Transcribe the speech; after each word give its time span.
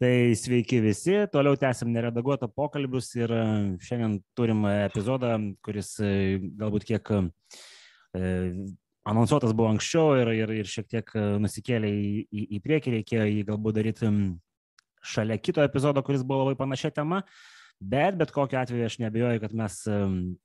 Tai 0.00 0.32
sveiki 0.32 0.78
visi, 0.80 1.12
toliau 1.28 1.58
tęsim 1.60 1.90
neredaguotą 1.92 2.46
pokalbius 2.56 3.10
ir 3.18 3.32
e, 3.36 3.40
šiandien 3.84 4.14
turim 4.32 4.62
epizodą, 4.70 5.34
kuris 5.60 5.90
e, 6.00 6.12
galbūt 6.56 6.86
kiek 6.88 7.10
e, 7.12 7.18
anonsuotas 9.12 9.52
buvo 9.52 9.68
anksčiau 9.74 10.14
ir, 10.22 10.30
ir, 10.38 10.54
ir 10.62 10.70
šiek 10.72 10.88
tiek 10.88 11.12
nusikėlė 11.44 11.90
į, 11.92 12.08
į, 12.32 12.46
į 12.56 12.60
priekį, 12.64 12.94
reikėjo 12.96 13.26
jį 13.28 13.42
galbūt 13.50 13.76
daryti 13.76 14.12
šalia 15.04 15.36
kito 15.36 15.60
epizodo, 15.68 16.00
kuris 16.06 16.24
buvo 16.24 16.46
labai 16.46 16.56
panašia 16.62 16.94
tema. 16.96 17.20
Bet 17.80 18.16
bet 18.16 18.32
kokiu 18.32 18.56
atveju 18.60 18.88
aš 18.88 18.98
nebejoju, 19.04 19.40
kad 19.44 19.52
mes 19.56 19.76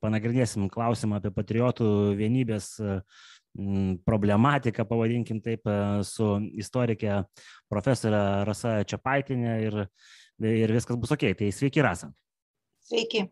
panagrinėsim 0.03 0.67
klausimą 0.71 1.21
apie 1.21 1.31
patriotų 1.35 1.87
vienybės 2.19 2.69
uh, 2.83 3.23
problematiką, 4.05 4.85
pavadinkim 4.87 5.39
taip, 5.43 5.65
e, 5.67 6.03
su 6.03 6.27
istorikė 6.59 7.21
profesorė 7.71 8.21
Rasa 8.47 8.77
Čiapaitinė 8.87 9.55
ir, 9.63 9.79
ir 10.43 10.73
viskas 10.75 10.99
bus 10.99 11.13
ok. 11.15 11.29
Tai 11.39 11.51
sveiki, 11.55 11.83
Rasa. 11.85 12.11
Sveiki. 12.85 13.25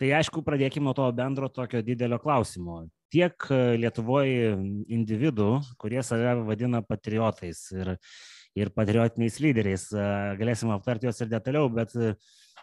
Tai 0.00 0.10
aišku, 0.16 0.42
pradėkime 0.44 0.88
nuo 0.88 0.96
to 0.96 1.06
bendro 1.12 1.50
tokio 1.52 1.82
didelio 1.84 2.18
klausimo. 2.22 2.86
Tiek 3.12 3.46
Lietuvoje 3.80 4.54
individų, 4.88 5.50
kurie 5.78 6.02
save 6.06 6.38
vadina 6.46 6.80
patriotais 6.86 7.66
ir, 7.74 7.96
ir 8.56 8.70
patriotiniais 8.74 9.40
lyderiais, 9.42 9.88
e, 9.92 10.10
galėsime 10.40 10.74
aptarti 10.74 11.08
juos 11.08 11.20
ir 11.22 11.30
detaliau, 11.30 11.70
bet 11.70 11.94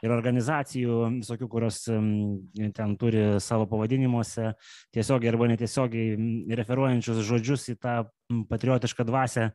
ir 0.06 0.14
organizacijų 0.14 1.00
visokių, 1.20 1.48
kurios 1.50 1.82
ten 1.88 2.96
turi 3.00 3.24
savo 3.44 3.68
pavadinimuose 3.70 4.54
tiesiogiai 4.96 5.32
arba 5.32 5.50
netiesiogiai 5.54 6.56
referuojančius 6.60 7.24
žodžius 7.28 7.68
į 7.74 7.78
tą 7.82 7.98
patriotišką 8.52 9.08
dvasę. 9.08 9.52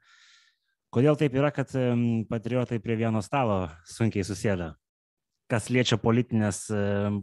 Kodėl 0.92 1.16
taip 1.16 1.36
yra, 1.38 1.48
kad 1.54 1.70
patriotai 2.28 2.80
prie 2.84 2.98
vieno 3.00 3.22
stalo 3.24 3.66
sunkiai 3.88 4.26
susėda? 4.28 4.74
Kas 5.52 5.68
liečia 5.72 5.98
politinės, 6.00 6.66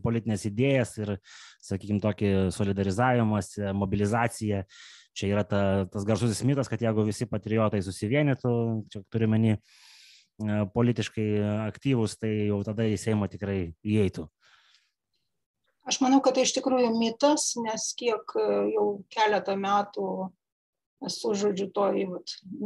politinės 0.04 0.46
idėjas 0.50 0.96
ir, 1.02 1.12
sakykime, 1.66 2.02
tokį 2.04 2.32
solidarizavimas, 2.54 3.56
mobilizaciją. 3.78 4.64
Čia 5.18 5.30
yra 5.34 5.44
ta, 5.44 5.62
tas 5.90 6.06
garsusis 6.06 6.44
mitas, 6.46 6.70
kad 6.70 6.82
jeigu 6.82 7.04
visi 7.08 7.26
patriotai 7.30 7.82
susivienytų, 7.84 8.52
čia 8.94 9.02
turime 9.12 9.38
menį, 9.38 9.56
politiškai 10.74 11.30
aktyvus, 11.68 12.18
tai 12.20 12.50
jau 12.50 12.60
tada 12.68 12.88
į 12.88 12.98
Seimą 13.00 13.30
tikrai 13.32 13.74
įeitų. 13.84 14.28
Aš 15.90 16.02
manau, 16.04 16.20
kad 16.22 16.36
tai 16.38 16.44
iš 16.46 16.54
tikrųjų 16.54 16.92
mitas, 17.00 17.56
nes 17.58 17.88
kiek 17.98 18.36
e, 18.38 18.44
jau 18.76 18.86
keletą 19.10 19.56
metų 19.58 20.10
esu, 21.08 21.32
žodžiu, 21.40 21.70
toj 21.74 22.04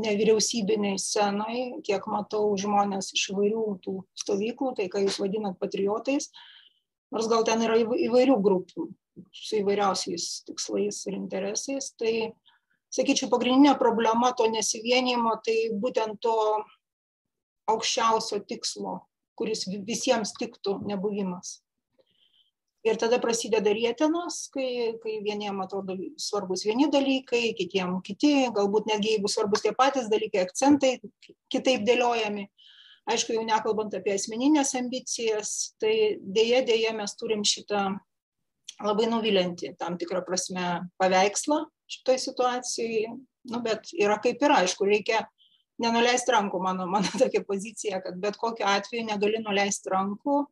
nevyriausybiniai 0.03 0.97
scenai, 0.99 1.59
kiek 1.87 2.03
matau 2.11 2.49
žmonės 2.59 3.13
iš 3.15 3.29
įvairių 3.31 3.63
tų 3.85 3.93
stovyklų, 4.19 4.73
tai 4.79 4.89
ką 4.91 5.05
jūs 5.05 5.21
vadinat 5.21 5.55
patriotais, 5.61 6.31
nors 7.13 7.29
gal 7.31 7.45
ten 7.47 7.63
yra 7.63 7.77
įvairių 7.79 8.39
grupių 8.43 8.89
su 9.31 9.59
įvairiausiais 9.61 10.43
tikslais 10.49 11.03
ir 11.07 11.15
interesais, 11.19 11.91
tai, 11.95 12.33
sakyčiau, 12.93 13.29
pagrindinė 13.31 13.77
problema 13.79 14.33
to 14.35 14.49
nesivienimo, 14.51 15.37
tai 15.45 15.57
būtent 15.77 16.19
to 16.25 16.35
aukščiausio 17.71 18.41
tikslo, 18.47 18.99
kuris 19.39 19.65
visiems 19.87 20.33
tiktų 20.39 20.79
nebuvimas. 20.87 21.59
Ir 22.83 22.97
tada 22.99 23.15
prasideda 23.23 23.71
rėtenos, 23.71 24.49
kai, 24.51 24.97
kai 24.99 25.13
vieniem 25.23 25.61
atrodo 25.63 25.95
svarbus 26.19 26.65
vieni 26.67 26.89
dalykai, 26.91 27.53
kitiem 27.55 28.01
kiti, 28.03 28.49
galbūt 28.51 28.89
netgi 28.91 29.13
jeigu 29.13 29.31
svarbus 29.31 29.63
tie 29.63 29.71
patys 29.77 30.09
dalykai, 30.11 30.43
akcentai 30.43 30.97
kitaip 31.53 31.85
dėliojami. 31.87 32.49
Aišku, 33.07 33.35
jau 33.35 33.43
nekalbant 33.47 33.95
apie 33.95 34.17
asmeninės 34.17 34.75
ambicijas, 34.79 35.53
tai 35.79 36.19
dėje, 36.19 36.61
dėje 36.67 36.91
mes 36.95 37.15
turim 37.19 37.43
šitą 37.47 37.85
labai 38.83 39.07
nuvilinti 39.11 39.73
tam 39.79 39.95
tikrą 39.99 40.23
prasme 40.27 40.83
paveikslą 40.99 41.63
šitoj 41.91 42.19
situacijai. 42.19 43.13
Nu, 43.51 43.59
bet 43.63 43.91
yra 43.95 44.19
kaip 44.23 44.43
yra, 44.43 44.61
aišku, 44.63 44.87
reikia 44.87 45.23
nenuleist 45.81 46.29
rankų, 46.29 46.61
mano, 46.63 46.87
mano 46.89 47.09
tokia 47.21 47.43
pozicija, 47.47 48.01
kad 48.03 48.19
bet 48.21 48.37
kokiu 48.41 48.67
atveju 48.69 49.07
negali 49.09 49.41
nuleisti 49.43 49.93
rankų, 49.93 50.43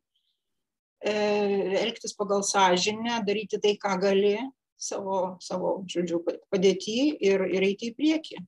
e, 1.04 1.14
elgtis 1.84 2.16
pagal 2.18 2.44
sąžinę, 2.46 3.22
daryti 3.26 3.60
tai, 3.62 3.76
ką 3.80 3.98
gali 4.02 4.36
savo, 4.82 5.36
savo 5.42 5.80
žodžiu, 5.90 6.22
padėti 6.50 7.12
ir, 7.22 7.46
ir 7.54 7.68
eiti 7.70 7.92
į 7.92 7.98
priekį. 7.98 8.42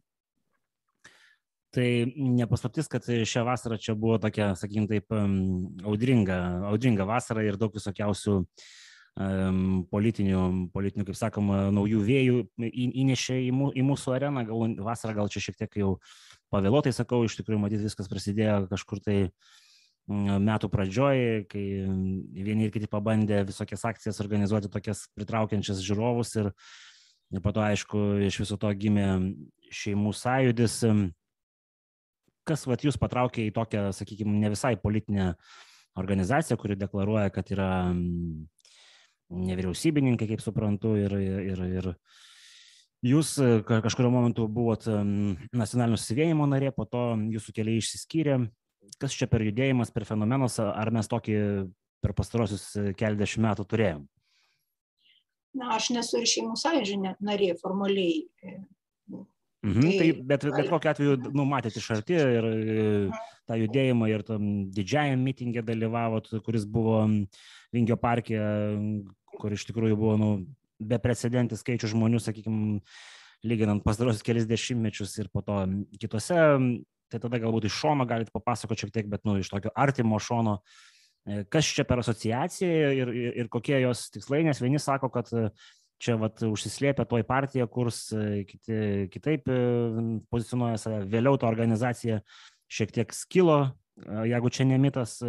Tai 1.75 1.89
nepaslaptis, 2.15 2.87
kad 2.87 3.03
šią 3.03 3.43
vasarą 3.49 3.77
čia 3.83 3.97
buvo 3.99 4.21
tokia, 4.23 4.53
sakykim, 4.55 4.87
taip 4.87 5.11
audringa, 5.11 6.37
audringa 6.71 7.07
vasara 7.09 7.43
ir 7.43 7.59
daug 7.59 7.75
visokiausių 7.75 8.37
politinių, 9.91 10.45
politinių, 10.75 11.07
kaip 11.09 11.19
sakoma, 11.19 11.65
naujų 11.75 12.05
vėjų 12.07 12.39
įnešė 13.03 13.41
į 13.51 13.83
mūsų 13.91 14.15
areną. 14.15 14.47
Gal 14.47 14.79
vasarą 14.87 15.17
gal 15.19 15.31
čia 15.35 15.43
šiek 15.49 15.59
tiek 15.65 15.77
jau 15.83 15.91
uh, 15.97 16.15
pavėluotai 16.55 16.95
sakau, 16.95 17.23
iš 17.27 17.37
tikrųjų, 17.41 17.61
matyt, 17.63 17.83
viskas 17.85 18.09
prasidėjo 18.11 18.65
kažkur 18.71 19.03
tai 19.05 19.17
mm, 19.27 20.39
metų 20.47 20.71
pradžioje, 20.73 21.45
kai 21.51 21.65
vieni 22.47 22.69
ir 22.69 22.75
kiti 22.75 22.91
pabandė 22.91 23.43
visokias 23.49 23.85
akcijas 23.91 24.23
organizuoti 24.25 24.73
tokias 24.73 25.07
pritraukiančias 25.19 25.83
žiūrovus 25.85 26.35
ir, 26.41 26.53
ir 27.35 27.45
po 27.45 27.53
to, 27.55 27.65
aišku, 27.67 28.07
iš 28.31 28.41
viso 28.45 28.59
to 28.61 28.73
gimė 28.79 29.11
šeimų 29.75 30.15
sąjudis. 30.17 30.81
Kas 32.45 32.67
vat 32.69 32.83
jūs 32.85 33.01
patraukė 33.01 33.47
į 33.49 33.55
tokią, 33.57 33.87
sakykime, 33.97 34.35
ne 34.37 34.51
visai 34.53 34.75
politinę 34.77 35.33
organizaciją, 35.97 36.59
kuri 36.61 36.77
deklaruoja, 36.77 37.31
kad 37.33 37.49
yra 37.55 37.71
mm, 37.89 38.45
nevyriausybininkai, 39.49 40.29
kaip 40.29 40.43
suprantu, 40.45 40.95
ir, 41.01 41.15
ir, 41.23 41.65
ir, 41.81 41.91
Jūs 43.05 43.35
e, 43.43 43.49
kažkurio 43.69 44.09
momentu 44.13 44.47
buvot 44.49 44.87
nacionalinio 44.89 45.99
susivienimo 46.01 46.47
narė, 46.49 46.71
po 46.73 46.87
to 46.89 47.11
jūsų 47.35 47.53
keliai 47.59 47.83
išsiskyrė. 47.83 48.39
Kas 49.01 49.17
čia 49.17 49.29
per 49.29 49.45
judėjimas, 49.45 49.91
per 49.93 50.07
fenomenas, 50.09 50.57
ar 50.63 50.91
mes 50.95 51.09
tokį 51.11 51.37
per 52.05 52.15
pastarosius 52.17 52.65
e, 52.81 52.87
keliasdešimt 52.97 53.45
metų 53.45 53.67
turėjom? 53.69 54.07
Na, 55.55 55.75
aš 55.77 55.91
nesu 55.95 56.23
ir 56.23 56.31
šeimų 56.31 56.57
sąjūdžio 56.59 57.15
narė 57.21 57.53
formaliai. 57.61 58.25
E, 58.41 58.57
mhm, 59.13 59.85
tai, 59.85 59.95
tai, 60.01 60.09
bet, 60.33 60.49
bet 60.57 60.73
kokiu 60.73 60.93
atveju, 60.95 61.21
nu, 61.37 61.47
matėte 61.51 61.83
iš 61.83 61.93
arti 61.99 62.17
ir 62.17 62.51
tą 63.45 63.61
judėjimą 63.61 64.11
ir 64.15 64.25
tam 64.25 64.51
didžiajam 64.73 65.21
mitingė 65.29 65.65
dalyvavot, 65.67 66.33
kuris 66.47 66.65
buvo 66.65 67.05
Vingio 67.75 68.01
parke, 68.01 68.41
kur 69.37 69.53
iš 69.53 69.69
tikrųjų 69.69 69.97
buvo, 69.99 70.17
nu, 70.21 70.29
beprecedentis 70.81 71.63
skaičius 71.63 71.93
žmonių, 71.95 72.21
sakykime, 72.23 72.81
lyginant 73.45 73.85
pastarosius 73.85 74.25
kelias 74.25 74.49
dešimtmečius 74.49 75.15
ir 75.21 75.31
po 75.33 75.45
to 75.45 75.61
kitose, 76.01 76.41
tai 77.13 77.21
tada 77.23 77.41
galbūt 77.43 77.69
iš 77.69 77.79
šono 77.83 78.07
galite 78.09 78.33
papasakoti 78.35 78.85
šiek 78.85 78.93
tiek, 78.95 79.09
bet 79.13 79.25
nu, 79.29 79.37
iš 79.39 79.53
tokio 79.53 79.73
artimo 79.77 80.19
šono, 80.23 80.59
e, 81.29 81.45
kas 81.53 81.69
čia 81.77 81.87
per 81.89 82.03
asociaciją 82.03 82.93
ir, 82.97 83.13
ir, 83.13 83.33
ir 83.45 83.51
kokie 83.53 83.77
jos 83.83 84.09
tikslai, 84.15 84.43
nes 84.49 84.63
vieni 84.65 84.81
sako, 84.83 85.13
kad 85.15 85.31
e, 85.37 85.47
čia 86.03 86.17
vat, 86.21 86.43
užsislėpia 86.49 87.07
toj 87.09 87.27
partija, 87.29 87.69
kurs 87.71 88.07
e, 88.17 88.45
kiti, 88.49 88.81
kitaip 89.13 89.49
pozicionuoja 90.33 90.81
save, 90.81 91.05
vėliau 91.13 91.39
ta 91.41 91.51
organizacija 91.53 92.23
šiek 92.73 92.97
tiek 92.97 93.13
skilo, 93.15 93.61
jeigu 94.27 94.51
čia 94.51 94.65
nemitas, 94.67 95.21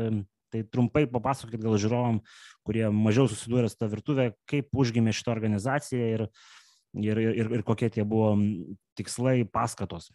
Tai 0.55 0.63
trumpai 0.71 1.03
papasakokit 1.11 1.59
gal 1.59 1.75
žiūrovom, 1.81 2.21
kurie 2.63 2.85
mažiau 2.95 3.27
susidūrė 3.27 3.67
su 3.67 3.79
tą 3.81 3.89
virtuvę, 3.91 4.29
kaip 4.47 4.71
užgimė 4.71 5.11
šitą 5.15 5.33
organizaciją 5.33 6.05
ir, 6.13 6.23
ir, 6.95 7.19
ir, 7.19 7.51
ir 7.59 7.65
kokie 7.67 7.89
tie 7.91 8.05
buvo 8.07 8.31
tikslai, 8.95 9.41
paskatos. 9.43 10.13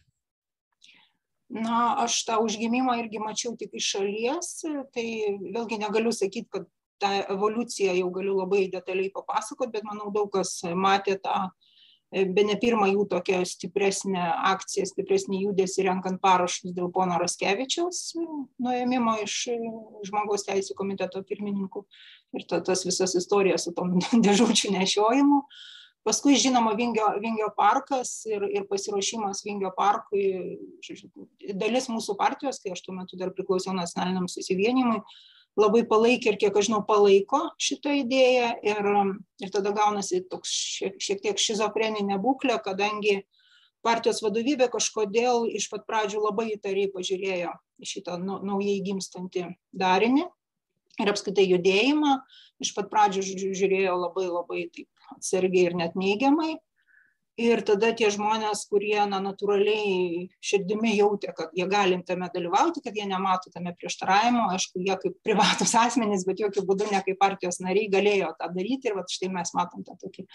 Na, 1.53 2.01
aš 2.07 2.23
tą 2.25 2.39
užgimimą 2.41 2.97
irgi 3.03 3.21
mačiau 3.21 3.53
tik 3.61 3.75
iš 3.77 3.93
šalies, 3.97 4.53
tai 4.95 5.07
vėlgi 5.53 5.81
negaliu 5.83 6.15
sakyti, 6.15 6.49
kad 6.49 6.69
tą 7.03 7.11
evoliuciją 7.35 7.99
jau 7.99 8.09
galiu 8.15 8.39
labai 8.39 8.69
detaliai 8.73 9.13
papasakoti, 9.13 9.75
bet 9.77 9.85
manau 9.89 10.09
daug 10.15 10.31
kas 10.33 10.61
matė 10.79 11.19
tą 11.21 11.37
uh, 11.51 11.70
be 12.11 12.45
ne 12.47 12.57
pirmą 12.59 12.89
jų 12.91 13.05
tokią 13.11 13.41
stipresnę 13.47 14.23
akciją, 14.51 14.87
stipresnį 14.91 15.45
judesį 15.45 15.87
renkant 15.87 16.21
parašus 16.23 16.75
dėl 16.75 16.91
pono 16.95 17.19
Raskevičiaus 17.23 18.01
nuėmimo 18.63 19.15
iš 19.23 19.37
žmogaus 20.09 20.47
teisų 20.49 20.75
komiteto 20.79 21.23
pirmininkų 21.27 21.85
ir 22.35 22.47
ta, 22.51 22.61
tas 22.67 22.83
visas 22.87 23.15
istorijas 23.19 23.69
su 23.69 23.75
tom 23.77 23.99
dėžučių 24.27 24.75
nešiojimu. 24.79 25.45
Paskui, 26.01 26.33
žinoma, 26.41 26.73
Vingio, 26.79 27.11
Vingio 27.21 27.51
parkas 27.53 28.23
ir, 28.25 28.47
ir 28.49 28.65
pasiruošimas 28.71 29.43
Vingio 29.45 29.69
parkui, 29.77 30.57
dalis 31.61 31.91
mūsų 31.93 32.17
partijos, 32.17 32.59
kai 32.63 32.73
aš 32.73 32.81
tuo 32.87 32.95
metu 32.97 33.19
dar 33.21 33.35
priklausiau 33.37 33.75
nacionaliniam 33.77 34.25
susivienimui, 34.33 35.03
labai 35.59 35.83
palaikė 35.89 36.33
ir 36.33 36.39
kiek 36.41 36.57
aš 36.57 36.69
žinau 36.69 36.81
palaiko 36.87 37.43
šitą 37.61 37.95
idėją 38.03 38.51
ir, 38.67 38.89
ir 39.43 39.53
tada 39.55 39.73
gaunasi 39.77 40.23
toks 40.31 40.53
šiek, 40.77 40.99
šiek 41.03 41.23
tiek 41.25 41.41
šizofreninė 41.41 42.21
būklė, 42.23 42.59
kadangi 42.63 43.21
partijos 43.87 44.23
vadovybė 44.23 44.71
kažkodėl 44.73 45.49
iš 45.57 45.71
pat 45.73 45.87
pradžių 45.89 46.23
labai 46.29 46.51
įtariai 46.55 46.93
pažiūrėjo 46.95 47.55
šitą 47.83 48.19
naujai 48.21 48.79
gimstantį 48.85 49.49
darinį 49.73 50.27
ir 51.01 51.13
apskaitai 51.13 51.47
judėjimą. 51.49 52.19
Iš 52.61 52.75
pat 52.77 52.91
pradžių 52.93 53.23
žiūrėjo 53.57 53.95
labai 53.97 54.27
labai 54.29 54.67
taip 54.75 55.15
atsargiai 55.17 55.71
ir 55.71 55.79
net 55.79 55.95
neigiamai 55.97 56.59
ir 57.41 57.63
tada 57.67 57.91
tie 57.97 58.11
žmonės 58.13 58.67
kurie 58.71 58.99
na 59.09 59.21
natūraliai 59.25 60.27
širdimi 60.45 60.93
jautė 60.97 61.33
kad 61.37 61.55
jie 61.57 61.67
gali 61.71 61.99
tame 62.07 62.29
dalyvauti 62.35 62.83
kad 62.85 62.97
jie 62.97 63.07
nemato 63.09 63.53
tame 63.55 63.73
prieštaravimo 63.79 64.49
aišku 64.55 64.83
jie 64.85 64.97
kaip 65.05 65.17
privatūs 65.27 65.75
asmenys 65.85 66.27
bet 66.29 66.43
jokiu 66.45 66.65
būdu 66.69 66.91
ne 66.93 67.01
kaip 67.07 67.21
partijos 67.21 67.61
nariai 67.65 67.91
galėjo 67.93 68.35
tą 68.41 68.51
daryti 68.57 68.91
ir 68.91 68.99
vat 68.99 69.13
štai 69.13 69.31
mes 69.33 69.55
matom 69.57 69.87
tą 69.87 69.97
tokį 70.03 70.27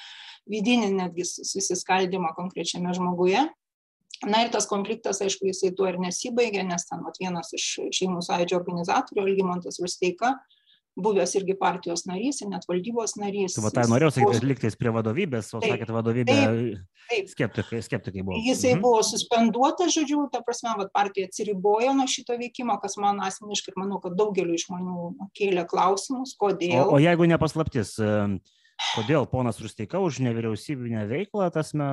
vidinį 0.51 0.91
netgi 0.95 1.27
susiskaldymą 1.29 2.33
konkrečiame 2.37 2.93
žmoguje. 2.95 3.45
Na 4.23 4.45
ir 4.45 4.51
tas 4.53 4.67
konfliktas 4.69 5.19
aišku 5.21 5.49
jisai 5.49 5.73
tuo 5.75 5.89
ir 5.89 5.97
nesibaigė 5.99 6.63
nes 6.63 6.87
ten 6.87 7.01
vat 7.03 7.17
vienas 7.19 7.51
iš 7.57 7.65
šeimų 7.97 8.21
sąjūdžio 8.23 8.61
organizatorių 8.61 9.25
algimantas 9.25 9.81
rusteika 9.83 10.37
buvęs 10.95 11.35
irgi 11.39 11.55
partijos 11.59 12.05
narys 12.07 12.41
ir 12.41 12.49
net 12.51 12.65
valdybos 12.69 13.15
narys. 13.19 13.55
Tu 13.55 13.61
tai 13.61 13.65
va, 13.65 13.71
tai 13.75 13.85
norėjau 13.91 14.11
sakyti, 14.15 14.39
kad 14.39 14.47
liktais 14.49 14.77
prie 14.79 14.93
vadovybės, 14.95 15.51
o 15.53 15.61
taip, 15.63 15.75
sakėt, 15.75 15.91
vadovybė 15.95 16.35
taip. 17.09 17.31
Skeptikai, 17.31 17.81
skeptikai 17.85 18.23
buvo. 18.23 18.39
Jisai 18.45 18.73
mhm. 18.75 18.83
buvo 18.85 19.01
suspenduotas, 19.05 19.93
žodžiu, 19.95 20.23
ta 20.33 20.41
prasme, 20.45 20.73
va, 20.79 20.87
partija 20.95 21.29
atsiribojo 21.29 21.95
nuo 21.97 22.07
šito 22.11 22.37
veikimo, 22.39 22.77
kas 22.81 22.97
man 23.01 23.19
asmeniškai 23.27 23.73
ir 23.73 23.81
manau, 23.83 23.99
kad 24.03 24.15
daugeliu 24.17 24.57
žmonių 24.61 25.29
kėlė 25.37 25.67
klausimus, 25.69 26.35
kodėl. 26.39 26.85
O, 26.87 26.95
o 26.95 27.03
jeigu 27.03 27.27
nepaslaptis, 27.29 27.97
kodėl 28.95 29.27
ponas 29.31 29.59
Rusteika 29.63 29.99
už 30.03 30.21
nevyriausybinę 30.23 31.05
veiklą, 31.11 31.51
tasme, 31.55 31.85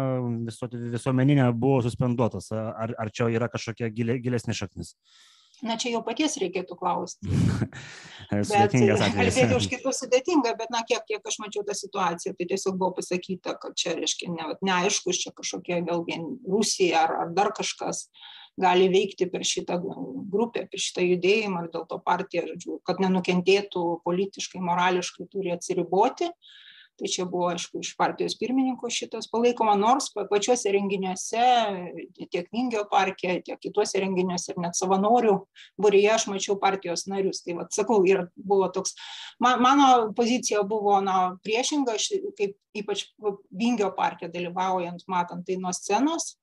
viso, 0.47 0.71
visuomeninė 0.71 1.51
buvo 1.55 1.83
suspenduotas, 1.85 2.53
ar, 2.55 2.95
ar 2.99 3.15
čia 3.15 3.31
yra 3.35 3.51
kažkokia 3.51 3.91
gilesnė 3.93 4.57
šaknis? 4.57 4.97
Na 5.63 5.77
čia 5.81 5.95
jau 5.95 6.03
paties 6.07 6.37
reikėtų 6.43 6.77
klausti. 6.79 7.31
bet 8.33 8.75
kalbėti 8.75 9.57
už 9.57 9.69
kitus 9.71 10.03
sudėtinga, 10.03 10.55
bet 10.59 10.73
na 10.75 10.83
kiek, 10.89 11.05
kiek 11.09 11.27
aš 11.29 11.39
mačiau 11.43 11.65
tą 11.69 11.77
situaciją, 11.79 12.35
tai 12.39 12.49
tiesiog 12.51 12.79
buvo 12.81 12.97
pasakyta, 12.99 13.57
kad 13.63 13.77
čia, 13.79 13.97
reiškia, 13.99 14.31
ne, 14.35 14.53
neaišku, 14.65 15.15
čia 15.17 15.35
kažkokia 15.37 15.83
vėlgi 15.87 16.21
Rusija 16.51 17.07
ar, 17.07 17.17
ar 17.25 17.35
dar 17.37 17.53
kažkas 17.57 18.09
gali 18.61 18.91
veikti 18.93 19.31
per 19.33 19.47
šitą 19.49 19.79
grupę, 19.81 20.67
per 20.69 20.81
šitą 20.81 21.05
judėjimą 21.07 21.65
ir 21.65 21.71
dėl 21.73 21.87
to 21.89 21.97
partija, 22.05 22.45
kad 22.85 23.01
nenukentėtų 23.01 23.87
politiškai, 24.05 24.61
morališkai 24.61 25.31
turi 25.33 25.55
atsiriboti. 25.55 26.29
Uh, 26.29 26.59
tai 26.99 27.09
čia 27.09 27.25
buvo 27.29 27.49
aišku 27.53 27.81
iš 27.83 27.93
partijos 27.99 28.37
pirmininko 28.41 28.91
šitas 28.93 29.29
palaikoma 29.33 29.75
nors 29.79 30.11
pačiuose 30.15 30.73
renginiuose 30.75 31.47
tiek 32.31 32.51
vingio 32.53 32.85
parke 32.91 33.39
tiek 33.47 33.61
kituose 33.63 34.03
renginiuose 34.03 34.53
ir 34.53 34.61
net 34.63 34.79
savanorių 34.79 35.37
būryje 35.81 36.13
aš 36.17 36.29
mačiau 36.31 36.59
partijos 36.61 37.07
narius. 37.11 37.43
Tai 37.47 37.59
vat 37.63 37.73
sakau 37.75 38.03
ir 38.09 38.27
buvo 38.37 38.69
toks 38.75 38.97
man 39.43 39.63
mano 39.65 39.89
pozicija 40.17 40.63
buvo 40.69 41.01
na 41.05 41.37
priešinga 41.45 41.97
aš 41.99 42.13
kaip 42.39 42.57
ypač 42.77 43.09
vingio 43.51 43.91
parke 43.97 44.31
dalyvaujant 44.33 45.05
matant 45.09 45.47
tai 45.47 45.59
nuo 45.61 45.73
scenos. 45.77 46.37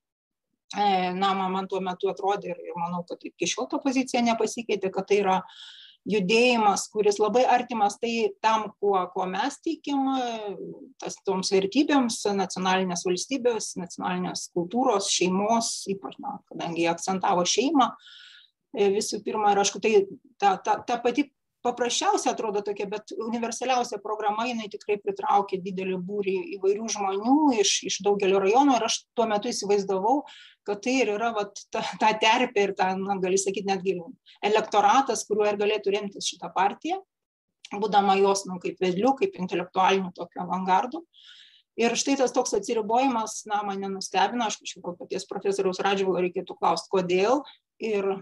E, 0.78 1.14
na 1.18 1.34
man, 1.34 1.66
tuo 1.66 1.80
metu 1.82 2.12
atrodė 2.12 2.52
ir 2.54 2.76
manau, 2.78 3.02
kad 3.10 3.24
iki 3.26 3.48
šiol 3.50 3.66
ta 3.72 3.80
pozicija 3.82 4.22
nepasikeitė, 4.22 4.92
kad 4.94 5.08
tai 5.10 5.24
yra 5.24 5.38
judėjimas, 6.08 6.88
kuris 6.94 7.20
labai 7.20 7.44
artimas 7.50 7.98
tai 8.00 8.30
tam, 8.44 8.70
kuo, 8.80 8.96
kuo 9.14 9.26
mes 9.30 9.60
tikim, 9.66 10.08
tas 11.02 11.18
toms 11.28 11.52
vertybėms, 11.54 12.22
nacionalinės 12.38 13.06
valstybės, 13.08 13.74
nacionalinės 13.80 14.48
kultūros, 14.56 15.12
šeimos, 15.14 15.74
ypač, 15.92 16.18
na, 16.24 16.38
kadangi 16.52 16.86
jie 16.86 16.90
akcentavo 16.92 17.46
šeimą, 17.48 17.92
visų 18.96 19.22
pirma, 19.26 19.54
ir 19.54 19.64
aišku, 19.64 19.82
tai 19.84 19.94
ta, 20.40 20.56
ta, 20.64 20.80
ta 20.86 21.00
pati 21.04 21.30
paprasčiausia 21.66 22.32
atrodo 22.32 22.62
tokia, 22.66 22.88
bet 22.90 23.12
universaliausia 23.18 24.00
programa, 24.04 24.46
jinai 24.48 24.70
tikrai 24.72 24.98
pritraukė 25.04 25.60
didelį 25.64 25.98
būrį 26.08 26.36
įvairių 26.58 26.88
žmonių 26.96 27.36
iš, 27.60 27.74
iš 27.90 28.00
daugelio 28.06 28.40
rajonų 28.44 28.78
ir 28.78 28.88
aš 28.88 29.02
tuo 29.18 29.28
metu 29.30 29.52
įsivaizdavau, 29.52 30.22
kad 30.68 30.84
tai 30.86 30.96
ir 31.02 31.14
yra 31.18 31.34
vat, 31.36 31.60
ta, 31.74 31.84
ta 32.02 32.14
terpė 32.22 32.70
ir 32.70 32.76
ta, 32.80 32.94
na, 33.00 33.18
gali 33.22 33.40
sakyti, 33.42 33.68
netgi 33.68 33.98
elektoratas, 34.46 35.26
kuriuo 35.28 35.50
ir 35.50 35.60
galėtų 35.60 35.96
remtis 35.96 36.32
šitą 36.32 36.52
partiją, 36.56 37.02
būdama 37.76 38.16
jos, 38.22 38.46
nu, 38.50 38.58
kaip 38.64 38.80
vedlių, 38.82 39.14
kaip 39.20 39.38
intelektualinių 39.44 40.14
tokio 40.16 40.46
avangardų. 40.46 41.04
Ir 41.80 41.94
štai 41.96 42.18
tas 42.20 42.34
toks 42.36 42.56
atsiribojimas, 42.58 43.44
na, 43.48 43.62
mane 43.68 43.88
nustebino, 43.92 44.50
aš 44.50 44.58
kažkaip 44.60 44.98
paties 45.00 45.28
profesoriaus 45.30 45.80
Radžvilo 45.84 46.20
reikėtų 46.26 46.58
klausti, 46.60 46.92
kodėl. 46.92 47.44
Ir 47.80 48.18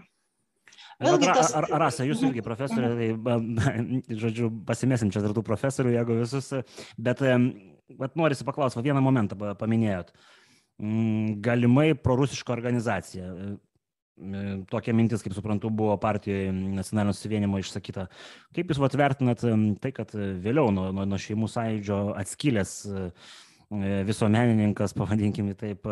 Vėlgi, 0.98 1.28
tas... 1.30 1.52
Ar, 1.54 1.68
ar 1.70 1.84
Rasa, 1.84 2.06
jūs 2.08 2.24
irgi 2.26 2.42
profesorė, 2.42 2.90
tai, 2.98 4.16
žodžiu, 4.18 4.50
pasimėsim 4.66 5.12
čia 5.14 5.22
dar 5.22 5.34
tų 5.36 5.44
profesorių, 5.46 5.94
jeigu 5.94 6.18
visus, 6.24 6.50
bet, 6.98 7.22
bet 8.00 8.18
norisi 8.18 8.46
paklausti, 8.46 8.82
vieną 8.82 9.02
momentą 9.04 9.38
paminėjot. 9.60 10.10
Mm, 10.82 11.38
galimai 11.42 11.92
prorusiška 11.98 12.54
organizacija. 12.54 13.30
Tokia 14.70 14.94
mintis, 14.98 15.22
kaip 15.22 15.34
suprantu, 15.36 15.70
buvo 15.70 15.94
partijoje 16.02 16.50
nacionalinio 16.50 17.14
suvienimo 17.14 17.60
išsakyta. 17.62 18.08
Kaip 18.54 18.72
Jūs 18.74 18.96
vertinat 18.98 19.44
tai, 19.82 19.92
kad 19.94 20.10
vėliau 20.14 20.72
nuo, 20.74 20.88
nuo, 20.94 21.06
nuo 21.06 21.20
šeimų 21.22 21.46
sąjūdžio 21.52 22.00
atskilęs 22.18 22.72
visuomenininkas, 24.08 24.96
pavadinkime 24.98 25.54
taip, 25.58 25.86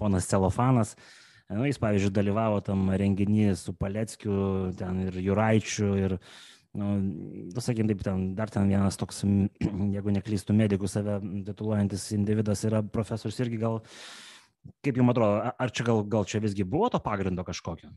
ponas 0.00 0.28
Celofanas, 0.30 0.94
Nu, 1.46 1.62
jis, 1.62 1.78
pavyzdžiui, 1.78 2.10
dalyvavo 2.10 2.58
tam 2.66 2.88
renginį 2.98 3.52
su 3.58 3.74
Paleckiu, 3.78 4.72
ten 4.78 5.04
ir 5.04 5.18
Juraičiu, 5.22 5.92
ir, 5.94 6.16
nu, 6.74 6.96
nu 7.52 7.62
sakykime, 7.62 7.92
taip, 7.92 8.02
ten 8.02 8.24
dar 8.38 8.50
ten 8.50 8.66
vienas 8.72 8.98
toks, 8.98 9.22
jeigu 9.94 10.14
neklystų 10.16 10.56
medikų 10.58 10.90
save 10.90 11.20
tituluojantis 11.46 12.08
individas 12.18 12.66
yra 12.66 12.82
profesorius 12.82 13.38
irgi 13.44 13.62
gal, 13.62 13.78
kaip 14.82 14.98
jums 14.98 15.14
atrodo, 15.14 15.54
ar 15.54 15.70
čia 15.70 15.86
gal, 15.86 16.02
gal 16.16 16.26
čia 16.26 16.42
visgi 16.42 16.66
buvo 16.66 16.90
to 16.90 17.02
pagrindo 17.04 17.46
kažkokio? 17.46 17.94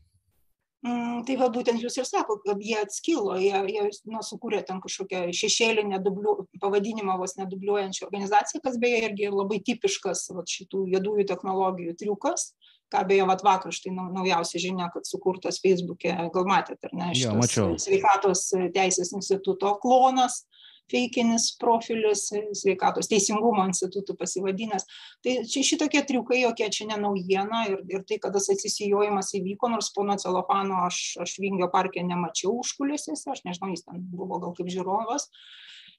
Mm, 0.86 1.26
tai 1.28 1.34
va 1.36 1.50
būtent 1.52 1.82
jūs 1.82 1.98
ir 1.98 2.06
sako, 2.06 2.38
kad 2.46 2.62
jie 2.64 2.78
atskilo, 2.80 3.34
jie, 3.36 3.50
jie 3.68 3.82
nu, 4.08 4.22
sukūrė 4.24 4.62
ten 4.64 4.78
kažkokią 4.80 5.26
šešėlinę 5.36 5.98
dubliu, 6.06 6.46
pavadinimą 6.62 7.18
vos 7.20 7.34
nedubliuojančią 7.36 8.06
organizaciją, 8.06 8.62
kas 8.64 8.78
beje 8.80 9.02
irgi 9.10 9.28
labai 9.34 9.58
tipiškas 9.66 10.28
va, 10.38 10.46
šitų 10.48 10.86
juodųjų 10.94 11.26
technologijų 11.34 11.98
triukas 12.00 12.52
ką 12.92 13.04
beje 13.08 13.26
vat 13.28 13.44
vakar 13.46 13.74
štai 13.74 13.94
naujausia 13.96 14.62
žinia 14.62 14.90
kad 14.94 15.06
sukurtas 15.08 15.60
feisbuke 15.62 16.14
gal 16.34 16.48
matėt 16.48 16.88
ar 16.88 16.96
ne 16.96 17.12
šitas 17.16 17.86
sveikatos 17.86 18.46
teisės 18.74 19.14
instituto 19.16 19.76
klonas 19.82 20.44
feikinis 20.90 21.50
profilis 21.60 22.26
sveikatos 22.58 23.08
teisingumo 23.10 23.64
institutų 23.70 24.16
pasivadinęs. 24.18 24.86
Tai 25.24 25.36
čia 25.50 25.62
šitokie 25.66 26.02
triukai 26.08 26.42
jokie 26.42 26.68
čia 26.74 26.88
ne 26.90 26.98
naujiena 27.04 27.64
ir 27.70 27.84
ir 27.92 28.04
tai 28.08 28.20
kad 28.22 28.34
tas 28.36 28.50
atsisijojimas 28.52 29.32
įvyko 29.38 29.70
nors 29.72 29.92
pono 29.94 30.16
celofano 30.20 30.84
aš 30.88 31.00
aš 31.24 31.38
vingio 31.42 31.70
parke 31.72 32.02
nemačiau 32.02 32.56
užkulisiuose 32.64 33.30
aš 33.34 33.44
nežinau 33.46 33.72
jis 33.74 33.86
ten 33.86 34.02
buvo 34.14 34.40
gal 34.42 34.56
kaip 34.58 34.70
žiūrovas 34.72 35.28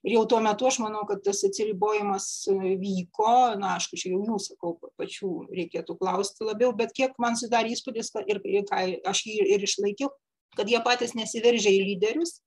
ir 0.05 0.15
jau 0.15 0.23
tuo 0.29 0.39
metu 0.43 0.67
aš 0.69 0.79
manau 0.83 1.03
kad 1.09 1.21
tas 1.25 1.43
atsiribojimas 1.47 2.27
e, 2.51 2.75
vyko. 2.81 3.35
Na 3.61 3.75
aišku 3.77 3.99
čia 3.99 4.13
jau 4.13 4.23
jų 4.27 4.39
sakau 4.41 4.75
pačių 4.99 5.31
reikėtų 5.51 5.97
klausti 5.99 6.47
labiau 6.47 6.73
bet 6.77 6.95
kiek 6.97 7.13
man 7.21 7.37
susidarė 7.37 7.75
įspūdis 7.75 8.13
ir 8.27 8.41
ką 8.69 8.81
aš 9.13 9.25
jį 9.27 9.37
ir 9.55 9.67
išlaikiau 9.67 10.11
kad 10.57 10.67
jie 10.67 10.81
patys 10.83 11.15
nesiveržia 11.15 11.71
į 11.71 11.85
lyderius 11.93 12.41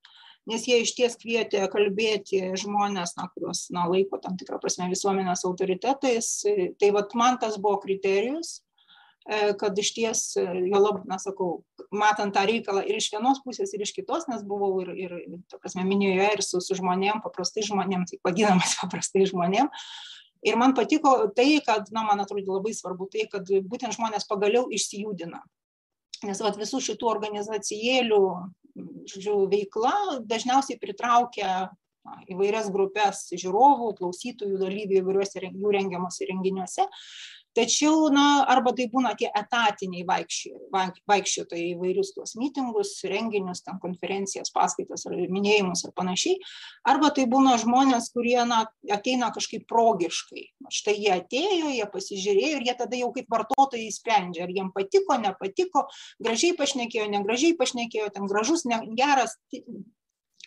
nes 0.51 0.67
jie 0.69 0.81
išties 0.85 1.17
kvietė 1.21 1.65
kalbėti 1.73 2.43
žmones 2.61 3.15
na 3.17 3.29
kuriuos 3.33 3.67
na 3.73 3.87
laiko 3.89 4.21
tam 4.21 4.37
tikra 4.41 4.59
prasme 4.61 4.91
visuomenės 4.91 5.47
autoritetais. 5.49 6.31
Tai 6.81 6.91
vat 6.97 7.17
man 7.17 7.41
tas 7.41 7.57
buvo 7.57 7.79
kriterijus 7.85 8.59
kad 9.61 9.79
išties, 9.79 10.37
e, 10.37 10.45
juolab, 10.69 11.03
na, 11.09 11.17
sakau, 11.23 11.63
matant 11.95 12.35
tą 12.37 12.45
reikalą 12.49 12.83
ir 12.85 12.99
iš 13.01 13.09
vienos 13.15 13.41
pusės, 13.45 13.73
ir 13.73 13.85
iš 13.85 13.95
kitos, 13.97 14.27
nes 14.29 14.43
buvau 14.45 14.83
ir, 14.85 14.91
ir 15.01 15.15
ta 15.49 15.57
prasme, 15.63 15.85
minioje 15.89 16.27
ir 16.37 16.43
su, 16.45 16.61
su 16.61 16.77
žmonėm, 16.77 17.23
paprastai 17.25 17.65
žmonėm, 17.65 18.05
tai 18.11 18.21
vadinamas 18.27 18.77
paprastai 18.83 19.25
žmonėm. 19.31 19.71
Ir 20.45 20.59
man 20.61 20.75
patiko 20.77 21.31
tai, 21.33 21.57
kad, 21.65 21.89
na, 21.95 22.03
man 22.05 22.21
atrodo 22.21 22.59
labai 22.59 22.75
svarbu 22.77 23.09
tai, 23.13 23.25
kad 23.33 23.49
būtent 23.65 23.97
žmonės 23.97 24.29
pagaliau 24.29 24.69
išsijudina. 24.69 25.41
Nes 26.25 26.41
vat, 26.45 26.61
visų 26.61 26.83
šitų 26.85 27.09
organizacijėlių 27.09 28.21
žodžiu, 29.09 29.39
veikla 29.49 30.21
dažniausiai 30.29 30.77
pritraukia 30.81 31.71
na, 32.05 32.19
įvairias 32.29 32.69
grupės 32.75 33.31
žiūrovų, 33.33 33.95
klausytojų, 34.01 34.61
dalyvių 34.61 35.01
įvairiuose 35.01 35.49
jų 35.49 35.73
rengiamuose 35.79 36.29
renginiuose 36.29 36.85
tačiau 37.57 38.09
na 38.13 38.45
arba 38.51 38.73
tai 38.77 38.87
būna 38.93 39.15
tie 39.19 39.31
etatiniai 39.31 40.05
vaikščiojo 40.09 40.71
vaikščiotojai 41.11 41.65
į 41.65 41.73
įvairius 41.75 42.13
tuos 42.17 42.35
mitingus 42.41 42.93
renginius 43.11 43.65
ten 43.65 43.79
konferencijas 43.83 44.53
paskaitas 44.55 45.07
ar 45.09 45.17
minėjimus 45.17 45.85
ir 45.87 45.95
panašiai 45.97 46.39
arba 46.91 47.13
tai 47.15 47.27
būna 47.31 47.57
žmonės 47.63 48.11
kurie 48.15 48.39
na 48.49 48.65
ateina 48.93 49.31
kažkaip 49.35 49.67
progiškai. 49.71 50.47
Štai 50.73 50.97
jie 50.99 51.13
atėjo 51.17 51.73
jie 51.75 51.89
pasižiūrėjo 51.95 52.61
ir 52.61 52.69
jie 52.69 52.77
tada 52.79 53.01
jau 53.01 53.11
kaip 53.17 53.31
vartotojai 53.33 53.91
sprendžia 53.95 54.47
ar 54.47 54.55
jiem 54.55 54.71
patiko 54.75 55.19
nepatiko 55.21 55.87
gražiai 56.23 56.57
pašnekėjo 56.59 57.11
negražiai 57.13 57.59
pašnekėjo 57.59 58.11
ten 58.15 58.31
gražus 58.31 58.67
ne 58.69 58.83
geras 58.99 59.39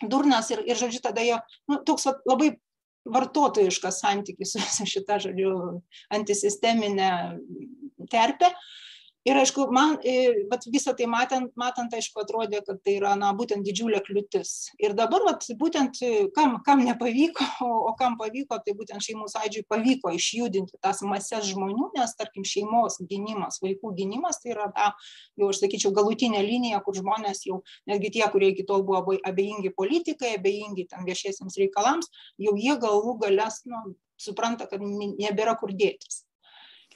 durnas 0.02 0.52
ir, 0.54 0.62
ir 0.68 0.78
žodžiu, 0.78 1.02
tada 1.02 1.24
jo 1.26 1.40
nu, 1.70 1.80
toks 1.86 2.06
va, 2.10 2.14
labai 2.30 2.52
vartotojiškas 3.14 4.02
santykis 4.04 4.56
su 4.58 4.88
šita, 4.90 5.20
žodžiu, 5.24 5.54
antisisteminė 6.14 7.12
terpė. 8.12 8.52
Ir 9.28 9.36
aišku, 9.36 9.66
man 9.76 9.98
vat, 10.48 10.66
visą 10.72 10.94
tai 10.96 11.08
matant, 11.12 11.50
matant, 11.60 11.92
aišku, 11.98 12.22
atrodė, 12.22 12.62
kad 12.64 12.78
tai 12.86 12.94
yra, 13.02 13.12
na, 13.20 13.34
būtent 13.36 13.66
didžiulė 13.66 14.00
kliūtis. 14.06 14.52
Ir 14.80 14.94
dabar, 14.96 15.26
vat, 15.28 15.44
būtent, 15.60 16.00
kam, 16.36 16.54
kam 16.64 16.84
nepavyko, 16.86 17.44
o, 17.68 17.92
kam 18.00 18.16
pavyko, 18.22 18.60
tai 18.64 18.76
būtent 18.78 19.04
šeimų 19.04 19.28
sąidžiui 19.34 19.66
pavyko 19.68 20.14
išjudinti 20.16 20.80
tas 20.84 21.04
mases 21.04 21.50
žmonių, 21.50 21.90
nes, 21.98 22.14
tarkim, 22.20 22.46
šeimos 22.48 23.02
gynimas, 23.10 23.60
vaikų 23.64 23.92
gynimas, 23.98 24.40
tai 24.44 24.54
yra 24.56 24.70
ta, 24.78 24.94
jau 25.36 25.52
aš 25.52 25.60
sakyčiau, 25.66 25.92
galutinė 25.98 26.46
linija, 26.48 26.80
kur 26.86 26.96
žmonės 26.96 27.44
jau, 27.50 27.60
netgi 27.90 28.14
tie, 28.16 28.24
kurie 28.32 28.54
iki 28.54 28.64
tol 28.70 28.86
buvo 28.88 29.18
abejingi 29.28 29.74
politikai, 29.76 30.38
abejingi 30.40 30.88
ten 30.94 31.04
viešiesiams 31.10 31.60
reikalams, 31.60 32.08
jau 32.40 32.56
jie 32.56 32.80
galų 32.80 33.18
galės, 33.26 33.66
nu, 33.68 33.90
supranta, 34.18 34.70
kad 34.72 34.80
nebėra 34.80 35.58
kur 35.60 35.76
dėtis 35.76 36.24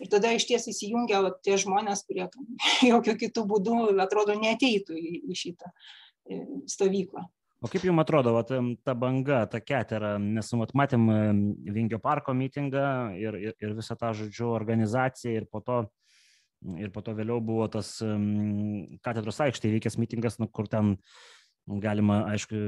ir 0.02 0.10
tada 0.12 0.32
išties 0.36 0.68
įsijungia 0.72 1.22
va, 1.26 1.34
tie 1.46 1.58
žmonės, 1.62 2.06
kurie 2.08 2.28
jokių 2.92 3.18
kitų 3.26 3.46
būdų, 3.52 3.78
atrodo, 4.04 4.38
neteitų 4.40 4.98
į, 4.98 5.14
į 5.32 5.38
šitą 5.44 5.72
e, 5.72 6.42
stovyklą. 6.72 7.28
O 7.62 7.70
kaip 7.70 7.84
jums 7.86 8.02
atrodo, 8.02 8.32
vat, 8.34 8.50
ta 8.82 8.94
banga, 8.98 9.44
ta 9.46 9.60
ketera, 9.62 10.16
nes 10.18 10.48
mat, 10.58 10.72
matėm 10.74 11.04
Vingio 11.70 12.00
parko 12.02 12.34
mitingą 12.34 12.86
ir, 13.22 13.38
ir, 13.38 13.54
ir 13.62 13.76
visą 13.78 13.94
tą, 14.02 14.16
žodžiu, 14.18 14.48
organizaciją 14.56 15.44
ir 15.44 15.46
po 15.46 15.62
to, 15.62 15.84
ir 16.82 16.90
po 16.96 17.04
to 17.06 17.14
vėliau 17.14 17.38
buvo 17.46 17.68
tas 17.70 18.00
katedros 19.06 19.44
aikštėje 19.46 19.76
vykęs 19.78 20.00
mitingas, 20.02 20.40
nu, 20.42 20.50
kur 20.50 20.66
ten 20.74 20.96
galima, 21.86 22.24
aišku, 22.34 22.64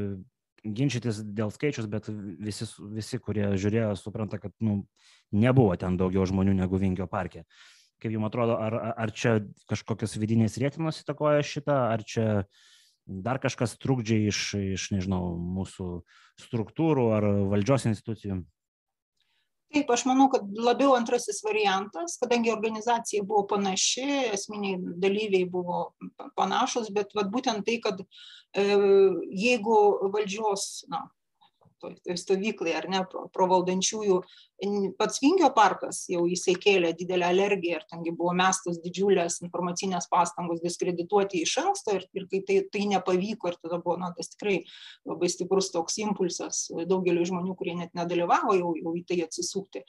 ginčytis 0.63 1.19
dėl 1.35 1.51
skaičius, 1.53 1.87
bet 1.91 2.07
visi, 2.09 2.67
visi 2.95 3.19
kurie 3.19 3.53
žiūrėjo, 3.59 3.93
supranta, 3.99 4.39
kad 4.41 4.53
nu, 4.63 4.83
nebuvo 5.35 5.75
ten 5.79 5.97
daugiau 5.99 6.25
žmonių 6.29 6.55
negu 6.57 6.79
Vingio 6.79 7.07
parke. 7.11 7.43
Kaip 8.03 8.15
jums 8.15 8.27
atrodo, 8.27 8.57
ar, 8.59 8.75
ar 8.99 9.11
čia 9.15 9.37
kažkokios 9.71 10.17
vidinės 10.19 10.57
rėtinos 10.59 11.01
įtakoja 11.03 11.43
šitą, 11.47 11.77
ar 11.93 12.03
čia 12.07 12.27
dar 13.07 13.39
kažkas 13.43 13.77
trukdžiai 13.79 14.27
iš, 14.31 14.41
iš 14.75 14.89
nežinau, 14.95 15.35
mūsų 15.35 15.87
struktūrų 16.43 17.07
ar 17.15 17.29
valdžios 17.51 17.87
institucijų? 17.91 18.41
Taip, 19.73 19.89
aš 19.89 20.03
manau, 20.05 20.27
kad 20.29 20.45
labiau 20.53 20.93
antrasis 20.93 21.39
variantas, 21.41 22.19
kadangi 22.21 22.51
organizacija 22.53 23.23
buvo 23.25 23.47
panaši, 23.49 24.05
esminiai 24.35 24.77
dalyviai 25.01 25.47
buvo 25.49 25.79
panašus, 26.37 26.91
bet 26.93 27.15
vat, 27.17 27.31
būtent 27.33 27.65
tai, 27.65 27.79
kad 27.81 28.03
e, 28.03 28.65
jeigu 29.45 29.79
valdžios 30.13 30.67
na, 30.93 31.07
toj, 31.83 32.17
stovyklai 32.19 32.73
ar 32.79 32.87
ne, 32.91 33.03
pro, 33.09 33.25
pro 33.33 33.47
valdančiųjų. 33.51 34.17
Pats 34.99 35.19
Vingio 35.23 35.49
parkas 35.55 36.03
jau 36.11 36.23
jisai 36.29 36.55
kėlė 36.59 36.93
didelę 36.97 37.27
alergiją 37.27 37.81
ir 37.81 37.85
tengi 37.89 38.13
buvo 38.15 38.31
mestos 38.39 38.79
didžiulės 38.83 39.41
informacinės 39.43 40.07
pastangos 40.11 40.63
diskredituoti 40.63 41.43
iš 41.43 41.57
anksto 41.65 41.97
ir, 41.99 42.07
ir 42.15 42.27
kai 42.31 42.43
tai, 42.47 42.59
tai 42.71 42.85
nepavyko 42.93 43.51
ir 43.51 43.57
tada 43.59 43.81
buvo, 43.83 43.97
na, 44.01 44.13
tas 44.15 44.31
tikrai 44.31 44.61
labai 45.09 45.31
stiprus 45.31 45.71
toks 45.73 45.99
impulsas 46.03 46.67
daugeliu 46.89 47.25
žmonių, 47.27 47.57
kurie 47.59 47.75
net 47.79 47.91
nedalyvavo 47.97 48.55
jau, 48.59 48.75
jau 48.79 48.95
į 48.99 49.03
tai 49.09 49.23
atsisukti. 49.27 49.83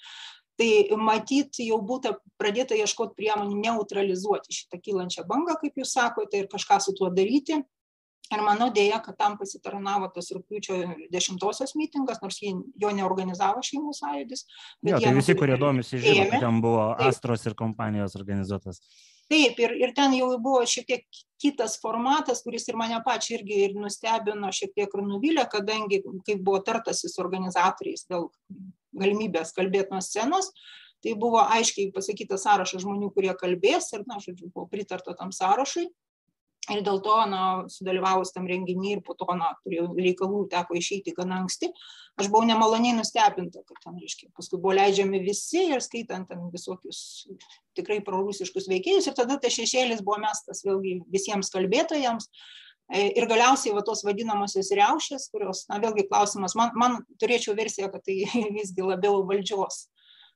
Tai 0.54 0.70
matyt, 1.02 1.58
jau 1.66 1.80
būtų 1.82 2.12
pradėta 2.38 2.76
ieškoti 2.78 3.16
priemonių 3.18 3.56
neutralizuoti 3.58 4.54
šitą 4.54 4.78
kylančią 4.84 5.24
bangą, 5.26 5.56
kaip 5.58 5.80
jūs 5.80 5.94
sakote, 5.96 6.38
ir 6.38 6.50
kažką 6.50 6.78
su 6.82 6.94
tuo 6.94 7.10
daryti. 7.10 7.58
Ir 8.32 8.40
manau 8.40 8.70
dėja, 8.72 8.98
kad 9.04 9.18
tam 9.20 9.34
pasitarnavo 9.36 10.08
tas 10.14 10.30
rūpiučio 10.32 10.78
dešimtosios 11.12 11.74
mitingas, 11.76 12.22
nors 12.22 12.38
jį, 12.40 12.54
jo 12.80 12.92
neorganizavo 12.96 13.60
šeimų 13.64 13.92
sąjūdis. 13.98 14.46
Jo, 14.88 15.00
tai 15.02 15.12
visi, 15.18 15.34
kurie 15.36 15.58
domisi, 15.60 16.00
žino, 16.00 16.24
kad 16.30 16.46
ten 16.46 16.62
buvo 16.64 16.86
Taip. 16.94 17.10
Astros 17.12 17.44
ir 17.44 17.56
kompanijos 17.58 18.16
organizuotas. 18.16 18.80
Taip, 19.28 19.60
ir, 19.60 19.74
ir 19.80 19.92
ten 19.96 20.16
jau 20.16 20.30
buvo 20.40 20.62
šiek 20.68 20.86
tiek 20.88 21.20
kitas 21.40 21.76
formatas, 21.80 22.40
kuris 22.44 22.64
ir 22.68 22.78
mane 22.80 22.96
pačią 23.04 23.38
irgi 23.38 23.60
ir 23.66 23.76
nustebino, 23.76 24.52
šiek 24.56 24.72
tiek 24.76 24.96
ir 24.96 25.04
nuvylė, 25.04 25.44
kadangi, 25.52 26.00
kaip 26.24 26.40
buvo 26.44 26.62
tartasi 26.64 27.12
su 27.12 27.20
organizatoriais 27.24 28.06
dėl 28.08 28.30
galimybės 28.96 29.52
kalbėti 29.56 29.92
nuo 29.92 30.00
scenos, 30.04 30.48
tai 31.04 31.12
buvo 31.20 31.42
aiškiai 31.44 31.92
pasakytas 31.92 32.44
sąrašas 32.48 32.84
žmonių, 32.86 33.10
kurie 33.12 33.32
kalbės 33.36 33.90
ir, 33.92 34.04
na, 34.08 34.16
žodžiu, 34.24 34.48
buvo 34.48 34.64
pritarta 34.72 35.16
tam 35.18 35.32
sąrašui 35.32 35.90
ir 36.72 36.80
dėl 36.84 37.00
to 37.04 37.16
na 37.28 37.42
sudalyvavus 37.70 38.32
tam 38.34 38.46
renginy 38.48 38.94
ir 38.94 39.02
po 39.04 39.16
to 39.18 39.28
na 39.36 39.52
turėjau 39.64 39.90
reikalų 39.98 40.44
teko 40.52 40.78
išeiti 40.78 41.14
gana 41.16 41.42
anksti 41.42 41.70
aš 42.20 42.30
buvau 42.30 42.46
nemaloniai 42.48 42.96
nustebinta 42.96 43.64
kad 43.66 43.80
ten 43.84 44.00
reiškia 44.00 44.30
paskui 44.36 44.60
buvo 44.60 44.76
leidžiami 44.78 45.20
visi 45.24 45.66
ir 45.74 45.84
skaitant 45.84 46.30
ten 46.30 46.48
visokius 46.54 47.00
tikrai 47.76 48.00
prorusiškus 48.06 48.68
veikėjus 48.70 49.10
ir 49.10 49.16
tada 49.18 49.38
tas 49.42 49.56
šešėlis 49.56 50.04
buvo 50.06 50.20
mestas 50.24 50.64
vėlgi 50.66 51.00
visiems 51.12 51.52
kalbėtojams. 51.54 52.30
E, 52.92 53.08
Ir 53.16 53.24
galiausiai 53.24 53.72
va 53.72 53.80
tos 53.80 54.02
vadinamosios 54.04 54.68
riaušės, 54.76 55.30
kurios, 55.32 55.64
na 55.70 55.78
vėlgi 55.80 56.04
klausimas, 56.10 56.52
man, 56.58 56.74
man 56.76 56.98
turėčiau 57.20 57.56
versiją, 57.56 57.88
kad 57.92 58.04
tai 58.04 58.18
visgi 58.58 58.84
labiau 58.84 59.22
valdžios 59.28 59.86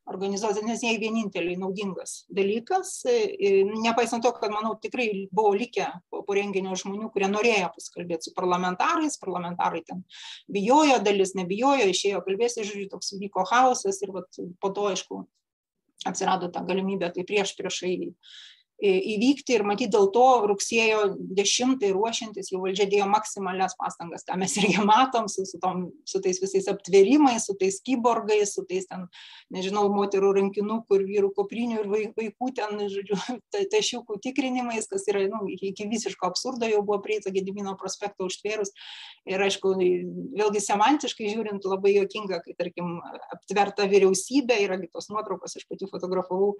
organizuoti, 0.08 0.64
nes 0.66 0.82
jai 0.82 0.96
vieninteliai 1.00 1.58
naudingas 1.60 2.22
dalykas. 2.34 2.92
E, 3.08 3.62
nepaisant 3.68 4.24
to, 4.24 4.32
kad, 4.36 4.52
manau, 4.54 4.74
tikrai 4.82 5.08
buvo 5.34 5.54
likę 5.56 5.88
po, 6.10 6.22
renginio 6.36 6.76
žmonių, 6.78 7.10
kurie 7.14 7.30
norėjo 7.30 7.72
pasikalbėti 7.76 8.28
su 8.28 8.34
parlamentarais, 8.36 9.18
parlamentarai 9.22 9.82
ten 9.88 10.04
bijojo, 10.52 11.00
dalis 11.04 11.34
nebijojo, 11.38 11.88
išėjo 11.92 12.22
kalbėti, 12.26 12.66
žodžiu, 12.68 12.88
toks 12.92 13.14
vyko 13.20 13.44
chaosas 13.48 14.00
ir 14.04 14.14
vat, 14.16 14.40
po 14.62 14.72
to, 14.74 14.88
aišku, 14.92 15.24
atsirado 16.08 16.50
ta 16.52 16.62
galimybė, 16.66 17.10
tai 17.14 17.26
prieš 17.28 17.56
priešai 17.58 17.94
įvykti 18.78 19.56
ir 19.56 19.64
matyt 19.66 19.90
dėl 19.90 20.06
to 20.14 20.26
rugsėjo 20.46 21.00
10 21.34 21.82
ruošiantis 21.96 22.52
jau 22.52 22.60
valdžia 22.62 22.86
dėjo 22.86 23.08
maksimalias 23.10 23.74
pastangas, 23.78 24.22
ką 24.26 24.36
mes 24.38 24.54
irgi 24.60 24.84
matom 24.86 25.26
su, 25.30 25.42
su, 25.48 25.58
tom, 25.58 25.88
su 26.06 26.20
tais 26.22 26.38
visais 26.38 26.68
aptverimais, 26.70 27.42
su 27.48 27.56
tais 27.58 27.80
kyborgais, 27.82 28.52
su 28.54 28.62
tais 28.68 28.86
ten, 28.86 29.08
nežinau, 29.54 29.88
moterų 29.90 30.30
rankinukų 30.36 31.00
ir 31.00 31.06
vyrų 31.08 31.32
koprinių 31.34 31.80
ir 31.82 31.90
vaikų 32.14 32.52
ten, 32.54 32.84
žodžiu, 32.92 33.18
tašiukų 33.74 34.20
tikrinimais, 34.22 34.86
kas 34.90 35.08
yra 35.10 35.24
nu, 35.32 35.42
iki 35.50 35.88
visiško 35.90 36.30
absurdo 36.30 36.70
jau 36.70 36.84
buvo 36.86 37.00
prieita 37.02 37.34
Gedimino 37.34 37.74
prospekto 37.80 38.28
užtvėrus. 38.30 38.70
Ir 39.28 39.42
aišku, 39.42 39.74
vėlgi 40.38 40.62
semantiškai 40.62 41.32
žiūrint, 41.32 41.66
labai 41.66 41.96
jokinga, 41.96 42.38
kai, 42.46 42.54
tarkim, 42.56 42.94
aptverta 43.34 43.88
vyriausybė, 43.90 44.62
yra 44.64 44.78
tos 44.86 45.10
nuotraukos, 45.10 45.58
aš 45.58 45.66
pati 45.68 45.90
fotografavau, 45.90 46.54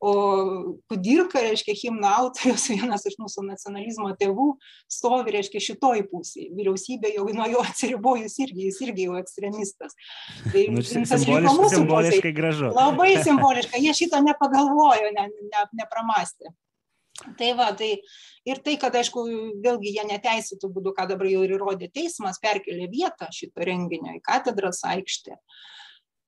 o 0.00 0.14
kudirka, 0.88 1.42
reiškia, 1.56 1.74
himno 1.80 2.08
autorius, 2.08 2.68
vienas 2.74 3.06
iš 3.08 3.16
mūsų 3.20 3.46
nacionalizmo 3.46 4.10
tėvų, 4.20 4.48
stovi, 4.92 5.34
reiškia, 5.36 5.62
šitoj 5.70 6.04
pusėje. 6.10 6.50
Vyriausybė 6.56 7.14
jau 7.14 7.26
nuo 7.32 7.48
jo 7.50 7.64
atsiribojus 7.64 8.36
irgi, 8.44 8.68
jis 8.68 8.82
irgi 8.84 9.08
jau 9.08 9.16
ekstremistas. 9.20 9.96
Tai 10.52 10.66
nu, 10.74 10.84
simboliškai, 10.84 11.72
simboliškai 11.76 12.36
gražu. 12.36 12.70
Labai 12.76 13.16
simboliškai, 13.24 13.82
jie 13.84 13.96
šito 13.96 14.20
nepagalvojo, 14.24 15.10
ne, 15.16 15.28
ne, 15.50 15.66
nepramastė. 15.80 16.52
Tai 17.38 17.46
va, 17.56 17.70
tai 17.72 17.94
ir 18.44 18.58
tai, 18.60 18.74
kad, 18.76 18.92
aišku, 19.00 19.22
vėlgi 19.64 19.94
jie 19.94 20.02
neteisėtų 20.04 20.68
būdų, 20.74 20.92
ką 20.98 21.06
dabar 21.14 21.30
jau 21.30 21.46
ir 21.46 21.54
įrodė 21.56 21.88
teismas, 21.88 22.36
perkelė 22.42 22.90
vietą 22.92 23.30
šito 23.32 23.64
renginio 23.64 24.18
į 24.18 24.20
katedros 24.26 24.82
aikštę. 24.84 25.38
Uh, 25.38 25.64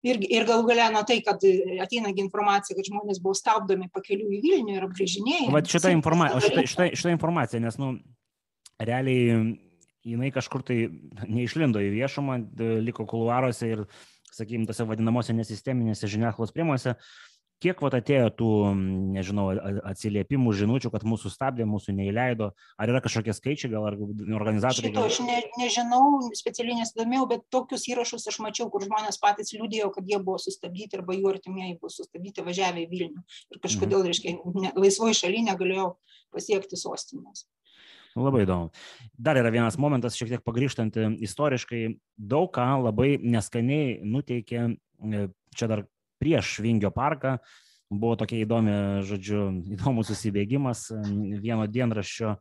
ir, 0.06 0.20
ir 0.22 0.46
galų 0.48 0.68
galę 0.70 0.88
na 0.94 1.04
tai, 1.06 1.20
kad 1.26 1.42
ateina 1.82 2.12
informacija, 2.14 2.76
kad 2.78 2.86
žmonės 2.90 3.22
buvo 3.22 3.36
stabdomi 3.38 3.88
pakeliu 3.94 4.30
į 4.34 4.42
Vilnių 4.44 4.76
ir 4.76 4.86
apgrėžinėjami. 4.88 5.54
Vat 5.54 5.70
šitą, 5.70 5.92
informa 5.94 6.30
šitą, 6.36 6.66
šitą, 6.70 6.90
šitą 6.98 7.14
informaciją, 7.16 7.62
nes, 7.64 7.78
nu, 7.80 7.94
realiai 8.78 9.40
jinai 10.08 10.30
kažkur 10.34 10.64
tai 10.66 10.78
neišlindo 11.26 11.82
į 11.82 11.90
viešumą, 11.96 12.38
liko 12.84 13.06
kuluaruose 13.08 13.72
ir, 13.74 13.84
sakykime, 14.32 14.68
tose 14.68 14.86
vadinamosiose 14.88 15.36
nesisteminėse 15.36 16.10
žiniasklaidos 16.10 16.54
priemonėse. 16.54 16.94
Kiek 17.62 17.80
vat 17.82 17.96
atėjo 17.98 18.28
tų, 18.38 18.50
nežinau, 19.16 19.48
atsiliepimų, 19.90 20.52
žinučių, 20.60 20.90
kad 20.94 21.04
mūsų 21.08 21.32
stabdė, 21.32 21.66
mūsų 21.68 21.94
neįleido, 21.98 22.50
ar 22.78 22.92
yra 22.92 23.02
kažkokie 23.04 23.34
skaičiai, 23.36 23.72
gal 23.72 23.88
organizatoriai? 23.88 24.92
Šito 24.92 25.04
aš 25.08 25.20
ne, 25.26 25.40
nežinau, 25.60 26.02
specialiai 26.38 26.78
nesidomėjau, 26.80 27.26
bet 27.34 27.44
tokius 27.54 27.88
įrašus 27.90 28.28
aš 28.30 28.40
mačiau, 28.44 28.68
kur 28.72 28.86
žmonės 28.86 29.20
patys 29.22 29.54
liūdėjo, 29.56 29.90
kad 29.96 30.08
jie 30.08 30.22
buvo 30.22 30.38
sustabdyti 30.42 31.00
arba 31.00 31.18
jų 31.18 31.34
artimieji 31.34 31.78
buvo 31.82 31.92
sustabdyti 31.92 32.46
važiavę 32.46 32.86
į 32.86 32.88
Vilnių. 32.94 33.26
Ir 33.54 33.62
kažkodėl, 33.66 34.00
mhm. 34.00 34.10
reiškia, 34.10 34.36
ne, 34.64 34.74
laisvoji 34.78 35.20
šalyje 35.24 35.46
negalėjau 35.50 35.92
pasiekti 36.34 36.78
sostinės. 36.78 37.48
Labai 38.18 38.42
įdomu. 38.42 38.72
Dar 39.14 39.38
yra 39.38 39.50
vienas 39.54 39.76
momentas, 39.78 40.16
šiek 40.18 40.32
tiek 40.32 40.42
pagrįžtant 40.46 40.96
istoriškai, 41.22 41.82
daug 42.18 42.50
ką 42.54 42.66
labai 42.86 43.12
neskaniai 43.22 43.98
nuteikė, 44.02 44.64
e, 44.74 45.28
čia 45.54 45.68
dar 45.70 45.84
prieš 46.20 46.58
Vingio 46.64 46.90
parką. 46.94 47.38
Buvo 47.88 48.18
tokia 48.20 48.42
įdomi, 48.44 48.72
žodžiu, 49.08 49.42
įdomus 49.72 50.10
susibėgimas 50.10 50.90
vieno 51.40 51.64
dienraščio 51.64 52.34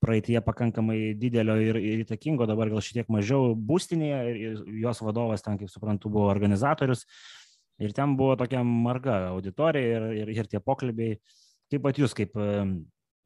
praeitie 0.00 0.40
pakankamai 0.42 1.12
didelio 1.20 1.54
ir, 1.60 1.78
ir 1.78 2.02
įtakingo, 2.06 2.48
dabar 2.48 2.72
gal 2.72 2.82
šiek 2.82 3.00
tiek 3.00 3.12
mažiau 3.12 3.52
būstinėje 3.54 4.20
ir 4.32 4.62
jos 4.82 5.02
vadovas 5.04 5.44
ten, 5.44 5.60
kaip 5.60 5.70
suprantu, 5.70 6.10
buvo 6.12 6.30
organizatorius. 6.32 7.04
Ir 7.80 7.94
ten 7.96 8.16
buvo 8.16 8.34
tokia 8.40 8.64
marga 8.66 9.20
auditorija 9.30 10.00
ir, 10.00 10.08
ir, 10.22 10.32
ir 10.40 10.48
tie 10.50 10.60
pokalbiai. 10.60 11.20
Kaip 11.70 11.84
pat 11.84 12.00
jūs, 12.00 12.16
kaip 12.16 12.34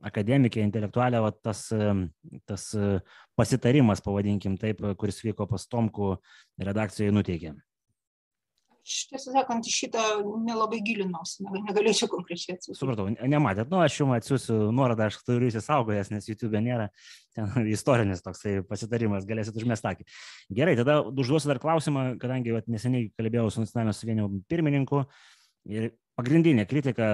akademikė, 0.05 0.61
intelektualė, 0.67 1.23
va, 1.25 1.31
tas, 1.33 1.71
tas 2.45 2.67
pasitarimas, 3.39 4.05
pavadinkim 4.05 4.59
taip, 4.61 4.83
kuris 5.01 5.23
vyko 5.25 5.49
pas 5.51 5.65
Tomku 5.71 6.17
redakcijoje 6.61 7.15
nuteikė 7.15 7.55
aš 8.85 8.97
tiesą 9.09 9.33
sakant, 9.33 9.67
šitą 9.69 10.03
nelabai 10.45 10.81
gilinausi, 10.85 11.45
negalėčiau 11.49 12.09
konkrečiai 12.13 12.59
atsiųsti. 12.59 12.77
Supratau, 12.77 13.09
nematėt, 13.09 13.71
nu 13.73 13.81
aš 13.81 13.97
jums 14.03 14.19
atsiųsiu 14.19 14.59
nuorodą, 14.77 15.09
aš 15.09 15.23
turiu 15.25 15.49
įsisaugojęs, 15.49 16.13
nes 16.13 16.29
YouTube 16.29 16.61
nėra 16.61 16.91
ten 17.37 17.49
istorinis 17.77 18.23
toksai 18.25 18.59
pasitarimas, 18.69 19.27
galėsit 19.29 19.57
užmestakį. 19.61 20.07
Gerai, 20.61 20.77
tada 20.81 21.01
užduosiu 21.09 21.55
dar 21.55 21.63
klausimą, 21.65 22.15
kadangi 22.21 22.57
vat, 22.59 22.69
neseniai 22.71 23.09
kalbėjau 23.17 23.49
su 23.51 23.65
nacionalinio 23.65 23.97
suvienio 23.97 24.31
pirmininku 24.53 25.05
ir 25.73 25.95
pagrindinė 26.15 26.69
kritika, 26.69 27.09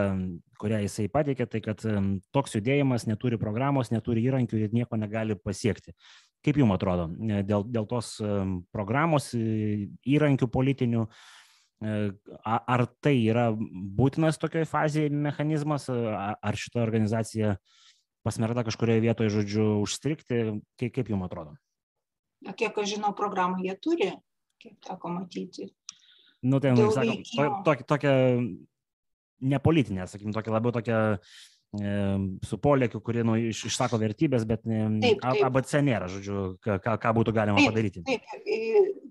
kurią 0.61 0.83
jisai 0.83 1.07
pateikė, 1.13 1.47
tai 1.49 1.63
kad 1.65 1.87
toks 2.35 2.59
judėjimas 2.59 3.07
neturi 3.09 3.39
programos, 3.41 3.95
neturi 3.95 4.27
įrankių 4.27 4.67
ir 4.67 4.75
nieko 4.75 4.99
negali 5.01 5.39
pasiekti. 5.39 5.95
Kaip 6.45 6.57
jums 6.57 6.73
atrodo, 6.75 7.07
dėl, 7.45 7.67
dėl 7.69 7.87
tos 7.89 8.15
programos, 8.73 9.31
įrankių 9.37 10.49
politinių, 10.53 11.05
E, 11.05 11.40
ar 11.81 12.85
tai 13.01 13.15
yra 13.25 13.51
būtinas 13.57 14.39
tokioje 14.41 14.69
fazėje 14.69 15.13
mechanizmas, 15.15 15.89
ar 15.89 16.59
šita 16.59 16.83
organizacija 16.83 17.57
pasmerta 18.27 18.65
kažkurioje 18.67 19.05
vietoje, 19.07 19.33
žodžiu, 19.33 19.67
užstrikti, 19.81 20.41
kaip, 20.81 20.93
kaip 20.97 21.13
jums 21.13 21.25
atrodo? 21.25 21.57
Na, 22.45 22.53
kiek 22.57 22.77
aš 22.77 22.97
žinau, 22.97 23.15
programą 23.17 23.61
jie 23.65 23.77
turi, 23.81 24.11
kiek 24.61 24.77
teko 24.85 25.13
matyti. 25.13 25.71
Nu, 26.45 26.61
tai, 26.61 26.73
nu, 26.77 26.89
sakom, 26.93 27.21
to, 27.25 27.49
tokia, 27.65 27.87
tokia 27.89 28.13
nepolitinė, 29.41 30.07
sakykim, 30.09 30.33
tokia 30.37 30.53
labiau 30.53 30.73
tokia 30.77 31.01
su 31.71 32.59
polėkiu, 32.59 32.99
kurie 33.01 33.23
nu, 33.23 33.37
iš, 33.39 33.63
išsako 33.69 34.01
vertybės, 34.03 34.43
bet 34.49 34.65
taip, 34.65 35.21
taip. 35.23 35.43
ABC 35.47 35.77
nėra, 35.87 36.09
žodžiu, 36.11 36.57
ką, 36.67 36.97
ką 36.99 37.13
būtų 37.15 37.35
galima 37.37 37.61
taip, 37.61 37.71
padaryti. 37.71 38.03
Taip, 38.09 38.25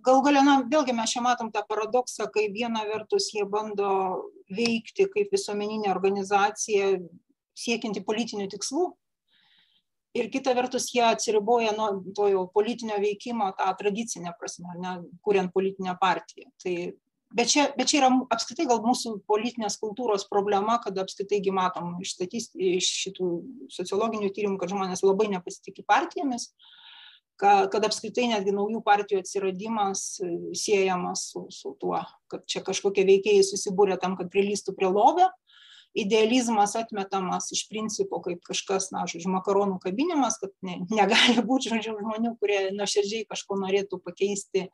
gal 0.03 0.19
galia, 0.25 0.43
na, 0.43 0.57
vėlgi 0.67 0.95
mes 0.97 1.13
čia 1.13 1.23
matom 1.23 1.53
tą 1.55 1.63
paradoksą, 1.69 2.27
kai 2.33 2.49
viena 2.51 2.83
vertus 2.89 3.29
jie 3.31 3.45
bando 3.47 3.91
veikti 4.51 5.07
kaip 5.13 5.31
visuomeninė 5.31 5.87
organizacija 5.93 6.97
siekinti 7.55 8.03
politinių 8.03 8.49
tikslų. 8.51 8.89
Ir 10.19 10.27
kita 10.33 10.51
vertus 10.57 10.89
jie 10.91 11.03
atsiriboja 11.05 11.71
nuo 11.77 11.91
to 12.17 12.27
jau 12.27 12.47
politinio 12.51 12.97
veikimo 12.99 13.53
tą 13.55 13.69
tradicinę 13.79 14.33
prasme, 14.39 14.73
ne, 14.81 14.95
kuriant 15.23 15.53
politinę 15.53 15.93
partiją. 16.01 16.49
Tai, 16.59 16.75
bet, 17.35 17.51
čia, 17.51 17.67
bet 17.77 17.91
čia 17.91 18.01
yra 18.01 18.09
apskritai 18.33 18.67
gal 18.69 18.81
mūsų 18.83 19.19
politinės 19.29 19.77
kultūros 19.81 20.27
problema, 20.29 20.79
kad 20.83 20.97
apskritai 21.01 21.41
matom 21.55 21.95
iš, 22.03 22.15
statist, 22.17 22.55
iš 22.55 22.89
šitų 23.05 23.29
sociologinių 23.73 24.31
tyrimų, 24.35 24.59
kad 24.61 24.73
žmonės 24.73 25.05
labai 25.05 25.29
nepasitikė 25.35 25.85
partijomis. 25.87 26.51
Kad 27.39 27.85
apskritai 27.87 28.25
netgi 28.27 28.51
naujų 28.51 28.81
partijų 28.83 29.21
atsiradimas 29.21 30.17
siejamas 30.59 31.29
su, 31.31 31.45
su 31.55 31.71
tuo, 31.79 32.01
kad 32.27 32.43
čia 32.51 32.59
kažkokie 32.67 33.05
veikėjai 33.07 33.45
susibūrė 33.47 33.95
tam, 34.01 34.17
kad 34.19 34.27
prilystų 34.33 34.75
prie 34.75 34.89
lovio. 34.91 35.29
Idealizmas 35.97 36.75
atmetamas 36.77 37.49
iš 37.55 37.63
principo 37.69 38.19
kaip 38.21 38.43
kažkas, 38.45 38.91
na, 38.93 39.07
žodžiu, 39.09 39.31
makaronų 39.33 39.79
kabinimas, 39.81 40.37
kad 40.41 40.53
ne, 40.65 40.79
negali 40.91 41.41
būti, 41.49 41.71
žodžiu, 41.73 41.95
žmonių, 41.97 42.35
kurie 42.41 42.59
nuoširdžiai 42.77 43.25
kažko 43.29 43.57
norėtų 43.63 44.01
pakeisti, 44.05 44.67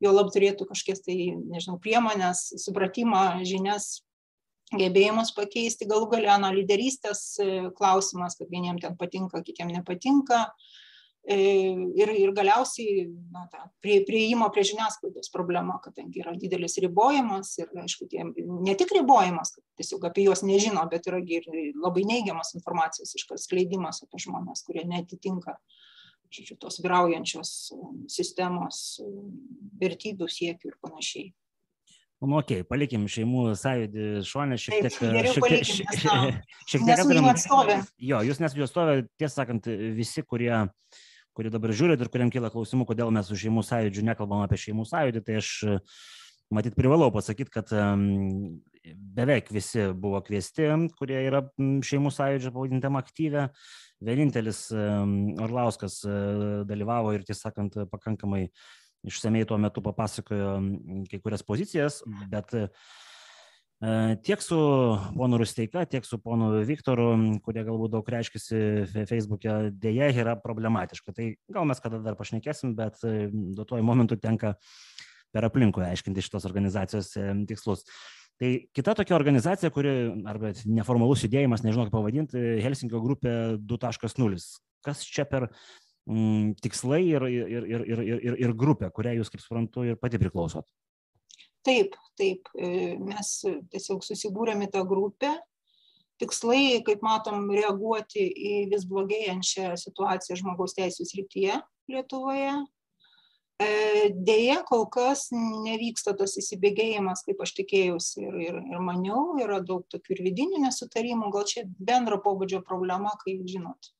jo 0.00 0.14
lab 0.14 0.32
turėtų 0.34 0.68
kažkokias 0.70 1.04
tai, 1.04 1.18
nežinau, 1.36 1.76
priemonės, 1.82 2.48
supratimą, 2.64 3.44
žinias, 3.44 4.00
gebėjimus 4.72 5.34
pakeisti, 5.36 5.88
galų 5.90 6.08
galę, 6.16 6.38
na, 6.40 6.50
lyderystės 6.54 7.26
e, 7.42 7.50
klausimas, 7.76 8.38
kad 8.38 8.48
vieniems 8.50 8.82
ten 8.82 8.96
patinka, 8.98 9.42
kitiems 9.44 9.76
nepatinka, 9.76 10.46
ir, 11.26 12.10
ir 12.20 12.32
galiausiai 12.36 13.06
na, 13.32 13.46
ta, 13.50 13.68
prie, 13.80 14.00
prieimo 14.04 14.50
prie 14.52 14.64
žiniasklaidos 14.68 15.30
problema, 15.32 15.78
kadangi 15.84 16.20
yra 16.20 16.34
didelis 16.36 16.76
ribojimas 16.84 17.54
ir, 17.62 17.70
aišku, 17.84 18.08
tie, 18.12 18.26
ne 18.44 18.74
tik 18.76 18.92
ribojimas, 18.92 19.54
kad 19.56 19.64
tiesiog 19.80 20.04
apie 20.10 20.26
juos 20.26 20.44
nežino, 20.44 20.84
bet 20.90 21.08
yra 21.08 21.22
ir 21.24 21.48
labai 21.80 22.04
neigiamas 22.08 22.54
informacijos 22.58 23.16
išskleidimas 23.16 24.02
apie 24.04 24.20
žmonės, 24.26 24.64
kurie 24.66 24.84
netitinka 24.88 25.56
žodžiu, 26.34 26.58
tos 26.58 26.80
vyraujančios 26.82 27.54
sistemos 28.10 29.00
vertybių 29.80 30.28
siekių 30.28 30.72
ir 30.72 30.76
panašiai. 30.82 31.32
Nu, 32.24 32.38
okei, 32.38 32.62
okay, 32.62 32.66
palikim 32.66 33.04
šeimų 33.10 33.50
sąjūdį 33.60 34.04
šonę 34.24 34.56
šiek 34.60 34.86
tiek. 34.86 34.94
Taip, 34.96 35.26
šiek 35.28 35.48
tiek, 35.50 35.66
šiek, 35.68 36.38
šiek 36.72 36.86
tiek 36.88 37.02
aptarėm. 37.04 37.82
Jo, 38.00 38.22
jūs 38.24 38.40
nesate 38.40 38.62
jų 38.62 38.68
atstovė, 38.68 38.94
tiesą 39.20 39.42
sakant, 39.42 39.68
visi, 39.98 40.24
kurie 40.24 40.54
uh, 40.54 40.70
kurie 41.36 41.52
dabar 41.52 41.72
žiūrit 41.74 42.00
ir 42.00 42.10
kuriam 42.12 42.30
kyla 42.32 42.50
klausimų, 42.52 42.86
kodėl 42.88 43.12
mes 43.14 43.28
su 43.30 43.38
šeimų 43.38 43.64
sąjūdžiu 43.66 44.04
nekalbam 44.06 44.44
apie 44.44 44.58
šeimų 44.60 44.86
sąjūdį, 44.90 45.22
tai 45.26 45.38
aš 45.40 45.50
matyt 46.54 46.76
privalau 46.78 47.10
pasakyti, 47.14 47.52
kad 47.54 47.72
beveik 49.16 49.48
visi 49.54 49.88
buvo 49.96 50.20
kviesti, 50.24 50.68
kurie 50.98 51.18
yra 51.24 51.42
šeimų 51.58 52.12
sąjūdžio 52.14 52.52
pavadintam 52.54 53.00
aktyvę. 53.00 53.48
Vienintelis 54.04 54.66
Orlauskas 54.74 56.02
uh, 56.04 56.60
dalyvavo 56.68 57.14
ir, 57.16 57.24
tiesą 57.24 57.48
sakant, 57.48 57.78
pakankamai 57.88 58.48
išsamei 59.08 59.46
tuo 59.48 59.56
metu 59.60 59.80
papasakojo 59.84 60.52
kai 61.08 61.20
kurias 61.24 61.44
pozicijas, 61.46 62.02
bet 62.32 62.52
uh, 62.58 62.68
E, 62.68 63.13
tiek 64.24 64.42
su 64.42 64.58
ponu 65.16 65.38
Rusteika, 65.40 65.84
tiek 65.90 66.06
su 66.06 66.18
ponu 66.22 66.50
Viktoru, 66.64 67.08
kurie 67.44 67.64
galbūt 67.66 67.94
daug 67.96 68.10
reiškiasi 68.14 68.58
Facebook'e, 69.10 69.56
dėja 69.82 70.10
yra 70.14 70.36
problematiška. 70.40 71.14
Tai 71.16 71.30
gal 71.52 71.68
mes 71.68 71.82
kada 71.82 72.00
dar 72.04 72.16
pašnekėsim, 72.18 72.74
bet 72.78 73.02
duotuoju 73.04 73.84
momentu 73.84 74.16
tenka 74.20 74.54
per 75.34 75.48
aplinkui 75.48 75.84
aiškinti 75.88 76.22
šitos 76.24 76.46
organizacijos 76.48 77.12
tikslus. 77.48 77.84
Tai 78.40 78.50
kita 78.74 78.96
tokia 78.98 79.14
organizacija, 79.14 79.70
kuri, 79.74 79.90
arba 80.26 80.50
neformalus 80.66 81.22
judėjimas, 81.26 81.62
nežinau 81.62 81.86
kaip 81.86 81.94
pavadinti, 81.94 82.40
Helsinkio 82.64 83.02
grupė 83.02 83.34
2.0. 83.62 84.40
Kas 84.84 85.04
čia 85.06 85.26
per 85.28 85.46
mm, 86.10 86.56
tikslai 86.62 87.04
ir, 87.12 87.28
ir, 87.30 87.68
ir, 87.70 87.84
ir, 87.94 88.02
ir, 88.16 88.40
ir 88.46 88.56
grupė, 88.58 88.90
kurią 88.94 89.14
jūs, 89.20 89.30
kaip 89.30 89.44
suprantu, 89.44 89.86
ir 89.86 90.00
pati 90.00 90.18
priklausot? 90.22 90.66
Taip, 91.64 91.96
taip, 92.20 92.48
e, 92.60 92.94
mes 93.00 93.34
tiesiog 93.72 94.04
susibūrėme 94.04 94.68
tą 94.72 94.84
grupę. 94.88 95.32
Tikslai, 96.20 96.82
kaip 96.86 97.02
matom, 97.02 97.48
reaguoti 97.50 98.22
į 98.22 98.52
vis 98.70 98.84
blogėjančią 98.86 99.72
situaciją 99.80 100.38
žmogaus 100.38 100.76
teisų 100.76 101.08
srityje 101.08 101.58
Lietuvoje. 101.90 102.52
E, 103.58 104.10
Deja, 104.14 104.60
kol 104.66 104.84
kas 104.90 105.28
nevyksta 105.32 106.14
tas 106.18 106.36
įsibėgėjimas, 106.40 107.24
kaip 107.26 107.42
aš 107.44 107.54
tikėjausi 107.58 108.22
ir, 108.22 108.38
ir, 108.44 108.60
ir 108.74 108.84
maniau, 108.84 109.34
yra 109.42 109.60
daug 109.62 109.84
tokių 109.90 110.16
ir 110.16 110.22
vidinių 110.28 110.62
nesutarimų, 110.66 111.32
gal 111.34 111.46
čia 111.50 111.64
bendro 111.78 112.20
pobūdžio 112.22 112.64
problema, 112.66 113.14
kai, 113.24 113.38
žinot, 113.48 113.92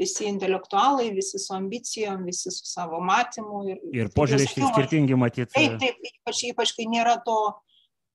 visi 0.00 0.26
intelektualai, 0.28 1.10
visi 1.14 1.38
su 1.38 1.54
ambicijom, 1.54 2.24
visi 2.28 2.52
su 2.54 2.66
savo 2.68 3.00
matymu. 3.04 3.64
Ir, 3.70 3.82
ir 4.02 4.12
požiūrį 4.16 4.48
skirtingi 4.48 5.18
matyti. 5.20 5.52
Taip, 5.54 5.76
taip, 5.82 6.00
ypač, 6.12 6.44
ypač 6.50 6.72
kai 6.76 6.88
nėra 6.90 7.18
to 7.26 7.40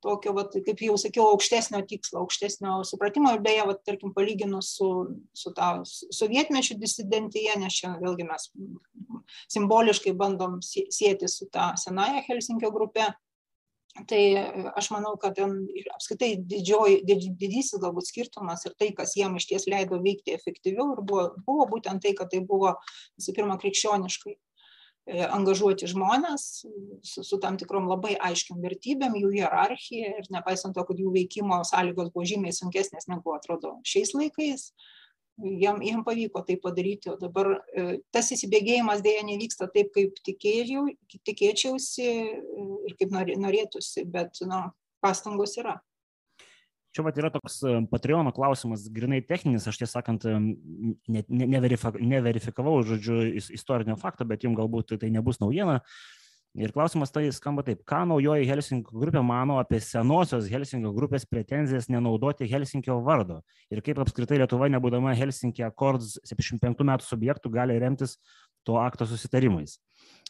tokio, 0.06 0.34
vat, 0.38 0.54
kaip 0.66 0.82
jau 0.86 0.96
sakiau, 1.02 1.30
aukštesnio 1.34 1.82
tikslo, 1.90 2.22
aukštesnio 2.24 2.80
supratimo. 2.88 3.34
Ir 3.36 3.44
beje, 3.46 3.66
vat, 3.70 3.82
tarkim, 3.88 4.14
palyginus 4.16 4.76
su, 4.78 4.90
su 5.38 5.54
tą 5.58 5.72
sovietmečių 5.86 6.78
disidentija, 6.82 7.58
nes 7.62 7.80
čia 7.80 7.96
vėlgi 8.02 8.28
mes 8.28 8.50
simboliškai 9.54 10.14
bandom 10.18 10.60
sėti 10.62 11.30
su 11.32 11.50
tą 11.54 11.72
senąją 11.82 12.26
Helsinkio 12.28 12.70
grupę, 12.76 13.10
Tai 13.96 14.22
aš 14.76 14.90
manau, 14.92 15.14
kad 15.16 15.38
ten 15.38 15.54
apskaitai 15.94 16.34
didžioji, 16.44 16.98
did, 17.08 17.30
didysis 17.40 17.80
galbūt 17.80 18.10
skirtumas 18.10 18.66
ir 18.68 18.74
tai, 18.76 18.90
kas 18.98 19.16
jiem 19.16 19.38
iš 19.40 19.48
ties 19.48 19.70
leido 19.72 20.02
veikti 20.04 20.36
efektyviau, 20.36 20.90
ir 20.98 21.04
buvo, 21.08 21.30
buvo 21.48 21.70
būtent 21.78 22.04
tai, 22.04 22.12
kad 22.18 22.28
tai 22.34 22.42
buvo 22.44 22.74
visų 23.16 23.38
pirma 23.38 23.56
krikščioniškai 23.62 24.36
E, 25.06 25.20
angažuoti 25.22 25.86
žmonės 25.86 26.44
su, 27.06 27.22
su 27.22 27.38
tam 27.42 27.60
tikrom 27.62 27.86
labai 27.86 28.16
aiškiam 28.26 28.58
vertybėm, 28.64 29.14
jų 29.20 29.36
hierarchija 29.36 30.16
ir 30.18 30.30
nepaisant 30.34 30.74
to, 30.74 30.82
kad 30.88 30.98
jų 30.98 31.12
veikimo 31.14 31.60
sąlygos 31.70 32.10
buvo 32.16 32.26
žymiai 32.26 32.56
sunkesnės 32.58 33.06
negu 33.12 33.36
atrodo 33.36 33.76
šiais 33.86 34.16
laikais, 34.18 34.72
jam, 35.38 35.82
jam 35.84 36.04
pavyko 36.04 36.42
tai 36.46 36.58
padaryti, 36.62 37.10
o 37.12 37.18
dabar 37.20 37.52
e, 37.56 38.00
tas 38.14 38.32
įsibėgėjimas 38.36 39.04
dėja 39.06 39.26
nevyksta 39.28 39.68
taip, 39.74 39.92
kaip 39.96 40.18
tikėjau, 40.26 40.88
tikėčiausi 41.28 42.06
e, 42.06 42.40
ir 42.90 42.96
kaip 43.00 43.14
norėtųsi, 43.16 44.06
bet 44.12 44.42
na, 44.48 44.70
pastangos 45.04 45.58
yra. 45.62 45.80
Čia 46.96 47.04
vat 47.04 47.18
yra 47.20 47.28
toks 47.28 47.58
Patreono 47.92 48.32
klausimas, 48.32 48.86
grinai 48.88 49.20
techninis, 49.20 49.66
aš 49.68 49.82
tiesą 49.82 49.98
sakant, 49.98 50.24
ne, 50.24 51.24
ne, 51.28 51.48
neverifikavau, 51.52 52.78
žodžiu, 52.88 53.18
istorinio 53.36 53.98
fakto, 54.00 54.24
bet 54.28 54.48
jums 54.48 54.56
galbūt 54.56 54.96
tai 55.02 55.10
nebus 55.12 55.42
naujiena. 55.44 55.82
Ir 56.56 56.72
klausimas 56.72 57.12
tai 57.12 57.26
skamba 57.36 57.66
taip, 57.68 57.82
ką 57.84 58.06
naujoji 58.08 58.48
Helsinkio 58.48 58.96
grupė 58.96 59.20
mano 59.28 59.58
apie 59.60 59.82
senosios 59.84 60.46
Helsinkio 60.48 60.94
grupės 60.96 61.26
pretenzijas 61.28 61.90
nenaudoti 61.92 62.48
Helsinkio 62.48 63.02
vardo 63.04 63.42
ir 63.68 63.82
kaip 63.84 64.00
apskritai 64.00 64.38
Lietuva, 64.40 64.70
nebūdama 64.72 65.12
Helsinkio 65.20 65.66
Accords 65.68 66.14
75 66.24 66.86
metų 66.88 67.04
subjektų, 67.10 67.52
gali 67.58 67.76
remtis 67.84 68.16
tuo 68.64 68.78
akto 68.80 69.04
susitarimais. 69.10 69.82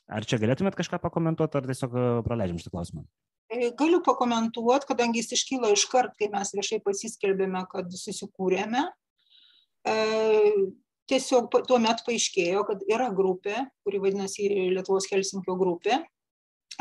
Ar 0.10 0.26
čia 0.26 0.40
galėtumėt 0.42 0.78
kažką 0.80 0.98
pakomentuoti, 1.04 1.60
ar 1.60 1.70
tiesiog 1.70 1.94
praleidžiam 2.26 2.58
šitą 2.62 2.74
klausimą? 2.74 3.06
E, 3.54 3.70
galiu 3.78 4.02
pakomentuoti, 4.06 4.90
kadangi 4.90 5.22
jis 5.22 5.38
iškyla 5.38 5.76
iškart, 5.76 6.18
kai 6.18 6.32
mes 6.34 6.56
viešai 6.58 6.82
pasiskelbėme, 6.86 7.62
kad 7.70 7.94
susikūrėme. 7.94 8.82
E, 9.86 9.96
tiesiog 11.10 11.54
tuo 11.70 11.80
metu 11.82 12.10
paaiškėjo, 12.10 12.66
kad 12.66 12.84
yra 12.90 13.12
grupė, 13.14 13.68
kuri 13.86 14.02
vadinasi 14.02 14.50
Lietuvos 14.74 15.06
Helsinkio 15.14 15.58
grupė, 15.62 16.02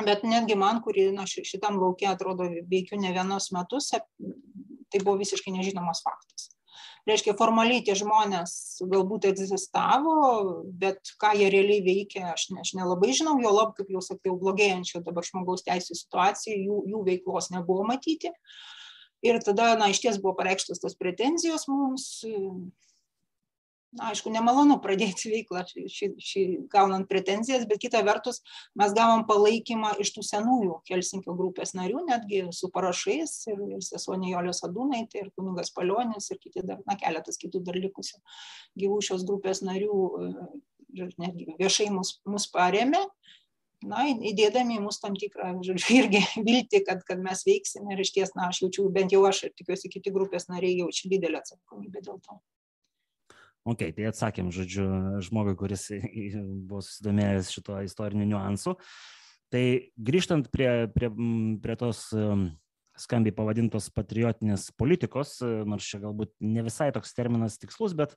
bet 0.02 0.24
netgi 0.26 0.56
man, 0.58 0.80
kuri 0.82 1.10
na, 1.14 1.26
šitam 1.26 1.78
laukia 1.80 2.14
atrodo 2.14 2.48
veikiu 2.70 2.98
ne 3.00 3.12
vienos 3.14 3.50
metus, 3.54 3.92
tai 3.92 5.00
buvo 5.02 5.16
visiškai 5.20 5.54
nežinomas 5.54 6.02
faktas. 6.04 6.50
Reiškia 7.04 7.34
formaliai 7.36 7.82
tie 7.84 7.92
žmonės 7.98 8.80
galbūt 8.88 9.26
egzistavo 9.28 10.14
bet 10.80 11.12
ką 11.20 11.34
jie 11.36 11.50
realiai 11.52 11.82
veikė 11.84 12.22
aš 12.30 12.46
ne 12.54 12.62
aš 12.62 12.72
nelabai 12.78 13.10
žinau 13.12 13.34
juolab 13.42 13.74
kaip 13.76 13.90
jau 13.92 14.00
sakiau 14.04 14.38
blogėjančioj 14.40 15.02
dabar 15.04 15.26
žmogaus 15.26 15.66
teisių 15.66 15.98
situacijoj 15.98 16.62
jų 16.64 16.78
jų 16.94 17.02
veiklos 17.10 17.50
nebuvo 17.52 17.84
matyti. 17.90 18.32
Ir 19.24 19.36
tada 19.44 19.74
na 19.80 19.90
išties 19.92 20.16
buvo 20.22 20.32
pareikštos 20.40 20.80
tos 20.80 20.96
pretenzijos 20.96 21.68
mums 21.68 22.08
aišku, 24.10 24.30
nemalonu 24.34 24.78
pradėti 24.82 25.30
veiklą 25.34 25.64
šį, 25.68 26.08
šį, 26.18 26.44
gaunant 26.72 27.08
pretenzijas, 27.10 27.66
bet 27.70 27.82
kita 27.82 28.02
vertus 28.06 28.42
mes 28.78 28.94
gavom 28.96 29.24
palaikymą 29.28 29.94
iš 30.02 30.14
tų 30.16 30.26
senųjų 30.26 30.80
Helsinkio 30.90 31.36
grupės 31.38 31.74
narių, 31.78 32.04
netgi 32.08 32.44
su 32.56 32.70
parašais 32.74 33.36
ir, 33.52 33.64
ir 33.76 33.84
sesuo 33.84 34.18
Nijolė 34.20 34.54
Sadūnai, 34.56 35.04
tai 35.12 35.24
ir 35.26 35.32
kunigas 35.38 35.72
Palionis 35.74 36.30
ir 36.30 36.40
kiti 36.42 36.64
dar, 36.66 36.82
na, 36.88 36.98
keletas 37.00 37.40
kitų 37.40 37.64
dar 37.66 37.78
likusių 37.78 38.20
gyvų 38.80 39.00
šios 39.04 39.26
grupės 39.28 39.62
narių 39.64 39.98
netgi 40.94 41.54
viešai 41.58 41.90
mus, 41.94 42.18
mus 42.26 42.46
paremė. 42.50 43.02
Na, 43.84 44.06
įdėdami 44.08 44.78
į 44.78 44.82
mus 44.86 44.96
tam 45.02 45.16
tikrą, 45.18 45.50
žodžiu, 45.66 45.96
irgi 46.00 46.22
vilti, 46.46 46.80
kad, 46.86 47.02
kad 47.04 47.20
mes 47.20 47.42
veiksime 47.44 47.92
ir 47.92 48.00
iš 48.00 48.14
ties, 48.14 48.32
na, 48.38 48.48
aš 48.48 48.62
jaučiu, 48.62 48.86
bent 48.94 49.12
jau 49.12 49.20
aš 49.28 49.42
ir 49.44 49.52
tikiuosi 49.58 49.92
kiti 49.92 50.12
grupės 50.14 50.48
nariai 50.48 50.78
jaučia 50.78 51.10
didelę 51.12 51.42
atsakomybę 51.42 52.00
dėl 52.06 52.16
to. 52.24 52.38
Ok, 53.64 53.80
tai 53.96 54.10
atsakėm, 54.10 54.50
žodžiu, 54.52 54.86
žmogui, 55.24 55.54
kuris 55.56 55.86
buvo 56.68 56.82
susidomėjęs 56.84 57.52
šito 57.54 57.78
istoriniu 57.86 58.26
niuansu. 58.28 58.74
Tai 59.52 59.64
grįžtant 59.96 60.50
prie, 60.52 60.68
prie, 60.92 61.08
prie 61.64 61.76
tos 61.80 62.02
skambiai 63.00 63.34
pavadintos 63.34 63.88
patriotinės 63.94 64.68
politikos, 64.78 65.38
nors 65.42 65.88
čia 65.88 66.02
galbūt 66.04 66.34
ne 66.44 66.66
visai 66.66 66.90
toks 66.94 67.16
terminas 67.16 67.56
tikslus, 67.62 67.96
bet 67.96 68.12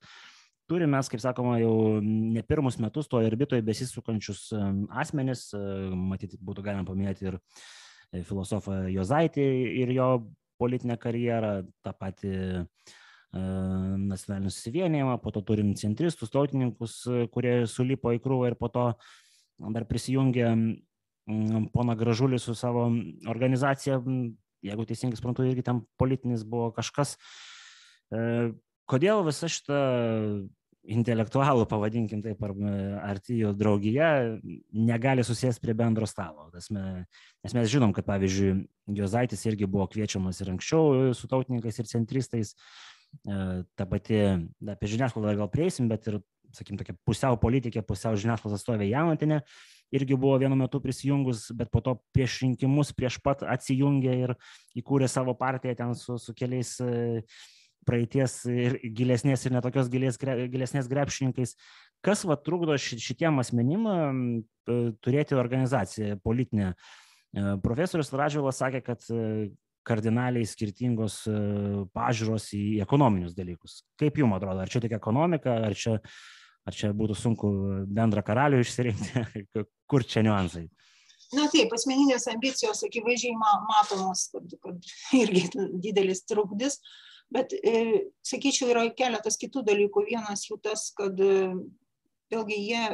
turime 0.67 0.99
kaip 0.99 1.23
sakoma, 1.23 1.55
jau 1.63 2.03
ne 2.03 2.43
pirmus 2.43 2.77
metus 2.83 3.07
to 3.07 3.23
orbitoje 3.23 3.63
besisukančius 3.65 4.49
asmenis, 4.91 5.47
matyti 5.95 6.41
būtų 6.43 6.67
galima 6.67 6.85
paminėti 6.89 7.31
ir 7.31 7.39
e, 7.39 8.21
filosofą 8.27 8.83
Jozaitį 8.91 9.47
ir 9.79 9.95
jo 9.95 10.11
politinę 10.59 10.97
karjerą, 10.99 11.61
tą 11.85 11.93
patį 11.95 12.35
uh, 12.35 12.95
nacionalinį 13.35 14.51
susivienijimą, 14.51 15.17
po 15.21 15.31
to 15.35 15.41
turim 15.41 15.73
centristus, 15.75 16.31
tautininkus, 16.31 17.05
e, 17.07 17.27
kurie 17.27 17.67
sulipo 17.67 18.13
į 18.15 18.21
krūvą 18.23 18.51
ir 18.51 18.55
po 18.55 18.69
to 18.71 18.93
dar 19.57 19.85
prisijungė 19.85 20.51
pona 21.73 21.95
Gražulis 21.95 22.45
su 22.47 22.55
savo 22.55 22.87
organizacija, 23.27 23.99
jeigu 24.63 24.85
teisingai 24.87 25.17
suprantu, 25.17 25.43
irgi 25.43 25.65
ten 25.65 25.81
politinis 25.99 26.45
buvo 26.47 26.71
kažkas. 26.71 27.17
E, 28.11 28.53
kodėl 28.87 29.25
visa 29.27 29.49
šita 29.51 29.81
intelektualų, 30.87 31.65
pavadinkim 31.67 32.21
taip, 32.23 32.39
ar 32.47 32.53
artijų 33.09 33.51
draugija 33.59 34.39
negali 34.71 35.25
susėsti 35.27 35.65
prie 35.65 35.75
bendro 35.75 36.07
stalo. 36.07 36.47
Tasme, 36.53 37.03
nes 37.43 37.55
mes 37.57 37.67
žinom, 37.67 37.91
kad 37.91 38.07
pavyzdžiui, 38.07 38.61
Jozaitis 38.95 39.43
irgi 39.49 39.67
buvo 39.67 39.89
kviečiamas 39.91 40.39
ir 40.39 40.53
anksčiau 40.53 41.11
su 41.11 41.27
tautininkais 41.27 41.81
ir 41.83 41.91
centristais, 41.91 42.53
E, 42.55 42.96
ta 43.25 43.87
pati, 43.89 44.19
apie 44.73 44.91
žiniasklaidą 44.91 45.37
gal 45.41 45.49
prieisim, 45.51 45.89
bet 45.91 46.07
ir, 46.11 46.19
sakykim, 46.55 46.77
tokia 46.79 46.95
pusiau 47.07 47.39
politikė, 47.39 47.83
pusiau 47.85 48.19
žiniasklaidos 48.19 48.61
atstovė 48.61 48.87
Janotinė 48.89 49.41
irgi 49.91 50.15
buvo 50.15 50.37
vienu 50.39 50.55
metu 50.59 50.81
prisijungus, 50.83 51.47
bet 51.55 51.71
po 51.71 51.81
to 51.83 51.95
prieš 52.15 52.41
rinkimus, 52.43 52.91
prieš 52.95 53.19
pat 53.23 53.43
atsijungė 53.47 54.15
ir 54.25 54.33
įkūrė 54.79 55.07
savo 55.11 55.35
partiją 55.37 55.77
ten 55.79 55.93
su, 55.95 56.17
su 56.19 56.35
keliais 56.35 56.75
e, 56.83 57.21
praeities 57.87 58.41
ir 58.51 58.79
gilesnės 58.95 59.45
ir 59.47 59.55
netokios 59.55 59.91
gilės, 59.91 60.19
gilesnės 60.19 60.89
grepšininkais. 60.91 61.55
Kas 62.03 62.25
va 62.27 62.37
trukdo 62.37 62.75
šitiem 62.77 63.39
asmenim 63.41 63.87
e, 63.87 63.99
turėti 65.03 65.39
organizaciją 65.39 66.19
politinę? 66.23 66.73
Profesorius 67.61 68.09
Radžiulas 68.15 68.59
sakė, 68.59 68.79
kad 68.81 69.03
kardinaliai 69.87 70.47
skirtingos 70.47 71.21
e, 71.29 71.35
pažiūros 71.95 72.49
į 72.57 72.63
ekonominius 72.83 73.35
dalykus. 73.37 73.81
Kaip 73.99 74.19
jums 74.19 74.37
atrodo, 74.37 74.63
ar 74.63 74.71
čia 74.71 74.81
tik 74.83 74.97
ekonomika, 74.97 75.55
ar 75.69 75.75
čia, 75.77 75.97
ar 76.67 76.75
čia 76.75 76.91
būtų 76.97 77.17
sunku 77.17 77.51
bendrą 77.87 78.23
karalių 78.27 78.61
išsirinkti, 78.63 79.43
kur 79.91 80.05
čia 80.07 80.25
niuansai? 80.27 80.67
Na 81.35 81.49
taip, 81.51 81.73
asmeninės 81.75 82.29
ambicijos 82.31 82.85
akivaizdžiai 82.87 83.35
matomos, 83.39 84.29
kad, 84.31 84.53
kad 84.63 84.91
irgi 85.17 85.43
didelis 85.83 86.23
trukdis, 86.27 86.79
bet, 87.33 87.55
e, 87.59 88.07
sakyčiau, 88.27 88.71
yra 88.71 88.85
keletas 88.95 89.39
kitų 89.39 89.65
dalykų. 89.67 90.05
Vienas 90.07 90.45
jų 90.47 90.61
tas, 90.63 90.87
kad 90.95 91.19
e, 91.19 91.51
vėlgi 92.31 92.59
jie 92.63 92.85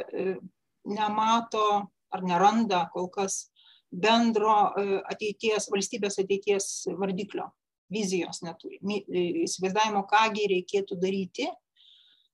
nemato 0.84 1.66
ar 2.14 2.22
neranda 2.22 2.84
kol 2.94 3.08
kas 3.10 3.48
bendro 3.94 4.54
e, 4.78 5.00
ateities, 5.10 5.68
valstybės 5.72 6.18
ateities 6.22 6.70
vardiklio, 6.98 7.48
vizijos 7.92 8.42
neturi, 8.44 8.80
e, 8.82 9.26
įsivaizdavimo, 9.44 10.04
kągi 10.10 10.48
reikėtų 10.56 10.98
daryti, 11.00 11.50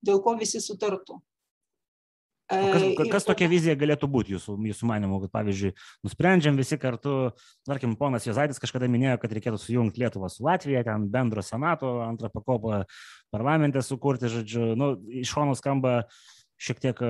dėl 0.01 0.23
ko 0.25 0.37
visi 0.39 0.61
sutartų. 0.63 1.19
Kas, 2.51 2.83
e, 2.83 3.07
kas 3.07 3.23
tokia 3.23 3.47
vizija 3.47 3.77
galėtų 3.79 4.09
būti 4.11 4.33
jūsų, 4.33 4.57
jūsų 4.73 4.87
manimo, 4.89 5.21
kad 5.23 5.31
pavyzdžiui, 5.37 5.69
nusprendžiam 6.03 6.57
visi 6.59 6.75
kartu, 6.81 7.31
tarkim, 7.67 7.93
ponas 7.99 8.27
Jozaitis 8.27 8.59
kažkada 8.59 8.89
minėjo, 8.91 9.21
kad 9.21 9.31
reikėtų 9.37 9.61
sujungti 9.61 10.03
Lietuvą 10.03 10.27
su 10.33 10.43
Latvija, 10.43 10.83
ten 10.83 11.07
bendro 11.13 11.45
senato, 11.45 12.01
antrą 12.03 12.27
pakopą 12.33 12.83
parlamente 13.31 13.79
sukurti, 13.85 14.31
žodžiu, 14.33 14.73
nu, 14.75 14.97
iš 15.21 15.31
šonų 15.31 15.55
skamba 15.61 15.95
uh, 16.01 16.19
šiek 16.61 16.81
tiek 16.83 17.01
e, 17.01 17.09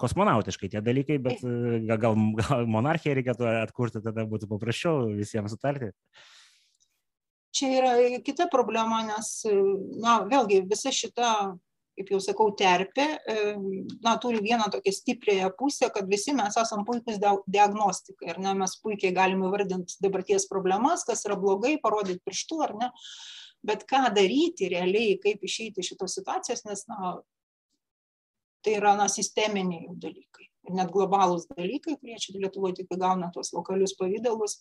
kosmonautiškai 0.00 0.70
tie 0.72 0.82
dalykai, 0.84 1.20
bet 1.22 1.44
e, 1.46 1.80
gal, 1.90 2.18
gal 2.40 2.66
monarchiją 2.70 3.16
reikėtų 3.18 3.48
atkurti, 3.62 4.02
tada 4.04 4.26
būtų 4.28 4.50
paprasčiau 4.50 5.08
visiems 5.14 5.54
sutarti. 5.54 5.92
Čia 7.54 7.72
yra 7.80 7.96
kita 8.22 8.46
problema, 8.50 9.02
nes, 9.08 9.32
na, 9.98 10.20
vėlgi, 10.30 10.62
visa 10.70 10.92
šita, 10.94 11.30
kaip 11.98 12.12
jau 12.14 12.20
sakau, 12.22 12.48
terpė, 12.56 13.06
e, 13.18 13.54
na, 14.06 14.14
turi 14.22 14.42
vieną 14.42 14.70
tokią 14.74 14.94
stipriąją 14.94 15.50
pusę, 15.58 15.90
kad 15.94 16.06
visi 16.10 16.34
mes 16.36 16.56
esame 16.58 16.86
puikus 16.88 17.18
diagnostikai, 17.20 18.30
ar 18.34 18.40
ne, 18.42 18.54
mes 18.62 18.76
puikiai 18.82 19.14
galime 19.16 19.50
vardinti 19.52 19.98
dabarties 20.02 20.46
problemas, 20.50 21.04
kas 21.06 21.26
yra 21.28 21.38
blogai, 21.38 21.76
parodyti 21.82 22.22
pirštų, 22.26 22.62
ar 22.66 22.78
ne, 22.78 22.90
bet 23.66 23.84
ką 23.90 24.06
daryti 24.16 24.70
realiai, 24.72 25.18
kaip 25.22 25.42
išeiti 25.46 25.82
iš 25.82 25.92
šitos 25.92 26.16
situacijos, 26.18 26.64
nes, 26.70 26.86
na, 26.90 27.18
Tai 28.64 28.76
yra 28.76 28.94
na, 28.98 29.08
sisteminiai 29.08 29.88
dalykai. 30.02 30.46
Ir 30.68 30.76
net 30.76 30.90
globalūs 30.92 31.46
dalykai, 31.54 31.96
kurie 31.96 32.18
čia 32.20 32.36
Lietuvoje 32.36 32.82
tik 32.82 32.90
gauna 33.00 33.30
tuos 33.32 33.54
lokalius 33.56 33.94
pavydalus, 33.96 34.58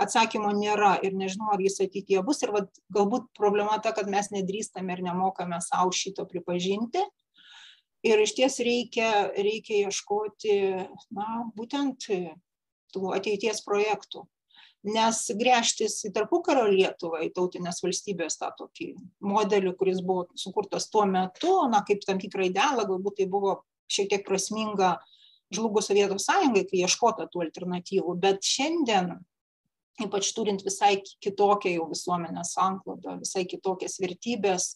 atsakymo 0.00 0.54
nėra 0.56 0.94
ir 1.04 1.12
nežinau, 1.18 1.52
ar 1.52 1.60
jis 1.60 1.76
ateityje 1.84 2.22
bus. 2.24 2.40
Ir 2.42 2.54
vat, 2.54 2.70
galbūt 2.94 3.28
problema 3.36 3.76
ta, 3.84 3.92
kad 3.96 4.08
mes 4.10 4.32
nedrįstame 4.32 4.96
ir 4.96 5.04
nemokame 5.04 5.60
savo 5.64 5.92
šito 5.92 6.24
pripažinti. 6.30 7.04
Ir 8.04 8.20
iš 8.20 8.34
ties 8.36 8.58
reikia, 8.64 9.10
reikia 9.36 9.88
ieškoti, 9.88 10.56
na, 11.16 11.28
būtent 11.56 12.08
tų 12.92 13.12
ateities 13.16 13.62
projektų 13.64 14.26
nes 14.84 15.20
gręžtis 15.38 15.96
į 16.08 16.12
tarpukario 16.14 16.66
Lietuvą, 16.68 17.22
į 17.24 17.32
tautinės 17.34 17.80
valstybės 17.84 18.36
tą 18.40 18.50
tokį 18.58 18.90
modelį, 19.24 19.72
kuris 19.80 20.02
buvo 20.04 20.26
sukurtas 20.38 20.90
tuo 20.92 21.06
metu, 21.08 21.56
na, 21.72 21.80
kaip 21.88 22.04
tam 22.04 22.20
tikrą 22.20 22.50
idealą, 22.50 22.84
galbūt 22.90 23.22
tai 23.22 23.28
buvo 23.32 23.58
šiek 23.90 24.10
tiek 24.12 24.26
prasminga 24.26 24.98
žlugus 25.54 25.88
Sovietų 25.88 26.18
sąjungai, 26.20 26.66
kai 26.68 26.82
ieškota 26.84 27.28
tų 27.32 27.46
alternatyvų, 27.46 28.16
bet 28.20 28.44
šiandien, 28.44 29.14
ypač 30.04 30.32
turint 30.36 30.64
visai 30.66 30.98
kitokią 31.22 31.76
jau 31.78 31.88
visuomenės 31.92 32.52
sanklodą, 32.56 33.18
visai 33.22 33.44
kitokias 33.48 33.96
vertybės, 34.02 34.74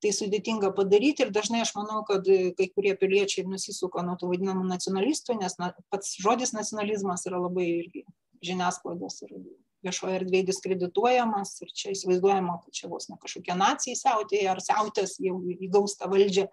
tai 0.00 0.12
sudėtinga 0.12 0.70
padaryti. 0.76 1.24
Ir 1.24 1.32
dažnai 1.34 1.64
aš 1.64 1.72
manau, 1.76 2.02
kad 2.08 2.28
kai 2.28 2.68
kurie 2.72 2.92
piliečiai 3.00 3.48
nusisuka 3.48 4.04
nuo 4.06 4.14
tų 4.20 4.30
vadinamų 4.32 4.68
nacionalistų, 4.68 5.40
nes 5.40 5.56
na, 5.60 5.72
pats 5.92 6.14
žodis 6.20 6.54
nacionalizmas 6.56 7.26
yra 7.28 7.40
labai 7.42 7.66
irgi 7.80 8.04
žiniasklaidos 8.46 9.22
ir 9.26 9.36
viešoje 9.86 10.20
erdvėje 10.20 10.48
diskredituojamas 10.50 11.54
ir 11.62 11.72
čia 11.76 11.92
įsivaizduojama, 11.94 12.58
kad 12.64 12.76
čia 12.78 12.90
vos 12.90 13.08
ne 13.10 13.18
kažkokie 13.22 13.56
nacijai 13.58 13.98
siautėje 13.98 14.48
ar 14.50 14.62
siautės 14.64 15.16
jau 15.22 15.38
įgaus 15.54 15.96
tą 16.00 16.10
valdžią 16.12 16.46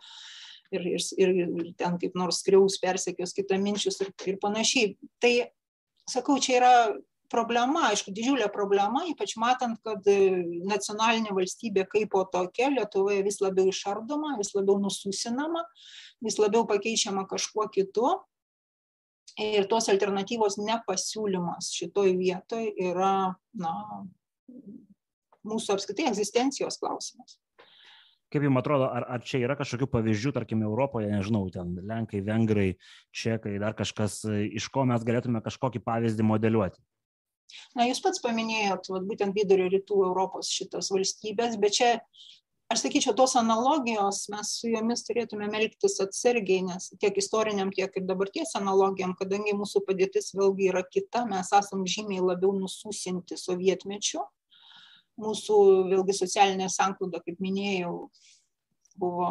ir, 0.73 0.85
ir, 0.95 1.07
ir, 1.17 1.33
ir 1.33 1.71
ten 1.79 1.97
kaip 2.01 2.17
nors 2.19 2.41
skriaus, 2.43 2.79
persekios 2.81 3.35
kitaminčius 3.37 4.01
ir, 4.03 4.13
ir 4.27 4.39
panašiai. 4.41 4.95
Tai, 5.23 5.33
sakau, 6.09 6.37
čia 6.41 6.59
yra 6.59 6.75
problema, 7.33 7.87
aišku, 7.89 8.13
didžiulė 8.13 8.47
problema, 8.53 9.05
ypač 9.09 9.35
matant, 9.41 9.79
kad 9.85 10.05
nacionalinė 10.69 11.33
valstybė 11.33 11.87
kaip 11.89 12.11
po 12.13 12.23
tokia 12.29 12.69
Lietuvoje 12.73 13.23
vis 13.25 13.39
labiau 13.41 13.71
išardoma, 13.71 14.35
vis 14.37 14.53
labiau 14.53 14.77
nususinama, 14.83 15.63
vis 16.23 16.37
labiau 16.41 16.67
pakeičiama 16.69 17.25
kažkuo 17.29 17.65
kitu 17.73 18.11
ir 19.41 19.67
tos 19.69 19.89
alternatyvos 19.91 20.59
nepasiūlymas 20.61 21.71
šitoj 21.77 22.13
vietoj 22.19 22.67
yra 22.91 23.13
na, 23.57 23.73
mūsų 25.47 25.77
apskritai 25.77 26.09
egzistencijos 26.11 26.79
klausimas. 26.81 27.39
Kaip 28.33 28.47
jums 28.47 28.63
atrodo, 28.63 28.87
ar, 28.89 29.05
ar 29.13 29.21
čia 29.21 29.43
yra 29.43 29.53
kažkokių 29.59 29.87
pavyzdžių, 29.93 30.31
tarkim, 30.33 30.63
Europoje, 30.65 31.11
nežinau, 31.11 31.43
ten 31.53 31.75
Lenkai, 31.85 32.23
Vengrai, 32.25 32.71
Čekai, 33.13 33.59
dar 33.61 33.75
kažkas, 33.77 34.23
iš 34.25 34.71
ko 34.73 34.87
mes 34.89 35.05
galėtume 35.05 35.43
kažkokį 35.45 35.83
pavyzdį 35.85 36.25
modeliuoti? 36.25 36.81
Na, 37.77 37.85
jūs 37.85 38.01
pats 38.01 38.23
paminėjot, 38.23 38.89
vat, 38.89 39.05
būtent 39.05 39.37
vidurio 39.37 39.67
rytų 39.69 39.99
Europos 40.07 40.49
šitas 40.49 40.89
valstybės, 40.93 41.59
bet 41.61 41.77
čia 41.77 41.89
aš 42.73 42.81
sakyčiau 42.83 43.13
tos 43.17 43.35
analogijos 43.37 44.23
mes 44.33 44.51
su 44.57 44.69
jomis 44.71 45.03
turėtumėm 45.05 45.53
elgtis 45.59 45.99
atsargiai 46.01 46.63
nes 46.65 46.89
tiek 47.01 47.17
istorinėm 47.21 47.69
tiek 47.75 47.93
ir 47.99 48.05
dabarties 48.09 48.55
analogijom 48.57 49.13
kadangi 49.19 49.53
mūsų 49.57 49.83
padėtis 49.87 50.33
vėlgi 50.33 50.71
yra 50.71 50.81
kita 50.95 51.23
mes 51.29 51.51
esam 51.53 51.85
žymiai 51.95 52.23
labiau 52.23 52.53
nususinti 52.57 53.37
sovietmečiu. 53.37 54.23
Mūsų 55.21 55.57
vėlgi 55.91 56.15
socialinė 56.17 56.71
sankloda 56.73 57.21
kaip 57.21 57.41
minėjau 57.43 57.93
buvo 58.97 59.29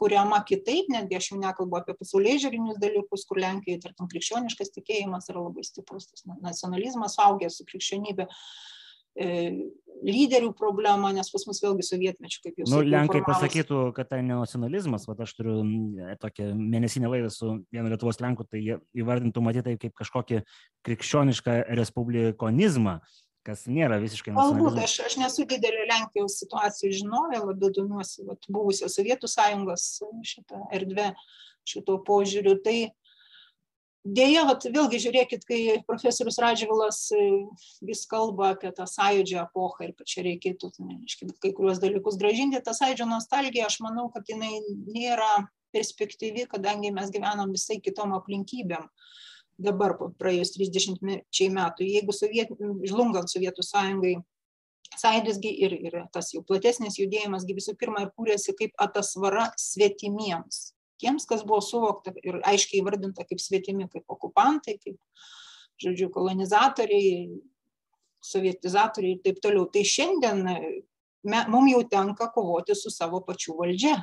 kuriama 0.00 0.40
kitaip 0.48 0.90
netgi 0.90 1.20
aš 1.20 1.30
jau 1.30 1.38
nekalbu 1.38 1.78
apie 1.78 1.94
pasaulėžiūrinius 2.00 2.80
dalykus 2.82 3.26
kur 3.28 3.38
lenkijoj 3.44 3.82
tarkim 3.84 4.10
krikščioniškas 4.10 4.74
tikėjimas 4.74 5.30
yra 5.30 5.44
labai 5.44 5.62
stiprus 5.66 6.10
tas 6.10 6.26
nacionalizmas 6.40 7.18
augęs 7.22 7.60
su 7.60 7.68
krikščionybe. 7.68 8.26
E, 8.26 8.79
lyderių 10.00 10.50
problemą, 10.56 11.12
nes 11.16 11.30
pas 11.32 11.44
mus 11.48 11.60
vėlgi 11.62 11.84
sovietmečių, 11.86 12.42
kaip 12.44 12.60
jūs 12.60 12.68
nu, 12.70 12.78
sakėte. 12.78 12.92
Lenkai 12.94 13.22
pasakytų, 13.26 13.80
kad 13.96 14.10
tai 14.12 14.20
ne 14.24 14.36
nacionalizmas, 14.38 15.06
va 15.08 15.16
aš 15.24 15.34
turiu 15.36 15.56
e, 15.60 16.14
tokią 16.20 16.50
mėnesinę 16.56 17.10
laidą 17.12 17.32
su 17.34 17.50
vienu 17.72 17.92
Lietuvos 17.92 18.20
Lenku, 18.22 18.46
tai 18.48 18.62
įvardintų 18.96 19.42
matyti 19.44 19.66
tai 19.68 19.76
kaip 19.82 19.96
kažkokį 20.00 20.40
krikščionišką 20.88 21.58
respublikonizmą, 21.80 22.96
kas 23.46 23.66
nėra 23.68 24.00
visiškai 24.02 24.32
nacionalizmas. 24.32 24.78
Galbūt, 24.78 24.82
aš, 24.86 24.96
aš 25.08 25.18
nesu 25.20 25.46
didelė 25.48 25.86
Lenkijos 25.90 26.40
situacijų 26.44 26.94
žinovė, 27.02 27.44
labiau 27.50 27.72
domiuosi 27.76 28.24
buvusios 28.48 28.96
Sovietų 28.96 29.30
sąjungos 29.32 29.90
šitą 30.32 30.64
erdvę 30.76 31.12
šito 31.68 32.00
požiūriu. 32.06 32.56
Tai 32.64 32.78
Deja, 34.00 34.46
vat, 34.48 34.64
vėlgi 34.64 34.96
žiūrėkit, 35.02 35.42
kai 35.44 35.58
profesorius 35.84 36.38
Radžvilas 36.40 37.02
e, 37.12 37.24
vis 37.84 38.06
kalba 38.08 38.54
apie 38.54 38.70
tą 38.72 38.86
sąjūdžio 38.88 39.42
epochą 39.42 39.90
ir 39.90 39.92
kad 39.98 40.08
čia 40.08 40.24
reikėtų 40.24 40.70
neaiškia, 40.78 41.28
kai 41.44 41.50
kuriuos 41.52 41.82
dalykus 41.82 42.16
gražinti, 42.20 42.62
ta 42.64 42.72
sąjūdžio 42.72 43.04
nostalgija, 43.10 43.68
aš 43.68 43.76
manau, 43.84 44.06
kad 44.14 44.24
jinai 44.32 44.54
nėra 44.88 45.44
perspektyvi, 45.76 46.46
kadangi 46.48 46.94
mes 46.96 47.12
gyvenam 47.12 47.52
visai 47.52 47.76
kitom 47.84 48.16
aplinkybėm. 48.16 48.88
Dabar 49.60 49.98
praėjus 50.16 50.54
30 50.56 51.04
metų, 51.60 51.84
jeigu 51.84 52.16
soviet, 52.16 52.56
žlungant 52.88 53.28
Sovietų 53.28 53.68
sąjungai, 53.68 54.16
sąjūdisgi 54.96 55.56
ir, 55.68 55.76
ir 55.76 56.02
tas 56.16 56.32
jau 56.32 56.40
platesnis 56.40 56.96
judėjimas 56.96 57.44
visų 57.44 57.76
pirma 57.76 58.08
ir 58.08 58.14
kūrėsi 58.16 58.56
kaip 58.56 58.72
atasvara 58.80 59.50
svetimiems 59.60 60.70
tiems, 61.00 61.26
kas 61.28 61.42
buvo 61.46 61.60
suvokta 61.64 62.14
ir 62.22 62.40
aiškiai 62.46 62.82
įvardinta 62.82 63.26
kaip 63.28 63.40
svetimi, 63.42 63.88
kaip 63.92 64.04
okupantai, 64.12 64.76
kaip, 64.82 64.98
žodžiu, 65.80 66.10
kolonizatoriai, 66.12 67.26
sovietizatoriai 68.24 69.16
ir 69.16 69.24
taip 69.24 69.40
toliau. 69.42 69.66
Tai 69.72 69.84
šiandien 69.86 70.44
mums 71.24 71.72
jau 71.72 71.82
tenka 71.88 72.30
kovoti 72.34 72.76
su 72.76 72.92
savo 72.92 73.22
pačių 73.26 73.56
valdžia. 73.58 73.96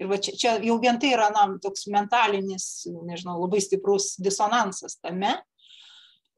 Ir 0.00 0.08
va 0.08 0.16
čia, 0.16 0.32
čia 0.32 0.52
jau 0.64 0.78
vien 0.80 0.96
tai 1.00 1.12
yra 1.12 1.28
na, 1.34 1.44
toks 1.60 1.84
mentalinis, 1.92 2.86
nežinau, 2.88 3.36
labai 3.42 3.60
stiprus 3.60 4.14
disonansas 4.16 4.96
tame, 4.96 5.34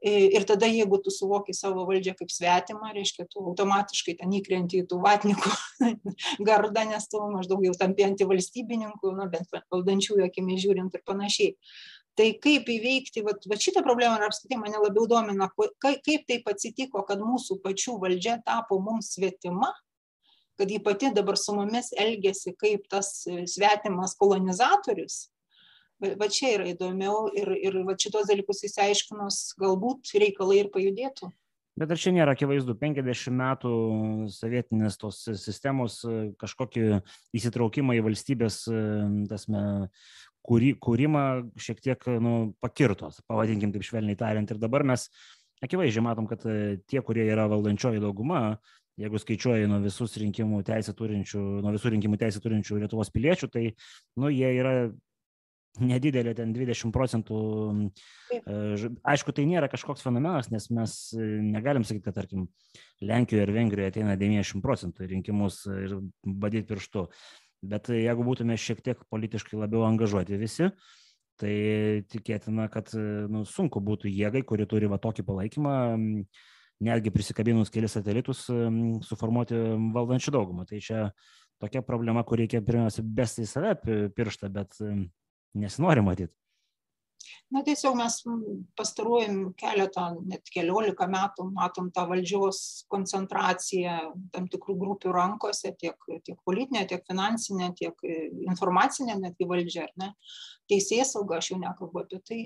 Ir 0.03 0.43
tada, 0.43 0.67
jeigu 0.67 0.99
tu 0.99 1.13
suvoki 1.15 1.55
savo 1.55 1.85
valdžią 1.87 2.17
kaip 2.19 2.31
svetimą, 2.35 2.89
reiškia, 2.97 3.29
tu 3.31 3.45
automatiškai 3.53 4.17
ten 4.19 4.33
įkrenti 4.35 4.81
į 4.83 4.87
tų 4.91 4.99
vatnikų 5.05 5.53
gardą, 6.49 6.83
nes 6.91 7.07
tu 7.07 7.21
maždaug 7.31 7.63
jau 7.63 7.75
tampi 7.79 8.09
antivalstybininku, 8.09 9.13
na, 9.15 9.29
bent 9.31 9.47
valdančiųjų 9.71 10.27
akimi 10.27 10.59
žiūrint 10.59 10.99
ir 10.99 11.05
panašiai. 11.07 11.55
Tai 12.19 12.27
kaip 12.43 12.67
įveikti, 12.69 13.23
va, 13.25 13.37
va 13.49 13.57
šitą 13.63 13.85
problemą 13.87 14.19
ir 14.19 14.27
apskritai 14.27 14.59
mane 14.61 14.83
labiau 14.83 15.07
domina, 15.09 15.47
kaip 15.81 16.27
taip 16.29 16.51
atsitiko, 16.51 17.07
kad 17.07 17.23
mūsų 17.23 17.61
pačių 17.63 17.95
valdžia 18.03 18.41
tapo 18.45 18.81
mums 18.83 19.15
svetima, 19.15 19.71
kad 20.59 20.71
ji 20.71 20.83
pati 20.83 21.13
dabar 21.15 21.39
su 21.39 21.55
mumis 21.55 21.95
elgesi 21.95 22.53
kaip 22.59 22.91
tas 22.91 23.23
svetimas 23.55 24.19
kolonizatorius 24.19 25.29
va 26.19 26.29
čia 26.33 26.57
yra 26.57 26.67
įdomiau 26.73 27.29
ir, 27.39 27.53
ir 27.57 27.79
va 27.87 27.95
šitos 27.99 28.27
dalykus 28.31 28.65
įsiaiškinus, 28.69 29.45
galbūt 29.61 30.13
reikalai 30.23 30.63
ir 30.63 30.73
pajudėtų. 30.75 31.31
Bet 31.81 31.89
ar 31.95 31.97
čia 31.97 32.11
nėra 32.13 32.35
akivaizdu, 32.37 32.75
50 32.77 33.33
metų 33.33 33.71
sovietinės 34.35 34.99
tos 35.01 35.23
sistemos 35.41 36.03
kažkokį 36.41 36.99
įsitraukimą 37.39 37.97
į 37.97 38.03
valstybės, 38.05 38.59
tasme, 39.31 39.63
kūry, 40.45 40.75
kūrimą 40.83 41.25
šiek 41.57 41.81
tiek 41.81 42.05
nu, 42.21 42.35
pakirtos, 42.61 43.23
pavadinkim 43.25 43.73
taip 43.73 43.87
švelniai 43.89 44.19
tariant. 44.21 44.53
Ir 44.53 44.61
dabar 44.61 44.85
mes 44.85 45.09
akivaizdžiai 45.65 46.05
matom, 46.05 46.29
kad 46.29 46.45
tie, 46.45 47.01
kurie 47.07 47.25
yra 47.31 47.49
valdančioji 47.49 48.03
dauguma, 48.05 48.59
jeigu 49.01 49.21
skaičiuoji 49.23 49.71
nuo 49.71 49.81
visus 49.87 50.19
rinkimų 50.21 50.61
teisę 50.69 50.93
turinčių, 50.99 51.41
nuo 51.65 51.73
visų 51.73 51.95
rinkimų 51.95 52.19
teisę 52.21 52.43
turinčių 52.45 52.83
Lietuvos 52.83 53.13
piliečių, 53.15 53.49
tai 53.49 53.65
nu, 54.21 54.29
jie 54.29 54.53
yra 54.59 54.75
nedidelė, 55.81 56.35
ten 56.37 56.53
20 56.53 56.93
procentų. 56.93 57.39
E, 58.33 58.41
aišku, 59.09 59.33
tai 59.33 59.47
nėra 59.49 59.71
kažkoks 59.73 60.05
fenomenas, 60.05 60.51
nes 60.53 60.69
mes 60.75 60.97
e, 61.17 61.29
negalim 61.45 61.87
sakyti, 61.89 62.05
kad, 62.09 62.19
tarkim, 62.21 62.49
Lenkijoje 63.03 63.47
ir 63.47 63.55
Vengrijoje 63.55 63.93
ateina 63.95 64.17
90 64.21 64.63
procentų 64.65 65.09
rinkimus 65.11 65.63
ir 65.73 65.97
badyti 66.23 66.69
pirštu. 66.69 67.07
Bet 67.73 67.93
jeigu 67.95 68.27
būtume 68.27 68.59
šiek 68.59 68.83
tiek 68.85 69.05
politiškai 69.11 69.61
labiau 69.61 69.87
angažuoti 69.87 70.39
visi, 70.39 70.69
tai 71.41 71.55
tikėtina, 72.11 72.69
kad 72.71 72.91
nu, 72.95 73.45
sunku 73.49 73.81
būtų 73.83 74.11
jėgai, 74.11 74.43
kuri 74.47 74.67
turi 74.71 74.91
va 74.91 74.99
tokį 75.03 75.25
palaikymą, 75.27 75.77
netgi 76.83 77.13
prisikabinus 77.15 77.71
kelias 77.71 77.95
satelitus, 77.97 78.45
suformuoti 79.07 79.59
valdančių 79.95 80.35
daugumą. 80.35 80.67
Tai 80.67 80.83
čia 80.83 81.09
tokia 81.63 81.83
problema, 81.87 82.25
kur 82.27 82.43
reikia 82.43 82.63
pirmiausia 82.67 83.05
besti 83.07 83.47
į 83.47 83.51
save 83.51 83.75
pirštą, 84.17 84.51
bet 84.55 84.79
nesinori 85.55 86.05
matyti. 86.05 86.35
na 87.53 87.61
tiesiog 87.63 87.95
mes 87.97 88.15
pastaruoju 88.77 89.53
keletą 89.61 90.07
net 90.27 90.49
keliolika 90.55 91.07
metų 91.07 91.51
matom 91.53 91.91
tą 91.95 92.07
valdžios 92.09 92.61
koncentraciją 92.93 93.97
tam 94.33 94.49
tikrų 94.53 94.77
grupių 94.81 95.13
rankose 95.13 95.75
tiek 95.79 96.09
tiek 96.25 96.39
politinė 96.49 96.87
tiek 96.89 97.05
finansinė 97.09 97.73
tiek 97.79 98.07
informacinė 98.49 99.19
netgi 99.21 99.49
valdžia 99.53 99.87
ne 100.01 100.15
teisėsauga 100.73 101.39
aš 101.39 101.53
jau 101.53 101.61
nekalbu 101.61 102.03
apie 102.05 102.23
tai 102.25 102.41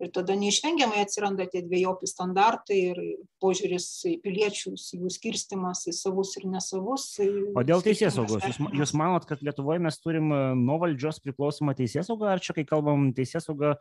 ir 0.00 0.12
tada 0.14 0.36
neišvengiamai 0.38 1.02
atsiranda 1.04 1.46
tie 1.50 1.62
dvejopi 1.64 2.08
standartai 2.08 2.78
ir 2.92 3.00
požiūris 3.42 3.88
į 4.10 4.14
piliečius 4.24 4.86
jų 4.96 5.10
skirstymas 5.12 5.84
į 5.90 5.94
savus 5.96 6.36
ir 6.40 6.46
nesavus 6.52 7.08
o 7.20 7.64
dėl 7.66 7.84
teisėsaugos 7.84 8.46
jūs, 8.48 8.60
jūs 8.80 8.94
manot 8.98 9.28
kad 9.28 9.42
lietuvoje 9.44 9.82
mes 9.84 10.00
turim 10.00 10.32
nuo 10.62 10.78
valdžios 10.82 11.20
priklausomą 11.24 11.76
teisėsaugą 11.78 12.32
ar 12.34 12.44
čia 12.44 12.56
kai 12.56 12.66
kalbam 12.68 13.10
teisėsaugą 13.16 13.76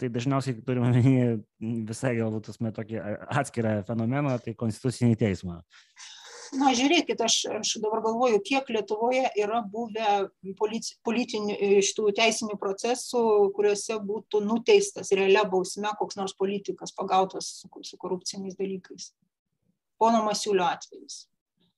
tai 0.00 0.10
dažniausiai 0.10 0.58
turime 0.66 0.90
omeny 0.90 1.84
visai 1.88 2.16
galbūt 2.18 2.48
tasme 2.50 2.72
tokį 2.74 2.98
atskirą 3.42 3.78
fenomeną 3.86 4.38
tai 4.42 4.56
konstitucinį 4.58 5.18
teismą 5.20 5.60
na 6.58 6.72
žiūrėkit 6.76 7.20
aš 7.24 7.36
aš 7.58 7.72
dabar 7.82 8.02
galvoju 8.04 8.40
kiek 8.44 8.68
lietuvoje 8.74 9.24
yra 9.40 9.62
buvę 9.72 10.28
polic 10.58 10.92
politinių 11.06 11.56
e, 11.56 11.72
šitų 11.84 12.12
teisinių 12.18 12.58
procesų 12.60 13.24
kuriuose 13.56 13.98
būtų 14.04 14.42
nuteistas 14.44 15.12
realia 15.16 15.44
bausme 15.48 15.92
koks 15.98 16.20
nors 16.20 16.36
politikas 16.38 16.94
pagautas 16.96 17.50
su, 17.60 17.70
su 17.88 18.00
korupciniais 18.00 18.58
dalykais 18.58 19.12
pono 20.02 20.24
masiulio 20.26 20.66
atvejis 20.68 21.26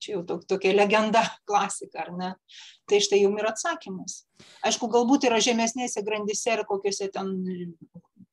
čia 0.05 0.19
jau 0.19 0.25
tok, 0.29 0.45
tokia 0.49 0.75
legenda 0.75 1.23
klasika, 1.49 2.05
ar 2.05 2.13
ne? 2.17 2.33
Tai 2.91 3.01
štai 3.01 3.23
jums 3.23 3.41
yra 3.41 3.55
atsakymas. 3.55 4.23
Aišku, 4.67 4.91
galbūt 4.93 5.29
yra 5.31 5.41
žemesnėse 5.45 6.05
grandise 6.05 6.53
ir 6.53 6.65
kokiuose 6.69 7.09
ten 7.15 7.33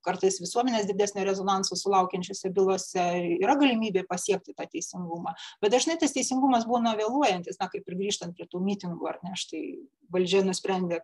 kartais 0.06 0.40
visuomenės 0.42 0.88
didesnio 0.90 1.26
rezonanso 1.28 1.78
sulaukiančiose 1.80 2.52
bylose 2.56 3.06
yra 3.38 3.56
galimybė 3.60 4.06
pasiekti 4.10 4.56
tą 4.58 4.68
teisingumą. 4.72 5.36
Bet 5.62 5.76
dažnai 5.76 5.98
tas 6.02 6.16
teisingumas 6.16 6.68
būna 6.70 6.96
vėluojantis 7.00 7.62
na 7.62 7.70
kaip 7.72 7.88
ir 7.88 8.00
grįžtant 8.00 8.38
prie 8.38 8.50
tų 8.50 8.64
mitingų 8.66 9.12
ar 9.12 9.20
ne 9.26 9.36
štai 9.40 9.64
valdžia 10.12 10.44
nusprendė 10.48 11.02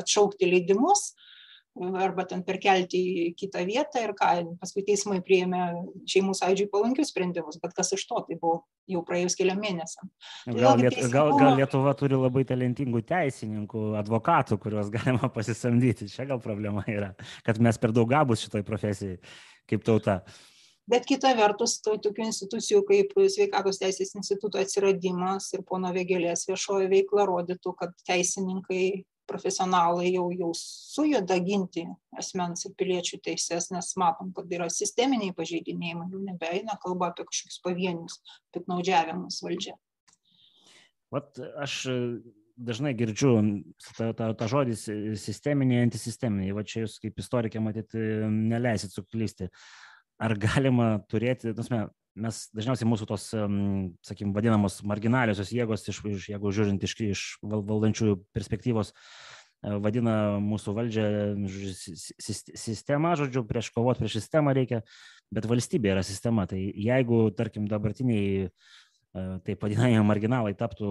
atšaukti 0.00 0.48
leidimus 0.48 1.12
arba 2.00 2.24
ten 2.28 2.42
perkelti 2.46 3.00
į 3.00 3.26
kitą 3.38 3.62
vietą 3.68 4.02
ir 4.04 4.14
ką 4.18 4.32
paskui 4.60 4.84
teismai 4.86 5.20
priėmė 5.24 5.62
šeimų 6.08 6.34
sąjūdžiui 6.38 6.70
palankius 6.72 7.12
sprendimus 7.12 7.60
bet 7.62 7.76
kas 7.76 7.92
iš 7.96 8.06
to 8.08 8.22
tai 8.28 8.38
buvo 8.40 8.62
jau 8.88 9.02
praėjus 9.06 9.36
keliam 9.38 9.60
mėnesiam. 9.62 10.10
Gal, 10.48 10.80
liet, 10.80 10.96
gal, 11.12 11.34
gal 11.38 11.58
lietuva 11.60 11.94
turi 11.98 12.18
labai 12.18 12.44
talentingų 12.48 13.04
teisininkų 13.08 13.84
advokatų 14.00 14.58
kuriuos 14.62 14.92
galima 14.96 15.30
pasisamdyti. 15.32 16.10
Čia 16.12 16.28
gal 16.30 16.42
problema 16.42 16.84
yra 16.88 17.12
kad 17.44 17.58
mes 17.62 17.78
per 17.80 17.94
daug 17.94 18.08
gabūs 18.10 18.44
šitoj 18.46 18.64
profesijai 18.66 19.18
kaip 19.68 19.84
tauta. 19.86 20.22
Bet 20.88 21.04
kita 21.04 21.34
vertus 21.36 21.76
to 21.84 21.98
tokių 22.00 22.30
institucijų 22.30 22.80
kaip 22.88 23.10
sveikatos 23.28 23.80
teisės 23.82 24.14
instituto 24.16 24.60
atsiradimas 24.60 25.50
ir 25.52 25.64
pono 25.68 25.90
vėgėlės 25.92 26.46
viešoji 26.48 26.88
veikla 26.94 27.26
rodytų 27.28 27.74
kad 27.76 27.92
teisininkai 28.08 29.04
profesionalai 29.28 30.12
jau 30.14 30.28
jau 30.34 30.50
sujuda 30.56 31.38
ginti 31.44 31.84
asmens 32.18 32.66
ir 32.66 32.74
piliečių 32.78 33.20
teises 33.24 33.70
nes 33.74 33.92
matom 34.00 34.32
kad 34.36 34.50
yra 34.58 34.70
sisteminiai 34.72 35.36
pažeidinėjimai 35.36 36.08
jau 36.12 36.24
nebeeina 36.24 36.78
kalba 36.82 37.12
apie 37.12 37.28
kažkokius 37.28 37.62
pavienius 37.66 38.18
piktnaudžiavimus 38.56 39.42
valdžia 39.44 39.76
vat 41.14 41.40
aš 41.64 41.80
dažnai 42.58 42.92
girdžiu 42.98 43.32
tą, 43.96 44.10
tą, 44.16 44.32
tą 44.38 44.48
žodį 44.50 44.74
sisteminiai, 45.20 45.84
antisisteminiai. 45.86 46.54
Va 46.56 46.64
čia 46.66 46.84
jūs 46.84 46.98
kaip 47.02 47.20
istorikė 47.22 47.62
matyt 47.62 47.94
neleisit 47.94 48.94
suklysti. 48.94 49.48
Ar 50.18 50.34
galima 50.42 50.96
turėti, 51.10 51.52
nusme, 51.54 51.84
mes 52.22 52.40
dažniausiai 52.56 52.88
mūsų 52.88 53.08
tos, 53.08 53.28
sakykim, 54.06 54.32
vadinamos 54.36 54.80
marginaliosios 54.86 55.52
jėgos, 55.54 55.86
iš, 55.90 56.00
iš, 56.10 56.28
jeigu 56.32 56.52
žiūrint 56.54 56.84
iš, 56.84 56.94
iš 57.06 57.22
valdančiųjų 57.42 58.18
perspektyvos, 58.36 58.92
e, 58.92 59.76
vadina 59.84 60.16
mūsų 60.42 60.74
valdžią 60.78 61.06
sistema, 62.58 63.14
žodžiu, 63.18 63.44
prieš 63.48 63.70
kovoti 63.74 64.04
prieš 64.04 64.20
sistemą 64.20 64.56
reikia, 64.58 64.82
bet 65.34 65.48
valstybė 65.50 65.94
yra 65.96 66.04
sistema. 66.06 66.46
Tai 66.50 66.60
jeigu, 66.60 67.22
tarkim, 67.38 67.68
dabartiniai, 67.70 68.48
e, 68.48 69.24
taip 69.46 69.62
vadinami 69.64 70.02
marginalai 70.06 70.56
taptų 70.58 70.90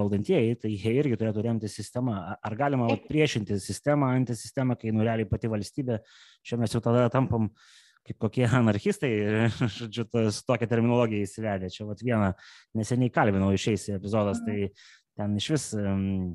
valdantieji, 0.00 0.58
tai 0.64 0.74
jie 0.74 0.98
irgi 0.98 1.20
turėtų 1.20 1.46
remti 1.46 1.70
sistemą. 1.70 2.18
Ar 2.38 2.58
galima 2.58 2.90
priešinti 3.08 3.60
sistemą, 3.62 4.14
antisistemą, 4.18 4.78
kai 4.80 4.94
nurealiai 4.94 5.30
pati 5.30 5.52
valstybė, 5.52 6.02
čia 6.44 6.60
mes 6.60 6.74
jau 6.74 6.82
tada 6.84 7.08
tampam 7.12 7.50
uh, 7.50 7.72
kaip 8.04 8.18
kokie 8.20 8.46
anarchistai, 8.48 9.12
žodžiu, 9.78 10.06
tas 10.12 10.42
tokią 10.48 10.68
terminologiją 10.70 11.26
įsivedė. 11.26 11.72
Čia 11.72 11.88
vat 11.88 12.02
vieną 12.04 12.32
neseniai 12.78 13.12
kalbinau 13.14 13.52
išeis 13.54 13.88
epizodas, 13.96 14.42
tai 14.44 14.70
ten 15.18 15.38
iš 15.40 15.54
vis 15.54 15.70
um, 15.78 16.34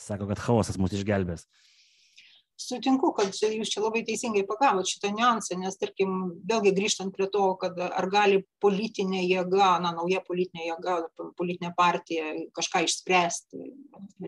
sako, 0.00 0.30
kad 0.30 0.44
chaosas 0.44 0.78
mus 0.80 0.94
išgelbės. 0.96 1.48
Sutinku, 2.60 3.08
kad 3.16 3.32
jūs 3.32 3.70
čia 3.72 3.80
labai 3.80 4.02
teisingai 4.04 4.42
pagavot 4.44 4.84
šitą 4.84 5.08
niuansą, 5.16 5.56
nes, 5.56 5.78
tarkim, 5.80 6.10
vėlgi 6.44 6.74
grįžtant 6.76 7.14
prie 7.16 7.24
to, 7.32 7.46
kad 7.62 7.78
ar 7.86 8.08
gali 8.12 8.42
politinė 8.60 9.22
jėga, 9.24 9.78
na, 9.80 9.94
nauja 9.96 10.20
politinė 10.26 10.66
jėga, 10.66 10.98
politinė 11.40 11.72
partija 11.78 12.34
kažką 12.56 12.84
išspręsti 12.84 13.70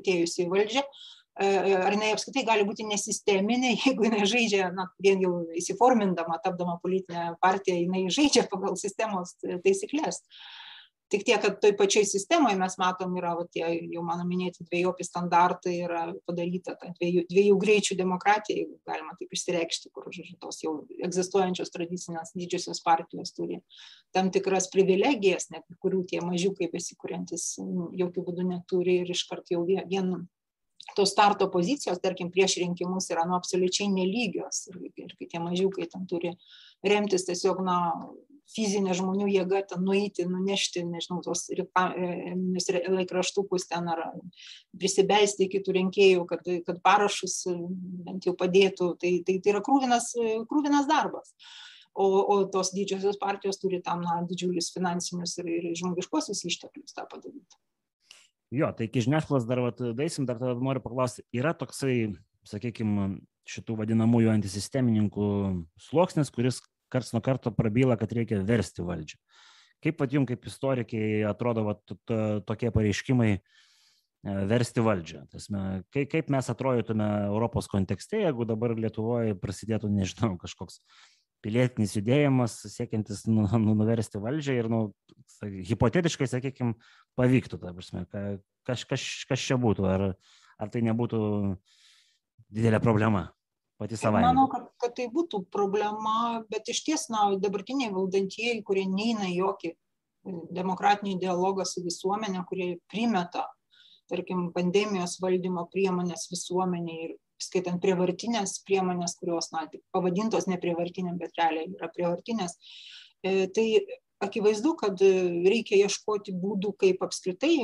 atėjusi 0.01 0.47
į 0.47 0.49
valdžią, 0.49 0.87
E, 0.87 1.22
ar 1.41 1.95
jinai 1.95 2.13
apskritai 2.13 2.45
gali 2.45 2.65
būti 2.69 2.87
nesisteminė, 2.89 3.77
jeigu 3.87 4.09
jinai 4.09 4.27
žaidžia, 4.29 4.73
na, 4.77 4.89
vien 5.03 5.23
jau 5.23 5.39
įsiformindama, 5.59 6.41
tapdama 6.45 6.79
politinė 6.83 7.37
partija, 7.41 7.79
jinai 7.79 8.09
žaidžia 8.13 8.49
pagal 8.53 8.77
sistemos 8.81 9.39
taisyklės. 9.41 10.23
Tik 11.13 11.27
tiek, 11.29 11.43
kad 11.45 11.59
toj 11.61 11.75
pačioj 11.77 12.07
sistemoje 12.09 12.57
mes 12.57 12.75
matom, 12.81 13.13
yra 13.21 13.35
va, 13.37 13.43
tie 13.53 13.67
jau 13.93 14.01
mano 14.07 14.25
minėti 14.25 14.65
dviejopi 14.65 15.05
standartai, 15.05 15.75
yra 15.85 16.07
padaryta 16.25 16.73
ta 16.81 16.89
dviejų, 16.95 17.27
dviejų 17.29 17.59
greičių 17.61 17.99
demokratija, 17.99 18.63
jeigu 18.63 18.79
galima 18.89 19.13
taip 19.19 19.37
išsireikšti, 19.37 19.91
kur 19.93 20.09
žodžiu, 20.09 20.39
tos 20.41 20.63
jau 20.65 20.73
egzistuojančios 21.05 21.75
tradicinės 21.75 22.33
didžiosios 22.33 22.81
partijos 22.87 23.37
turi 23.37 23.61
tam 24.17 24.33
tikras 24.33 24.71
privilegijas, 24.73 25.51
net 25.53 25.69
kurių 25.85 26.01
tie 26.09 26.25
mažiukai 26.25 26.73
besikūrentis 26.73 27.59
jokių 27.61 28.29
būdų 28.31 28.49
neturi 28.55 29.03
ir 29.03 29.13
iškart 29.13 29.53
jau 29.53 29.67
vien 29.69 30.15
tos 30.97 31.13
starto 31.15 31.49
pozicijos, 31.53 32.01
tarkim, 32.03 32.31
prieš 32.35 32.59
rinkimus 32.61 33.09
yra 33.15 33.25
nu 33.29 33.37
absoliučiai 33.39 33.89
nelygios 33.93 34.67
ir, 34.73 34.83
ir 35.05 35.17
kai 35.19 35.31
tie 35.31 35.41
mažiukai 35.41 35.89
ten 35.91 36.05
turi 36.11 36.35
remtis 36.85 37.27
tiesiog, 37.29 37.63
na, 37.65 37.79
fizinė 38.53 38.95
žmonių 38.97 39.29
jėga 39.31 39.63
ten 39.71 39.85
nueiti, 39.87 40.27
nunešti, 40.29 40.85
nežinau, 40.85 41.21
tos 41.25 41.47
e, 41.55 41.65
laikraštukus 42.93 43.69
ten 43.71 43.89
ar 43.93 44.05
prisibelsti 44.79 45.49
iki 45.49 45.63
tų 45.65 45.77
rinkėjų, 45.79 46.27
kad, 46.31 46.49
kad 46.67 46.81
parašus 46.85 47.43
bent 48.07 48.29
jau 48.29 48.37
padėtų, 48.39 48.93
tai, 49.01 49.15
tai, 49.27 49.39
tai 49.43 49.55
yra 49.55 49.63
krūvinas, 49.65 50.13
krūvinas 50.51 50.89
darbas. 50.91 51.35
O, 51.93 52.07
o 52.09 52.37
tos 52.49 52.71
didžiosios 52.73 53.19
partijos 53.21 53.61
turi 53.61 53.83
tam 53.85 54.01
na, 54.05 54.23
didžiulius 54.29 54.71
finansinius 54.73 55.37
ir, 55.43 55.51
ir 55.59 55.75
žmogiškosius 55.77 56.41
išteklius 56.49 56.97
tą 56.97 57.05
padaryti. 57.11 57.62
Jo, 58.53 58.69
tai 58.77 58.85
iki 58.89 59.01
žiniasklaidos 59.07 59.47
dar 59.49 59.63
vat, 59.65 59.79
daisim, 59.97 60.27
dar 60.29 60.37
tada 60.41 60.53
noriu 60.61 60.83
paklausti, 60.85 61.25
yra 61.33 61.55
toksai, 61.57 62.13
sakykime, 62.49 63.15
šitų 63.49 63.79
vadinamųjų 63.81 64.31
antisistemininkų 64.35 65.29
sluoksnis, 65.89 66.31
kuris 66.35 66.61
karts 66.93 67.15
nuo 67.15 67.23
karto 67.25 67.51
prabyla, 67.55 67.97
kad 67.99 68.13
reikia 68.15 68.43
versti 68.47 68.85
valdžią. 68.87 69.19
Kaip 69.83 69.97
pat 69.99 70.13
jums, 70.15 70.29
kaip 70.29 70.45
istorikai, 70.47 71.07
atrodo 71.27 71.65
vat, 71.67 71.95
tokie 72.47 72.71
pareiškimai 72.75 73.31
e, 73.33 73.41
versti 74.53 74.85
valdžią? 74.85 75.25
Tasme, 75.33 75.65
kaip 75.91 76.31
mes 76.31 76.53
atrodytume 76.53 77.09
Europos 77.33 77.67
kontekste, 77.73 78.21
jeigu 78.23 78.47
dabar 78.47 78.77
Lietuvoje 78.79 79.35
prasidėtų, 79.43 79.91
nežinau, 79.91 80.37
kažkoks 80.43 80.79
pilietinis 81.43 81.97
judėjimas, 81.97 82.61
siekiantis 82.71 83.25
nu, 83.27 83.49
nu, 83.65 83.75
nuversti 83.81 84.21
valdžią 84.23 84.61
ir, 84.61 84.71
nu, 84.71 84.83
hipotetiškai, 85.67 86.29
sakykime, 86.31 86.77
pavyktų, 87.19 87.61
ta 87.61 87.75
prasme, 87.77 88.07
kas, 88.67 88.85
kas, 88.89 89.05
kas 89.29 89.45
čia 89.45 89.59
būtų, 89.61 89.87
ar, 89.89 90.09
ar 90.59 90.73
tai 90.73 90.83
nebūtų 90.87 91.23
didelė 92.53 92.81
problema 92.83 93.29
pati 93.83 93.99
savaime. 93.99 94.29
Manau, 94.29 94.47
kad, 94.53 94.69
kad 94.81 94.95
tai 94.99 95.09
būtų 95.13 95.45
problema, 95.53 96.43
bet 96.53 96.71
iš 96.71 96.85
ties, 96.87 97.09
na, 97.13 97.31
dabartiniai 97.43 97.91
valdantieji, 97.95 98.63
kurie 98.67 98.85
neina 98.87 99.27
jokį 99.31 99.75
demokratinį 100.55 101.17
dialogą 101.25 101.67
su 101.67 101.83
visuomenė, 101.83 102.45
kurie 102.47 102.69
primeta, 102.93 103.49
tarkim, 104.11 104.51
pandemijos 104.55 105.17
valdymo 105.23 105.67
priemonės 105.73 106.29
visuomeniai 106.31 107.09
ir 107.09 107.17
skaitant 107.43 107.83
prievartinės 107.83 108.61
priemonės, 108.69 109.17
kurios, 109.19 109.51
na, 109.55 109.65
pavadintos 109.95 110.47
neprievartinėm, 110.51 111.19
bet 111.19 111.35
realiai 111.41 111.73
yra 111.73 111.91
prievartinės, 111.91 112.55
e, 113.27 113.49
tai 113.51 113.67
akivaizdu, 114.23 114.75
kad 114.81 115.03
reikia 115.03 115.83
ieškoti 115.85 116.35
būdų, 116.39 116.73
kaip 116.81 117.05
apskritai, 117.05 117.57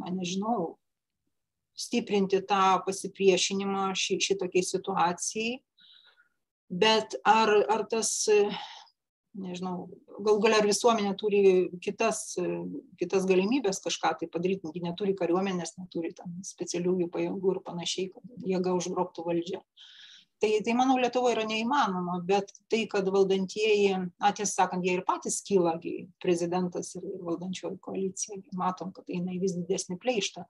na, 0.00 0.12
nežinau, 0.14 0.74
stiprinti 1.80 2.42
tą 2.44 2.80
pasipriešinimą 2.86 3.90
ši, 3.96 4.20
šitokiai 4.26 4.66
situacijai. 4.66 5.58
Bet 6.70 7.16
ar, 7.26 7.50
ar 7.72 7.86
tas 7.90 8.28
nežinau, 9.38 9.88
gal 10.22 10.38
galia 10.42 10.60
ar 10.60 10.68
visuomenė 10.68 11.14
turi 11.18 11.40
kitas, 11.82 12.34
kitas 13.00 13.26
galimybės 13.30 13.82
kažką 13.84 14.12
tai 14.20 14.28
padaryti, 14.30 14.70
neturi 14.82 15.14
kariuomenės, 15.18 15.76
neturi 15.78 16.12
specialiųjų 16.46 17.08
pajėgų 17.14 17.54
ir 17.54 17.62
panašiai, 17.66 18.10
kad 18.14 18.46
jėga 18.52 18.74
užgrobtų 18.78 19.26
valdžią. 19.26 19.62
Tai, 20.40 20.48
tai 20.64 20.72
manau, 20.72 20.94
Lietuvoje 20.96 21.34
yra 21.34 21.42
neįmanoma, 21.44 22.14
bet 22.24 22.48
tai, 22.72 22.86
kad 22.88 23.08
valdantieji, 23.12 23.90
na, 24.22 24.30
tiesą 24.32 24.62
sakant, 24.62 24.86
jie 24.86 24.94
ir 24.96 25.02
patys 25.04 25.42
kyla, 25.44 25.74
prezidentas 26.24 26.94
ir 26.96 27.04
valdančioji 27.26 27.76
koalicija, 27.84 28.38
matom, 28.56 28.88
kad 28.96 29.10
eina 29.12 29.34
į 29.34 29.40
vis 29.42 29.52
didesnį 29.58 29.98
pleištą. 30.00 30.46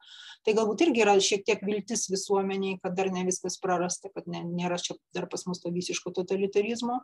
Tai 0.46 0.54
galbūt 0.60 0.84
irgi 0.86 1.02
yra 1.02 1.16
šiek 1.18 1.42
tiek 1.48 1.64
viltis 1.66 2.06
visuomeniai, 2.12 2.78
kad 2.84 2.94
dar 2.94 3.10
ne 3.10 3.26
viskas 3.26 3.58
prarasta, 3.58 4.12
kad 4.14 4.30
ne, 4.30 4.44
nėra 4.46 4.78
čia 4.78 4.94
dar 5.16 5.26
pas 5.32 5.42
mus 5.50 5.58
to 5.58 5.74
visiško 5.74 6.14
totalitarizmo, 6.20 7.00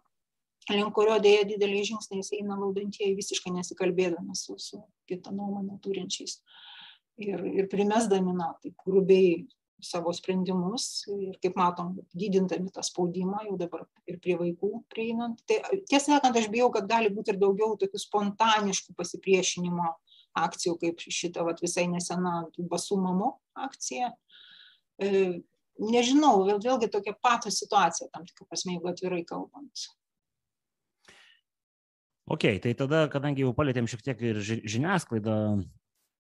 link 0.70 0.95
kurio 0.95 1.18
dėja 1.22 1.43
dideliais 1.51 1.91
žingsniais 1.91 2.30
eina 2.39 2.55
valdantieji 2.62 3.18
visiškai 3.18 3.51
nesikalbėdami 3.59 4.39
su, 4.39 4.61
su 4.62 4.84
kitą 5.11 5.34
nuomonę 5.34 5.80
turinčiais. 5.82 6.39
Ir, 7.18 7.43
ir 7.51 7.66
primesdami, 7.72 8.39
na, 8.39 8.53
taip 8.62 8.78
grubiai 8.87 9.41
savo 9.83 10.12
sprendimus 10.16 11.05
ir 11.12 11.37
kaip 11.43 11.57
matom, 11.59 11.95
didindami 12.16 12.70
tą 12.72 12.85
spaudimą 12.87 13.43
jau 13.47 13.57
dabar 13.61 13.85
ir 14.09 14.18
prie 14.22 14.37
vaikų 14.41 14.70
prieinant. 14.93 15.43
Tai 15.49 15.61
tiesą 15.91 16.16
sakant, 16.16 16.37
aš 16.39 16.49
bijau, 16.53 16.70
kad 16.74 16.89
gali 16.89 17.12
būti 17.12 17.35
ir 17.35 17.41
daugiau 17.41 17.77
tokių 17.81 18.01
spontaniškų 18.01 18.97
pasipriešinimo 18.97 19.91
akcijų, 20.37 20.77
kaip 20.81 21.05
šita 21.05 21.45
vat, 21.47 21.61
visai 21.64 21.87
nesena 21.93 22.47
basų 22.57 22.99
mamų 23.03 23.31
akcija. 23.66 24.12
E, 25.01 25.12
nežinau, 25.81 26.41
vėl, 26.49 26.61
vėlgi 26.62 26.91
tokia 26.93 27.14
pato 27.20 27.53
situacija, 27.53 28.11
tam 28.12 28.27
tikrą 28.29 28.49
prasme, 28.49 28.77
jeigu 28.77 28.93
atvirai 28.93 29.22
kalbant. 29.29 29.89
Ok, 32.27 32.49
tai 32.62 32.72
tada, 32.74 33.05
kadangi 33.12 33.45
jau 33.45 33.53
palėtėm 33.55 33.87
šiek 33.87 34.03
tiek 34.03 34.22
ir 34.33 34.41
žiniasklaidą, 34.43 35.37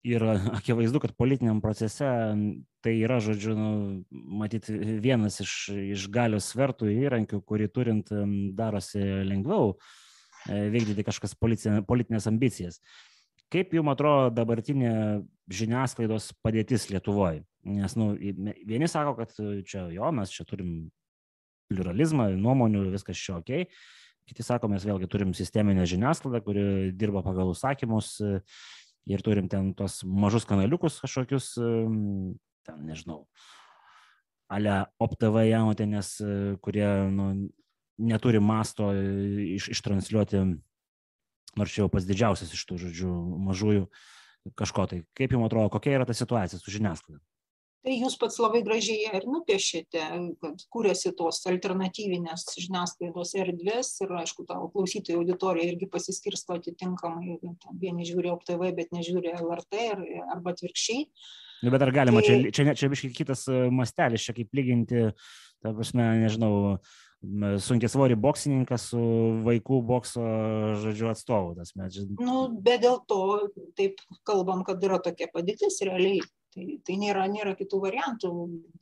ir 0.04 0.24
akivaizdu, 0.60 1.02
kad 1.04 1.16
politiniam 1.18 1.62
procese 1.62 2.08
tai 2.84 2.96
yra, 3.04 3.20
žodžiu, 3.24 3.56
nu, 3.58 3.72
matyti 4.40 4.76
vienas 5.04 5.42
iš, 5.44 5.56
iš 5.96 6.08
galios 6.14 6.52
svertų 6.54 6.92
įrankių, 6.94 7.42
kurį 7.44 7.70
turint 7.76 8.12
darosi 8.56 9.02
lengviau 9.28 9.74
e, 10.48 10.70
vykdyti 10.72 11.06
kažkas 11.08 11.36
politinės 11.40 12.30
ambicijas. 12.32 12.80
Kaip 13.50 13.74
jums 13.74 13.96
atrodo 13.96 14.30
dabartinė 14.38 14.94
žiniasklaidos 15.50 16.32
padėtis 16.46 16.88
Lietuvoje? 16.94 17.44
Nes 17.68 17.96
nu, 18.00 18.14
vieni 18.16 18.88
sako, 18.88 19.18
kad 19.18 19.34
čia 19.68 19.88
jo, 19.92 20.12
mes 20.16 20.32
čia 20.32 20.46
turim 20.48 20.76
pluralizmą, 21.70 22.30
nuomonių, 22.40 22.86
viskas 22.94 23.20
čia 23.20 23.40
ok, 23.42 23.66
Kiti 24.30 24.46
sako, 24.46 24.68
mes 24.70 24.84
vėlgi 24.86 25.08
turim 25.10 25.32
sisteminę 25.34 25.88
žiniasklaidą, 25.90 26.44
kuri 26.46 26.64
dirba 26.94 27.24
pagal 27.26 27.50
užsakymus 27.50 28.12
ir 29.10 29.24
turim 29.26 29.50
ten 29.52 29.74
tos 29.78 30.02
mažus 30.06 30.46
kanaliukus 30.50 31.00
kažkokius, 31.04 31.52
e, 31.58 31.72
ten 32.68 32.84
nežinau, 32.86 33.24
ale 34.50 34.84
OpTV 35.02 35.46
jautinės, 35.50 36.16
e, 36.22 36.38
kurie 36.64 36.88
nu, 37.14 37.30
neturi 38.00 38.40
masto 38.40 38.92
iš, 38.94 39.70
ištransliuoti, 39.76 40.46
nors 41.60 41.74
čia 41.74 41.84
jau 41.84 41.92
pas 41.92 42.06
didžiausias 42.06 42.54
iš 42.56 42.64
tų 42.70 42.80
žodžių 42.86 43.16
mažųjų 43.50 43.90
kažko 44.60 44.86
tai. 44.90 45.02
Kaip 45.18 45.34
jums 45.36 45.50
atrodo, 45.50 45.72
kokia 45.74 45.98
yra 45.98 46.08
ta 46.08 46.16
situacija 46.16 46.62
su 46.62 46.72
žiniasklaida? 46.72 47.20
Tai 47.86 47.96
jūs 47.96 48.16
pats 48.20 48.40
labai 48.42 48.62
gražiai 48.66 49.06
ją 49.06 49.16
ir 49.20 49.26
nupiešėte 49.30 50.06
kad 50.44 50.64
kuriasi 50.74 51.14
tos 51.18 51.42
alternatyvinės 51.50 52.46
žiniasklaidos 52.60 53.36
erdvės 53.40 53.92
ir 54.04 54.16
aišku 54.22 54.46
tavo 54.50 54.70
klausytojų 54.74 55.22
auditorija 55.22 55.74
irgi 55.74 55.90
pasiskirsto 55.92 56.58
atitinkamai 56.60 57.38
vieni 57.82 58.08
žiūri 58.08 58.34
op 58.34 58.44
tv 58.48 58.74
bet 58.76 58.96
nežiūri 58.96 59.36
lrt 59.40 59.80
ir 59.80 60.02
arba 60.36 60.56
atvirkščiai 60.56 61.06
nu 61.64 61.76
bet 61.76 61.86
ar 61.86 61.94
galima 61.96 62.24
tai... 62.24 62.42
čia 62.52 62.56
čia 62.56 62.76
čia 62.82 62.92
biškai 62.92 63.14
kitas 63.16 63.46
e, 63.52 63.68
mastelis 63.72 64.28
čia 64.28 64.36
kaip 64.36 64.60
lyginti 64.60 65.12
ta 65.64 65.76
prasme 65.76 66.12
nežinau 66.24 66.80
sunkiai 67.60 67.92
svorį 67.92 68.16
boksininką 68.24 68.78
su 68.80 69.00
vaikų 69.44 69.82
bokso, 69.84 70.24
žodžiu, 70.80 71.10
atstovu. 71.12 71.52
Tas 71.58 71.74
mes. 71.76 71.98
Nu, 72.16 72.48
bet 72.64 72.86
dėl 72.86 73.02
to 73.12 73.50
taip 73.76 74.00
kalbam, 74.24 74.64
kad 74.64 74.80
yra 74.88 75.02
tokia 75.04 75.28
padėtis 75.34 75.82
realiai 75.84 76.22
Tai, 76.50 76.64
tai 76.82 76.96
nėra, 76.98 77.28
nėra 77.30 77.54
kitų 77.58 77.78
variantų. 77.84 78.30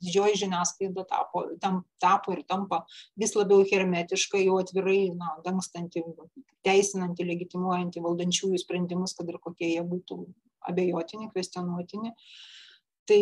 Didžioji 0.00 0.38
žiniasklaida 0.42 1.04
tapo, 1.08 1.44
tam, 1.60 1.82
tapo 2.00 2.32
ir 2.32 2.44
tampa 2.48 2.82
vis 3.20 3.34
labiau 3.36 3.66
hermetiškai, 3.68 4.40
jau 4.46 4.56
atvirai 4.62 5.10
na, 5.12 5.34
dangstanti, 5.44 6.00
teisinanti, 6.64 7.26
legitimuojanti 7.28 8.04
valdančiųjų 8.04 8.62
sprendimus, 8.62 9.12
kad 9.18 9.28
ir 9.28 9.40
kokie 9.44 9.74
jie 9.74 9.84
būtų 9.84 10.22
abejotini, 10.72 11.28
kvestionuotini. 11.34 12.14
Tai 13.08 13.20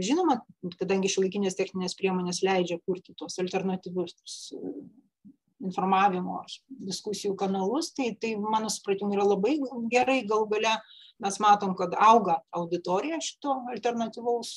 žinoma, 0.00 0.38
kadangi 0.80 1.10
šiuolaikinės 1.12 1.56
techninės 1.56 1.96
priemonės 1.96 2.40
leidžia 2.44 2.78
kurti 2.84 3.16
tuos 3.16 3.36
alternatyvius 3.40 4.16
informavimo 5.64 6.42
diskusijų 6.68 7.36
kanalus, 7.38 7.92
tai, 7.96 8.12
tai 8.20 8.34
mano 8.40 8.70
supratimu 8.72 9.16
yra 9.16 9.26
labai 9.26 9.56
gerai 9.92 10.22
gal 10.28 10.46
gale 10.50 10.76
mes 11.18 11.38
matom, 11.40 11.72
kad 11.76 11.94
auga 12.00 12.36
auditorija 12.54 13.18
šito 13.24 13.54
alternatyvaus 13.72 14.50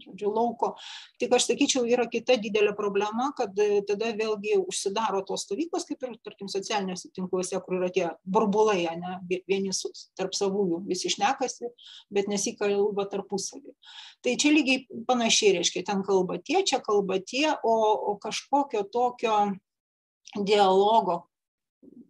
žodžiu, 0.00 0.30
lauko. 0.30 0.72
Tik 1.20 1.34
aš 1.34 1.48
sakyčiau, 1.50 1.84
yra 1.88 2.06
kita 2.10 2.36
didelė 2.40 2.72
problema, 2.78 3.30
kad 3.36 3.56
tada 3.88 4.12
vėlgi 4.16 4.58
užsidaro 4.60 5.24
tos 5.26 5.44
stovyklos, 5.46 5.86
kaip 5.88 6.06
ir, 6.06 6.14
tarkim, 6.24 6.50
socialiniuose 6.52 7.10
tinkluose, 7.16 7.58
kur 7.64 7.80
yra 7.80 7.90
tie 7.94 8.06
burbulai, 8.22 8.84
ne, 9.00 9.16
vieni 9.50 9.74
tarp 10.18 10.36
savųjų 10.38 10.84
visi 10.86 11.10
išnekasi, 11.10 11.72
bet 12.14 12.30
nesikalba 12.30 13.08
tarpusavį. 13.10 13.74
Tai 14.24 14.36
čia 14.38 14.54
lygiai 14.54 15.02
panašiai 15.08 15.58
reiškia, 15.58 15.84
ten 15.90 16.04
kalba 16.06 16.38
tie, 16.38 16.62
čia 16.66 16.78
kalba 16.84 17.18
tie, 17.24 17.48
o, 17.66 17.74
o 18.12 18.16
kažkokio 18.22 18.86
tokio 18.92 19.40
dialogo 20.36 21.24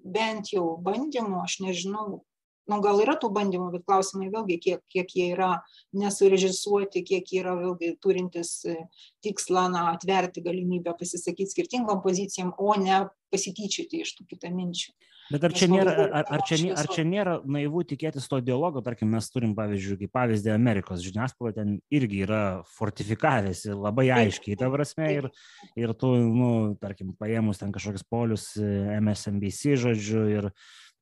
bent 0.05 0.53
jau 0.53 0.77
bandymų, 0.83 1.43
aš 1.45 1.61
nežinau, 1.64 2.23
nu 2.71 2.79
gal 2.85 3.01
yra 3.03 3.16
tų 3.21 3.31
bandymų 3.35 3.71
bet 3.75 3.85
klausimai 3.89 4.31
vėlgi 4.33 4.59
kiek 4.62 4.83
kiek 4.93 5.14
jie 5.16 5.29
yra 5.35 5.51
nesurežisuoti 5.97 7.03
kiek 7.07 7.33
yra 7.41 7.57
vėlgi 7.59 7.95
turintys 8.03 8.53
e, 8.68 8.77
tikslą 9.25 9.66
na 9.73 9.89
atverti 9.95 10.43
galimybę 10.45 10.95
pasisakyt 10.99 11.51
skirtingom 11.53 12.03
pozicijom 12.05 12.53
o 12.59 12.77
ne 12.79 13.03
pasityčioti 13.33 14.05
iš 14.05 14.14
tų 14.18 14.29
kitaminčių 14.35 14.95
Bet 15.31 15.45
ar 15.47 15.55
čia, 15.55 15.68
nėra, 15.70 15.93
ar, 16.09 16.24
ar, 16.35 16.43
čia, 16.47 16.59
ar 16.74 16.89
čia 16.91 17.05
nėra 17.07 17.37
naivu 17.47 17.85
tikėtis 17.87 18.26
to 18.31 18.41
dialogo, 18.43 18.83
tarkim, 18.83 19.12
mes 19.14 19.28
turim, 19.31 19.53
pavyzdžiui, 19.55 19.99
kaip 20.03 20.12
pavyzdį 20.16 20.51
Amerikos 20.55 21.05
žiniasklaida, 21.05 21.62
ten 21.62 21.76
irgi 21.95 22.24
yra 22.26 22.43
fortifikavęsi 22.74 23.76
labai 23.76 24.09
aiškiai, 24.16 24.59
ta 24.59 24.70
prasme, 24.72 25.11
ir, 25.20 25.31
ir 25.78 25.95
tu, 26.01 26.11
nu, 26.18 26.51
tarkim, 26.83 27.14
paėmus 27.20 27.62
ten 27.62 27.70
kažkokius 27.74 28.07
polius 28.11 28.51
e, 28.59 28.70
MSNBC, 28.99 29.76
žodžiu, 29.87 30.26
ir 30.35 30.53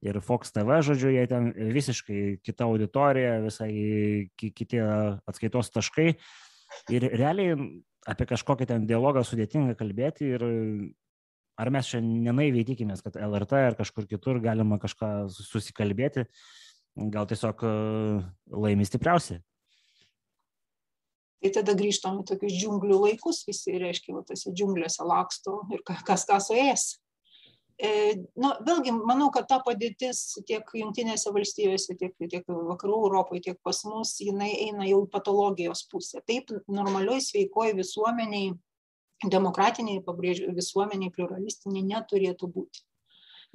ir 0.04 0.20
Fox 0.22 0.52
TV, 0.54 0.76
žodžiu, 0.86 1.10
jie 1.10 1.24
ten 1.26 1.48
visiškai 1.74 2.20
kita 2.46 2.68
auditorija, 2.68 3.40
visai 3.42 3.72
kiti 4.38 4.78
atskaitos 4.78 5.72
taškai. 5.74 6.12
Ir 6.94 7.06
realiai 7.18 7.56
apie 8.08 8.28
kažkokį 8.30 8.68
ten 8.70 8.86
dialogą 8.86 9.24
sudėtinga 9.26 9.74
kalbėti 9.78 10.30
ir 10.36 10.44
ar 11.58 11.72
mes 11.74 11.90
čia 11.90 12.00
nenaiviai 12.04 12.66
tikimės, 12.68 13.02
kad 13.04 13.18
LRT 13.18 13.64
ar 13.70 13.76
kažkur 13.78 14.06
kitur 14.10 14.38
galima 14.42 14.78
kažką 14.80 15.28
susikalbėti, 15.34 16.28
gal 17.14 17.28
tiesiog 17.30 17.64
e, 17.66 17.72
laimi 18.54 18.86
stipriausi. 18.86 19.40
Tai 21.38 21.50
tada 21.54 21.74
grįžtam 21.78 22.22
į 22.22 22.24
tokius 22.26 22.54
džiunglių 22.58 22.96
laikus, 23.04 23.44
visi, 23.46 23.76
reiškia, 23.78 24.16
va, 24.16 24.24
tose 24.26 24.50
džiunglėse 24.50 25.04
laksto 25.06 25.60
ir 25.74 25.84
kas 25.86 26.26
ką 26.26 26.40
suės. 26.42 26.88
E, 27.78 27.90
nu, 28.34 28.50
vėlgi, 28.66 28.90
manau, 29.06 29.28
kad 29.30 29.46
ta 29.46 29.60
padėtis 29.62 30.40
tiek 30.48 30.66
Junktinėse 30.80 31.30
valstijose, 31.30 31.94
tiek, 32.00 32.16
tiek 32.18 32.48
Vakarų 32.50 32.96
Europoje, 33.06 33.44
tiek 33.44 33.60
pas 33.62 33.84
mus, 33.86 34.16
jinai 34.18 34.50
eina 34.64 34.88
jau 34.88 35.04
patologijos 35.12 35.84
pusę. 35.92 36.18
Taip, 36.26 36.50
normalioj 36.66 37.22
sveikoji 37.28 37.76
visuomeniai, 37.78 38.56
demokratiniai, 39.26 40.02
pabrėžiu, 40.06 40.52
visuomeniai, 40.54 41.12
pluralistiniai 41.14 41.86
neturėtų 41.88 42.50
būti 42.54 42.87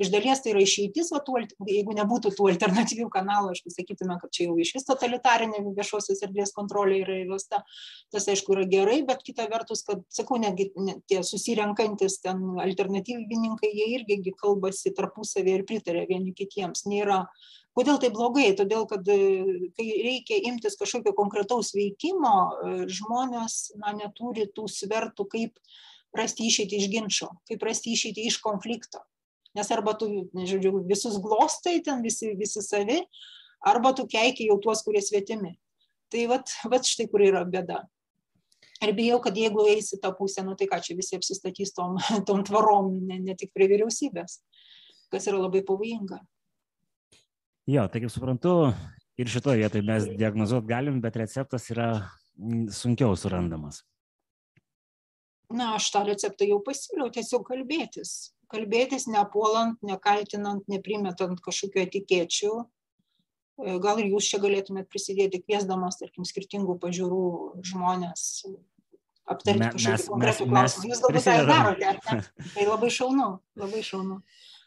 iš 0.02 0.10
dalies 0.14 0.42
tai 0.42 0.54
yra 0.54 0.64
išeitis 0.64 1.12
va 1.14 1.22
tų 1.26 1.44
jeigu 1.70 1.96
nebūtų 1.98 2.34
tų 2.38 2.50
alternatyvių 2.54 3.10
kanalų 3.14 3.54
aišku 3.54 3.74
sakytume 3.74 4.18
kad 4.22 4.34
čia 4.34 4.48
jau 4.48 4.58
išvis 4.62 4.88
totalitarinė 4.88 5.62
viešosios 5.78 6.24
erdvės 6.26 6.54
kontrolė 6.56 7.02
yra 7.04 7.18
įvesta 7.24 7.62
tas 8.14 8.30
aišku 8.34 8.58
yra 8.58 8.68
gerai 8.70 9.02
bet 9.08 9.24
kita 9.26 9.48
vertus 9.52 9.86
kad 9.88 10.04
sakau 10.14 10.40
netgi 10.42 10.72
ne 10.82 10.98
tie 11.10 11.22
susirenkantys 11.26 12.20
ten 12.26 12.42
alternatyvininkai 12.66 13.74
jie 13.74 13.90
irgi 14.00 14.22
gi 14.28 14.38
kalbasi 14.40 14.96
tarpusavyje 14.98 15.60
ir 15.60 15.68
pritaria 15.70 16.08
vieni 16.10 16.34
kitiems 16.38 16.88
nėra 16.90 17.26
Kodėl 17.74 17.98
tai 17.98 18.12
blogai? 18.14 18.52
Todėl, 18.54 18.84
kad 18.86 19.08
kai 19.08 19.86
reikia 20.06 20.38
imtis 20.46 20.78
kažkokio 20.78 21.16
konkretaus 21.18 21.72
veikimo, 21.74 22.34
žmonės 22.86 23.74
na, 23.82 23.96
neturi 23.98 24.46
tų 24.46 24.68
svertų, 24.70 25.26
kaip 25.32 25.58
rasti 26.14 26.46
išeitį 26.52 26.78
iš 26.78 26.92
ginčio, 26.94 27.32
kaip 27.50 27.66
rasti 27.66 27.96
išeitį 27.98 28.28
iš 28.30 28.38
konflikto. 28.46 29.02
Nes 29.54 29.70
arba 29.72 29.94
tu, 29.98 30.08
žodžiu, 30.34 30.80
visus 30.90 31.20
glostai, 31.22 31.78
ten 31.86 32.02
visi, 32.02 32.32
visi 32.38 32.62
savi, 32.66 33.00
arba 33.62 33.94
tu 33.94 34.08
keikiai 34.10 34.50
jau 34.50 34.58
tuos, 34.62 34.82
kurie 34.86 35.02
svetimi. 35.04 35.54
Tai 36.14 36.24
vat, 36.32 36.56
vat 36.70 36.90
štai 36.90 37.08
kur 37.12 37.22
yra 37.26 37.44
bėda. 37.46 37.84
Ir 38.84 38.92
bijau, 38.98 39.20
kad 39.24 39.38
jeigu 39.38 39.68
eisi 39.72 40.00
tą 40.02 40.12
pusę, 40.18 40.44
nu 40.44 40.58
tai 40.60 40.68
ką 40.68 40.82
čia 40.84 40.98
visi 40.98 41.16
apsistatys 41.16 41.72
tom, 41.78 41.96
tom 42.28 42.44
tvarom, 42.46 42.92
ne, 43.08 43.22
ne 43.24 43.38
tik 43.40 43.54
prie 43.56 43.70
vyriausybės, 43.72 44.42
kas 45.14 45.30
yra 45.30 45.40
labai 45.40 45.64
pavojinga. 45.66 46.20
Jo, 47.70 47.86
tai 47.88 48.04
kaip 48.04 48.12
suprantu, 48.12 48.74
ir 49.16 49.32
šitoje 49.32 49.62
vietoje 49.62 49.86
mes 49.88 50.10
diagnozuot 50.20 50.68
galim, 50.68 51.00
bet 51.04 51.16
receptas 51.22 51.70
yra 51.72 51.94
sunkiau 52.74 53.14
surandamas 53.16 53.84
na 55.54 55.76
aš 55.78 55.90
tą 55.94 56.04
receptą 56.08 56.48
jau 56.50 56.60
pasiūliau 56.66 57.12
tiesiog 57.14 57.46
kalbėtis 57.48 58.33
kalbėtis 58.54 59.08
nepuolant 59.10 59.80
nekaltinant 59.86 60.68
neprimetant 60.72 61.42
kažkokių 61.44 61.84
etikečių 61.88 62.52
e, 62.62 62.66
gal 63.84 64.02
ir 64.02 64.12
jūs 64.14 64.30
čia 64.32 64.42
galėtumėt 64.44 64.90
prisidėti 64.92 65.42
kviesdamas 65.44 66.00
tarkim 66.02 66.28
skirtingų 66.30 66.78
pažiūrų 66.84 67.26
žmones 67.66 68.46
aptarti 69.30 69.72
kažkokį 69.78 70.10
konkretų 70.12 70.50
klausimą. 70.50 70.90
jūs 70.92 71.04
galbūt 71.04 71.18
prisidedam. 71.18 71.54
darote 71.54 72.20
tai 72.56 72.68
labai 72.68 72.92
šaunu 72.94 73.30
labai 73.60 73.86
šaunu. 73.86 74.20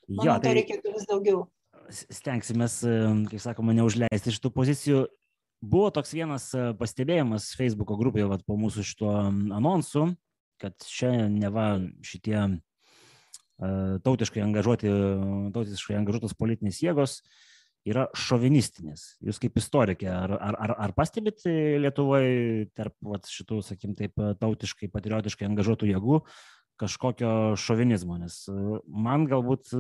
Jo, 0.07 0.21
manau 0.21 0.39
to 0.39 0.47
tai 0.47 0.57
reikėtų 0.61 0.95
vis 0.95 1.07
daugiau. 1.11 1.47
Stengsimės, 1.91 2.81
e, 2.87 2.99
kaip 3.31 3.43
sakoma, 3.43 3.75
neužleisti 3.77 4.35
šitų 4.35 4.51
pozicijų. 4.55 5.01
Buvo 5.67 5.91
toks 5.95 6.13
vienas 6.15 6.49
e, 6.55 6.71
pastebėjimas 6.79 7.53
Facebook'o 7.59 7.99
grupėje 7.99 8.29
vat, 8.31 8.45
po 8.47 8.59
mūsų 8.61 8.85
šito 8.87 9.11
anonsu, 9.57 10.09
kad 10.63 10.75
čia 10.87 11.27
neva 11.31 11.77
šitie 12.07 12.39
tautiškai 13.57 14.43
angažuoti, 14.45 14.91
tautiškai 15.55 15.97
angažuotos 15.99 16.37
politinės 16.37 16.83
jėgos 16.85 17.21
yra 17.87 18.09
šovinistinės. 18.19 19.07
Jūs 19.25 19.39
kaip 19.41 19.57
istorikė, 19.61 20.11
ar, 20.11 20.35
ar, 20.37 20.59
ar, 20.67 20.75
ar 20.89 20.95
pastebit 20.97 21.47
Lietuvoje 21.47 22.67
tarp 22.77 22.97
vat, 23.07 23.31
šitų, 23.31 23.63
sakim, 23.65 23.95
taip 23.99 24.19
tautiškai, 24.43 24.91
patriotiškai 24.93 25.49
angažuotų 25.49 25.93
jėgų 25.95 26.21
kažkokio 26.77 27.57
šovinizmo, 27.57 28.19
nes 28.21 28.43
e, 28.53 28.55
man 28.93 29.25
galbūt 29.31 29.71
e, 29.73 29.79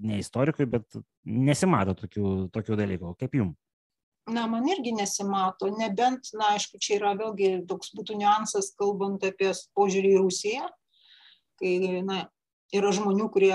ne 0.00 0.20
istorikui, 0.22 0.64
bet 0.70 0.96
nesimato 1.28 1.92
tokių, 1.98 2.30
tokių 2.54 2.78
dalykų. 2.80 3.16
Kaip 3.20 3.36
jums? 3.36 3.58
na 4.28 4.46
man 4.46 4.66
irgi 4.68 4.92
nesimato 4.92 5.70
nebent 5.72 6.32
na 6.36 6.52
aišku 6.56 6.80
čia 6.82 6.98
yra 6.98 7.14
vėlgi 7.16 7.62
toks 7.68 7.94
būtų 7.96 8.18
niuansas 8.20 8.74
kalbant 8.76 9.24
apie 9.24 9.52
požiūrį 9.76 10.10
į 10.16 10.18
rusiją 10.20 10.66
kai 11.60 12.02
na 12.04 12.26
yra 12.74 12.90
žmonių 12.92 13.28
kurie 13.32 13.52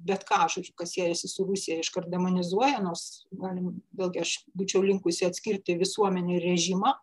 bet 0.00 0.24
ką 0.28 0.46
žodžiu 0.52 0.74
kas 0.78 0.94
siejasi 0.94 1.28
su 1.28 1.44
rusija 1.48 1.80
iškart 1.80 2.08
demonizuoja 2.12 2.80
nors 2.84 3.26
galim 3.30 3.78
vėlgi 3.96 4.22
aš 4.24 4.34
būčiau 4.56 4.82
linkusi 4.84 5.28
atskirti 5.28 5.78
visuomenę 5.80 6.38
ir 6.38 6.48
režimą. 6.50 6.94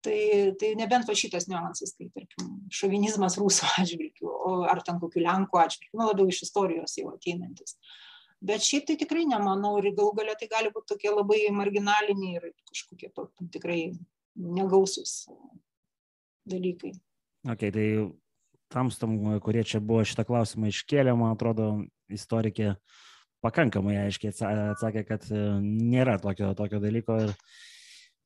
Tai 0.00 0.20
tai 0.60 0.70
nebent 0.80 1.04
va 1.08 1.14
šitas 1.18 1.46
niuansas 1.50 1.92
kai 1.96 2.08
tarkim 2.14 2.54
šovinizmas 2.72 3.36
rusų 3.40 3.68
atžvilgiu 3.82 4.30
o 4.30 4.54
ar 4.70 4.80
ten 4.86 5.00
kokių 5.02 5.26
lenkų 5.26 5.60
atžvilgiu 5.60 6.00
nu 6.00 6.08
labiau 6.08 6.30
iš 6.30 6.46
istorijos 6.48 6.96
jau 6.98 7.10
ateinantis. 7.12 7.76
Bet 8.40 8.64
šiaip 8.64 8.86
tai 8.88 8.96
tikrai 8.96 9.26
nemanau 9.28 9.74
ir 9.82 9.90
galų 9.92 10.14
gale 10.22 10.34
tai 10.40 10.48
gali 10.48 10.72
būt 10.72 10.86
tokie 10.94 11.12
labai 11.12 11.42
marginaliniai 11.52 12.38
ir 12.38 12.48
kažkokie 12.70 13.12
to 13.12 13.26
tikrai 13.52 13.92
negausūs 14.40 15.26
dalykai. 16.48 16.94
Ok, 17.44 17.68
tai 17.74 17.84
tamstam, 18.70 19.16
kurie 19.44 19.64
čia 19.66 19.80
buvo 19.82 20.04
šitą 20.06 20.24
klausimą 20.28 20.70
iškėlę, 20.70 21.14
man 21.18 21.34
atrodo, 21.34 21.70
istorikė 22.12 22.74
pakankamai 23.44 23.96
aiškiai 24.04 24.32
atsa- 24.32 24.52
atsakė, 24.74 25.04
kad 25.08 25.26
e, 25.32 25.42
nėra 25.64 26.18
tokio, 26.22 26.52
tokio 26.58 26.80
dalyko 26.82 27.16
ir 27.24 27.34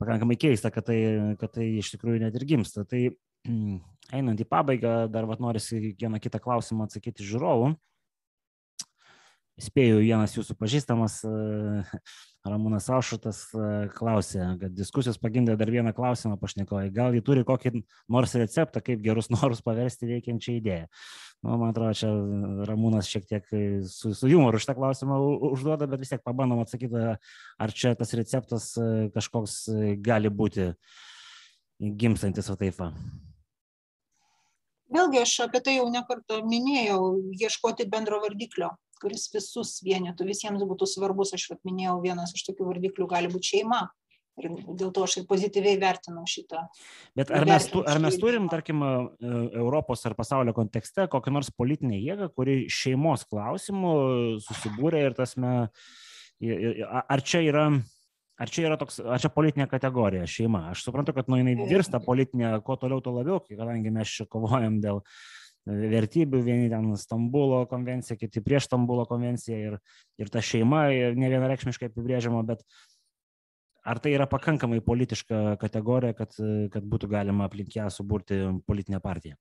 pakankamai 0.02 0.36
keista, 0.40 0.72
kad 0.74 0.88
tai, 0.90 0.98
kad 1.40 1.54
tai 1.54 1.68
iš 1.78 1.94
tikrųjų 1.94 2.24
net 2.24 2.36
ir 2.38 2.46
gimsta. 2.50 2.84
Tai 2.88 3.02
einant 4.18 4.42
į 4.42 4.48
pabaigą, 4.50 4.94
dar 5.12 5.28
vat 5.30 5.42
norisi 5.42 5.94
vieną 6.00 6.20
kitą 6.22 6.42
klausimą 6.42 6.88
atsakyti 6.88 7.26
žiūrovų. 7.26 7.74
Spėjau, 9.64 10.00
vienas 10.02 10.34
jūsų 10.34 10.56
pažįstamas 10.58 11.20
e, 11.28 11.84
Ramūnas 12.44 12.90
Aušutas 12.92 13.38
e, 13.56 13.66
klausė, 13.96 14.42
kad 14.60 14.74
diskusijos 14.76 15.16
pagimdė 15.20 15.54
dar 15.56 15.70
vieną 15.72 15.94
klausimą 15.96 16.36
pašnekovai. 16.42 16.90
Gal 16.92 17.16
jį 17.16 17.22
turi 17.24 17.44
kokį 17.48 17.72
nors 18.12 18.34
receptą, 18.36 18.82
kaip 18.84 19.00
gerus 19.04 19.30
norus 19.32 19.64
paversti 19.64 20.10
veikiančią 20.10 20.58
idėją. 20.58 20.90
Nu, 21.44 21.56
man 21.60 21.72
atrodo, 21.72 21.96
čia 21.96 22.12
Ramūnas 22.68 23.08
šiek 23.08 23.24
tiek 23.28 23.48
su, 23.88 24.12
su 24.16 24.28
humoru 24.28 24.60
šitą 24.60 24.76
klausimą 24.76 25.18
užduoda, 25.54 25.88
bet 25.88 26.04
vis 26.04 26.12
tiek 26.12 26.24
pabandom 26.24 26.60
atsakyti, 26.64 27.16
ar 27.64 27.76
čia 27.76 27.96
tas 27.96 28.12
receptas 28.16 28.70
e, 28.76 28.88
kažkoks 29.16 29.58
e, 29.72 29.94
gali 30.04 30.32
būti 30.32 30.72
gimstantis 31.80 32.52
o 32.52 32.60
taip. 32.60 32.76
va. 32.76 32.92
Vėlgi 34.94 35.20
aš 35.24 35.34
apie 35.48 35.60
tai 35.64 35.76
jau 35.78 35.88
nekartą 35.92 36.40
minėjau 36.46 37.02
ieškoti 37.42 37.88
bendro 37.90 38.22
vardiklio 38.24 38.72
kuris 39.04 39.28
visus 39.34 39.76
vienytų 39.84 40.26
visiems 40.28 40.64
būtų 40.64 40.88
svarbus. 40.88 41.34
Aš 41.36 41.50
vat 41.52 41.60
minėjau 41.66 41.98
vienas 42.04 42.32
iš 42.36 42.46
tokių 42.48 42.70
vardiklių 42.72 43.08
gali 43.10 43.30
būt 43.32 43.52
šeima. 43.52 43.84
Ir 44.42 44.50
dėl 44.74 44.90
to 44.90 45.04
aš 45.06 45.20
ir 45.20 45.26
pozityviai 45.30 45.76
vertinau 45.78 46.24
šitą. 46.26 46.64
Bet 47.14 47.28
ar 47.30 47.44
mes, 47.46 47.68
tu, 47.70 47.84
ar 47.86 48.00
mes 48.02 48.16
turim, 48.18 48.48
tarkim, 48.50 48.80
e, 48.82 49.28
Europos 49.60 50.02
ar 50.08 50.16
pasaulio 50.18 50.50
kontekste 50.56 51.06
kokią 51.12 51.34
nors 51.36 51.52
politinę 51.54 52.00
jėgą, 52.02 52.32
kuri 52.34 52.64
šeimos 52.66 53.22
klausimų 53.30 53.92
susibūrė 54.42 55.04
ir 55.06 55.14
tasme, 55.14 55.52
i- 56.42 56.50
i- 56.50 56.82
a- 56.82 57.04
ar 57.14 57.22
čia 57.22 57.44
yra, 57.46 57.68
ar 58.40 58.50
čia 58.50 58.66
yra 58.68 58.78
toks, 58.80 58.98
ar 59.00 59.22
čia 59.22 59.30
politinė 59.34 59.68
kategorija 59.70 60.26
šeima? 60.30 60.68
Aš 60.72 60.84
suprantu, 60.86 61.14
kad 61.16 61.30
nu, 61.30 61.38
jinai 61.40 61.54
virsta 61.70 62.00
politinė, 62.02 62.56
kuo 62.66 62.76
toliau, 62.80 63.02
tuo 63.04 63.14
labiau, 63.18 63.40
kadangi 63.46 63.92
mes 63.94 64.16
čia 64.18 64.26
kovojam 64.30 64.80
dėl 64.84 65.00
e, 65.00 65.78
vertybių, 65.94 66.42
vieni 66.46 66.72
ten 66.72 66.90
Stambulo 67.00 67.62
konvencija, 67.70 68.18
kiti 68.20 68.42
prieš 68.44 68.68
Stambulo 68.70 69.06
konvenciją 69.10 69.60
ir, 69.70 69.78
ir 70.20 70.34
ta 70.34 70.42
šeima 70.44 70.86
ne 71.18 71.32
vienareikšmiškai 71.36 71.92
apibrėžiama, 71.92 72.42
bet 72.50 72.66
ar 73.84 74.00
tai 74.02 74.14
yra 74.16 74.26
pakankamai 74.30 74.80
politiška 74.84 75.58
kategorija, 75.60 76.16
kad, 76.18 76.36
kad 76.72 76.86
būtų 76.88 77.10
galima 77.12 77.48
aplink 77.48 77.76
ją 77.76 77.90
suburti 77.92 78.40
politinę 78.66 79.02
partiją? 79.04 79.38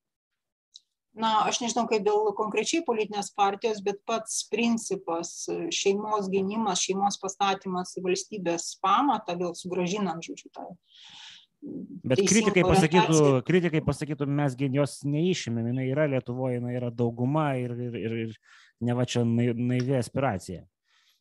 Na 1.14 1.34
aš 1.48 1.62
nežinau 1.62 1.86
kaip 1.90 2.06
dėl 2.06 2.32
konkrečiai 2.38 2.84
politinės 2.86 3.32
partijos 3.38 3.82
bet 3.86 4.02
pats 4.10 4.44
principas 4.52 5.34
e, 5.52 5.68
šeimos 5.74 6.30
gynimas 6.34 6.82
šeimos 6.82 7.20
pastatymas 7.22 7.94
į 8.00 8.06
valstybės 8.08 8.72
pamatą 8.84 9.38
vėl 9.40 9.54
sugrąžinant 9.58 10.26
žodžiu 10.26 10.50
tą 10.54 10.72
Bet 12.04 12.20
kritikai 12.28 12.66
pasakytų, 12.68 13.20
kritikai 13.48 13.80
pasakytų, 13.86 14.26
mes 14.28 14.56
jos 14.76 14.98
neišėmėm, 15.08 15.70
jinai 15.72 15.86
yra 15.94 16.10
Lietuvoje, 16.12 16.58
jinai 16.58 16.74
yra 16.76 16.90
dauguma 16.92 17.54
ir, 17.56 17.72
ir, 17.80 17.96
ir, 17.96 18.16
ir 18.26 18.34
ne 18.84 18.96
va 18.98 19.06
čia 19.08 19.24
nai- 19.24 19.54
naivi 19.56 19.96
aspiracija. 19.96 20.66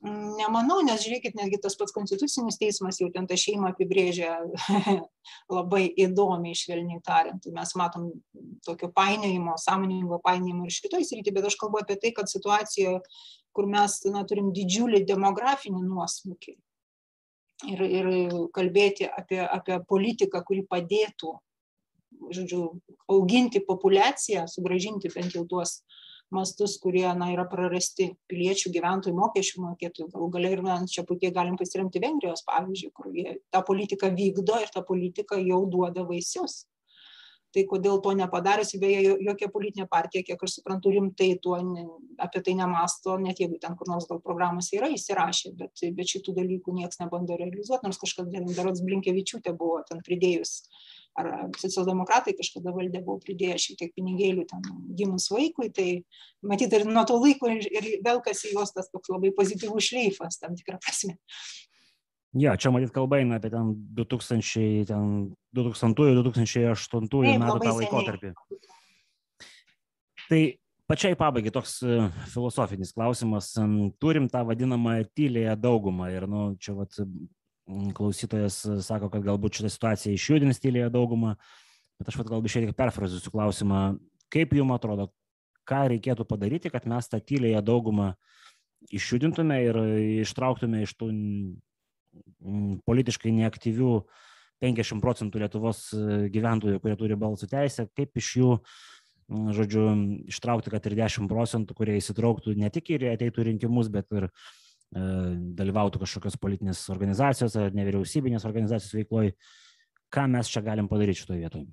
Nemanau, 0.03 0.81
nes 0.83 0.99
žiūrėkit, 1.05 1.37
netgi 1.39 1.61
tas 1.63 1.77
pats 1.79 1.95
konstitucinis 1.95 2.57
teismas 2.59 2.97
jau 2.99 3.07
ten 3.15 3.29
tą 3.31 3.37
šeimą 3.39 3.69
apibrėžia 3.71 4.33
labai 5.57 5.85
įdomiai, 6.05 6.59
švelniai 6.59 6.99
tariant. 7.07 7.39
Tai 7.45 7.53
mes 7.55 7.75
matom 7.79 8.09
tokio 8.67 8.91
painiojimo, 8.97 9.55
sąmoningo 9.63 10.19
painiojimo 10.25 10.67
ir 10.67 10.75
šitoj 10.75 11.07
srity, 11.07 11.35
bet 11.37 11.47
aš 11.47 11.59
kalbu 11.61 11.85
apie 11.85 12.01
tai, 12.03 12.11
kad 12.17 12.33
situacijoje, 12.33 12.99
kur 13.55 13.71
mes 13.71 14.01
na, 14.11 14.25
turim 14.27 14.51
didžiulį 14.57 15.05
demografinį 15.07 15.85
nuosmukį 15.87 16.57
ir, 17.71 17.83
ir 17.87 18.11
kalbėti 18.55 19.07
apie, 19.07 19.41
apie 19.45 19.79
politiką, 19.89 20.43
kuri 20.47 20.65
padėtų, 20.67 21.37
žodžiu, 22.33 22.65
auginti 23.11 23.63
populiaciją, 23.67 24.49
sugražinti 24.51 25.11
bent 25.15 25.35
jau 25.37 25.47
tuos 25.49 25.81
mastus, 26.35 26.79
kurie 26.83 27.07
na, 27.19 27.31
yra 27.35 27.45
prarasti 27.49 28.11
piliečių, 28.31 28.73
gyventojų, 28.75 29.15
mokesčių 29.19 29.63
mokėtojų. 29.67 30.09
Galų 30.15 30.29
galia 30.37 30.53
ir 30.57 30.65
mes 30.67 30.93
čia 30.95 31.05
puikiai 31.09 31.33
galim 31.35 31.57
pasiremti 31.61 32.03
Vengrijos 32.03 32.45
pavyzdžių, 32.49 32.93
kur 32.97 33.13
jie 33.15 33.39
tą 33.53 33.63
politiką 33.69 34.13
vykdo 34.17 34.61
ir 34.63 34.73
ta 34.75 34.85
politika 34.87 35.41
jau 35.41 35.65
duoda 35.71 36.07
vaisius. 36.09 36.63
Tai 37.53 37.67
kodėl 37.69 37.99
to 38.01 38.15
nepadarius, 38.17 38.71
beje, 38.81 39.03
jo- 39.05 39.19
jokia 39.21 39.51
politinė 39.53 39.85
partija, 39.91 40.25
kiek 40.25 40.41
aš 40.41 40.55
suprantu, 40.57 40.89
rimtai 40.95 41.35
tuo 41.45 41.59
ne, 41.61 41.85
apie 42.25 42.41
tai 42.41 42.55
nemasto, 42.57 43.19
net 43.21 43.43
jeigu 43.45 43.59
ten 43.61 43.77
kur 43.77 43.91
nors 43.93 44.09
gal 44.09 44.23
programose 44.25 44.73
yra 44.79 44.89
įsirašę, 44.89 45.53
bet, 45.59 45.85
bet 45.93 46.15
šitų 46.15 46.33
dalykų 46.39 46.73
niekas 46.79 47.03
nebando 47.03 47.37
realizuoti, 47.37 47.85
nors 47.85 48.01
kažkada 48.01 48.41
darots 48.57 48.81
Blinkevičiūtė 48.81 49.53
buvo 49.53 49.83
ten 49.85 50.01
pridėjus 50.01 50.63
ar 51.19 51.27
socialdemokratai 51.61 52.33
kažkada 52.39 52.73
valdė 52.73 53.03
buvo 53.05 53.19
pridėję 53.23 53.57
šiek 53.61 53.77
tiek 53.81 53.93
pinigėlių 53.97 54.45
ten 54.49 54.61
gimus 54.99 55.27
vaikui, 55.33 55.69
tai 55.75 55.89
matyt 56.47 56.73
ir 56.79 56.83
nuo 56.89 57.05
to 57.09 57.17
laiko 57.21 57.47
ir, 57.53 57.67
ir 57.69 57.85
velkasi 58.05 58.55
jos 58.55 58.73
tas 58.77 58.89
toks 58.93 59.09
labai 59.13 59.31
pozityvus 59.37 59.85
šleifas 59.91 60.41
tam 60.41 60.53
tikrą 60.59 60.77
prasme. 60.83 61.15
Ja, 62.33 62.57
čia 62.57 62.73
matyt 62.73 62.95
kalba 62.95 63.21
eina 63.21 63.37
apie 63.37 63.51
ten 63.53 63.77
2000-2008 63.99 65.29
metų 67.45 67.59
tą 67.61 67.73
laikotarpį. 67.77 68.29
Tai 70.31 70.41
pačiai 70.89 71.19
pabaigai 71.19 71.53
toks 71.53 71.83
e, 71.85 72.09
filosofinis 72.33 72.95
klausimas. 72.97 73.53
Turim 74.01 74.27
tą 74.33 74.41
vadinamą 74.49 75.05
tylėją 75.13 75.55
daugumą 75.61 76.09
ir, 76.15 76.25
nu, 76.31 76.57
čia 76.57 76.73
vat, 76.79 76.93
klausytojas 77.97 78.63
sako, 78.85 79.11
kad 79.13 79.25
galbūt 79.27 79.61
šitą 79.61 79.71
situaciją 79.73 80.17
išjudins 80.17 80.61
tylėją 80.63 80.91
daugumą, 80.93 81.37
bet 82.01 82.11
aš 82.11 82.19
vat 82.21 82.31
galbūt 82.33 82.55
šiek 82.55 82.69
tiek 82.69 82.79
perfrazuosiu 82.79 83.33
klausimą, 83.35 83.83
kaip 84.33 84.55
jums 84.57 84.77
atrodo, 84.77 85.11
ką 85.69 85.85
reikėtų 85.93 86.27
padaryti, 86.27 86.73
kad 86.75 86.89
mes 86.91 87.09
tą 87.11 87.21
tylėją 87.23 87.63
daugumą 87.65 88.13
išjudintume 88.91 89.61
ir 89.63 89.79
ištrauktume 90.25 90.83
iš 90.83 90.97
tų 90.99 91.13
politiškai 92.89 93.33
neaktyvių 93.37 93.93
50 94.63 95.03
procentų 95.03 95.41
Lietuvos 95.43 95.87
e, 95.95 96.27
gyventojų, 96.31 96.81
kurie 96.83 96.97
turi 96.99 97.17
balsų 97.19 97.49
teisę, 97.51 97.87
kaip 97.97 98.19
iš 98.21 98.29
jų 98.39 98.51
žodžiu, 99.57 99.87
ištraukti, 100.31 100.71
kad 100.73 100.87
ir 100.87 100.97
10 100.99 101.31
procentų, 101.31 101.77
kurie 101.79 101.97
įsitrauktų 101.99 102.55
ne 102.59 102.69
tik 102.75 102.93
ir 102.93 103.09
ateitų 103.15 103.47
rinkimus, 103.49 103.89
bet 103.93 104.11
ir 104.13 104.29
e, 104.29 104.33
dalyvautų 104.93 106.03
kažkokios 106.03 106.37
politinės 106.41 106.83
organizacijos 106.93 107.57
ar 107.57 107.77
nevyriausybinės 107.77 108.45
organizacijos 108.49 108.97
veikloje. 108.99 109.37
Ką 110.13 110.27
mes 110.29 110.51
čia 110.53 110.61
galim 110.65 110.91
padaryti 110.91 111.23
šitoje 111.23 111.41
vietoje? 111.41 111.71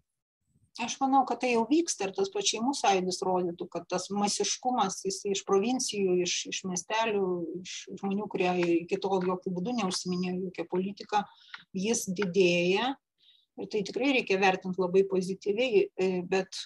Aš 0.80 0.95
manau, 1.01 1.26
kad 1.28 1.41
tai 1.41 1.49
jau 1.51 1.65
vyksta 1.67 2.07
ir 2.07 2.13
tas 2.15 2.30
pačiai 2.32 2.61
mūsų 2.63 2.86
sąjūdis 2.86 3.17
rodytų, 3.28 3.65
kad 3.74 3.88
tas 3.91 4.05
masiškumas 4.15 5.01
jis 5.03 5.17
iš 5.28 5.41
provincijų, 5.47 6.13
iš, 6.24 6.36
iš 6.53 6.61
miestelių, 6.70 7.26
iš 7.59 7.74
žmonių, 7.99 8.28
kurie 8.32 8.53
iki 8.78 8.99
tol 9.03 9.26
jokių 9.28 9.51
būdų 9.57 9.76
neužsiminėjo 9.82 10.45
jokią 10.45 10.67
politiką, 10.72 11.24
jis 11.76 12.05
didėja. 12.15 12.93
Ir 13.59 13.67
tai 13.74 13.84
tikrai 13.84 14.13
reikia 14.15 14.39
vertinti 14.39 14.80
labai 14.80 15.03
pozityviai, 15.09 15.84
e, 15.84 16.09
bet 16.32 16.61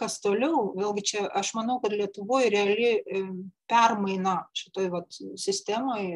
kas 0.00 0.18
toliau 0.24 0.70
vėlgi 0.76 1.04
čia 1.12 1.26
aš 1.40 1.52
manau 1.58 1.78
kad 1.82 1.94
lietuvoj 1.94 2.48
reali 2.52 2.90
e, 2.96 3.22
permaina 3.70 4.40
šitoj 4.56 4.88
vat 4.94 5.20
sistemoj 5.40 6.06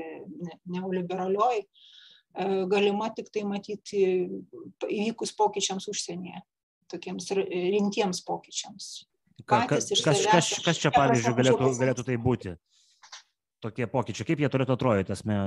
neoliberalioj 0.72 1.60
e, 1.60 1.66
galima 2.70 3.10
tiktai 3.16 3.44
matyti 3.48 4.04
įvykus 4.88 5.34
pokyčiams 5.38 5.88
užsienyje 5.92 6.42
tokiems 6.90 7.30
rimtiems 7.34 8.20
pokyčiams. 8.26 8.90
Ka, 9.44 9.64
ka, 9.68 9.76
kas, 9.76 9.90
kas, 10.04 10.50
kas 10.64 10.80
čia 10.80 10.92
pavyzdžiui 10.94 11.34
galėtų, 11.36 11.70
galėtų 11.80 12.04
tai 12.06 12.16
būti? 12.20 12.54
Tokie 13.64 13.88
pokyčiai, 13.90 14.26
kaip 14.28 14.42
jie 14.44 14.50
turėtų 14.52 14.76
atrodyti, 14.76 15.12
esmė, 15.16 15.38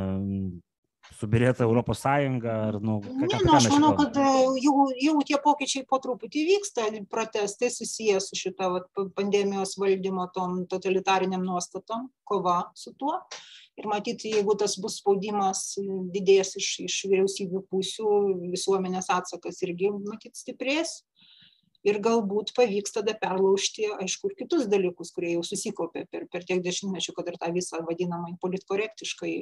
subirėta 1.16 1.66
Europos 1.66 2.02
Sąjunga? 2.04 2.56
Ar, 2.68 2.78
nu, 2.84 3.00
ką, 3.04 3.26
ne, 3.26 3.40
nu, 3.46 3.54
aš 3.58 3.68
manau, 3.72 3.94
kad 3.98 4.18
e, 4.22 4.26
jau, 4.64 4.88
jau 5.02 5.16
tie 5.28 5.40
pokyčiai 5.44 5.86
po 5.90 6.00
truputį 6.04 6.46
vyksta, 6.52 6.88
protestai 7.12 7.70
susijęs 7.74 8.30
su 8.32 8.40
šita 8.40 8.72
vat, 8.74 8.90
pandemijos 9.18 9.78
valdymo 9.82 10.28
tom 10.36 10.64
totalitariniam 10.72 11.46
nuostatom, 11.46 12.10
kova 12.28 12.60
su 12.78 12.96
tuo. 13.00 13.20
Ir 13.78 13.86
matyti, 13.90 14.32
jeigu 14.34 14.56
tas 14.58 14.74
bus 14.82 14.98
spaudimas 15.02 15.76
didės 16.14 16.56
iš, 16.58 16.70
iš 16.88 16.96
vyriausybių 17.12 17.62
pusių, 17.70 18.14
visuomenės 18.56 19.12
atsakas 19.14 19.62
irgi, 19.68 19.92
matyt, 20.08 20.34
stiprės 20.40 21.04
ir 21.88 22.00
galbūt 22.04 22.54
pavyks 22.58 22.96
tada 22.98 23.16
perlaužti, 23.22 23.88
aišku, 23.98 24.32
ir 24.32 24.38
kitus 24.44 24.68
dalykus, 24.72 25.14
kurie 25.16 25.34
jau 25.36 25.44
susikopė 25.48 26.06
per, 26.12 26.28
per 26.32 26.46
tiek 26.48 26.62
dešimtmečių, 26.66 27.16
kad 27.18 27.32
ir 27.32 27.40
tą 27.42 27.52
visą 27.56 27.82
vadinamą 27.88 28.36
politkorektiškai 28.44 29.34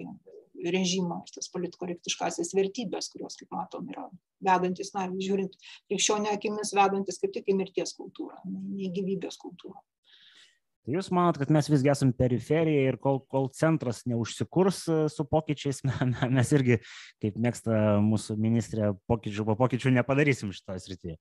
režimą, 0.75 1.19
tas 1.33 1.49
politkorektiškasis 1.53 2.53
vertybės, 2.57 3.09
kurios, 3.13 3.35
kaip 3.39 3.51
matom, 3.53 3.89
yra 3.91 4.07
vedantis, 4.45 4.93
na, 4.95 5.07
žiūrint 5.09 5.57
krikščionio 5.89 6.31
akimis, 6.33 6.73
vedantis 6.77 7.19
kaip 7.21 7.35
tik 7.35 7.51
į 7.51 7.57
mirties 7.59 7.93
kultūrą, 7.97 8.39
ne 8.47 8.87
į 8.87 8.93
gyvybės 8.95 9.37
kultūrą. 9.41 9.77
Tai 10.85 10.93
jūs 10.93 11.07
manot, 11.09 11.39
kad 11.41 11.49
mes 11.49 11.65
visgi 11.65 11.89
esame 11.89 12.13
periferija 12.13 12.91
ir 12.91 12.99
kol, 13.01 13.17
kol 13.25 13.47
centras 13.57 14.03
neužsikurs 14.05 14.83
e, 14.85 14.97
su 15.09 15.25
pokyčiais, 15.25 15.81
mes 16.37 16.51
irgi, 16.53 16.77
kaip 17.23 17.39
mėgsta 17.41 17.95
mūsų 18.05 18.37
ministrė, 18.37 18.91
pokyčių 19.09 19.47
po 19.47 19.57
pokyčių 19.63 19.95
nepadarysim 19.97 20.53
šitoje 20.53 20.83
srityje. 20.85 21.17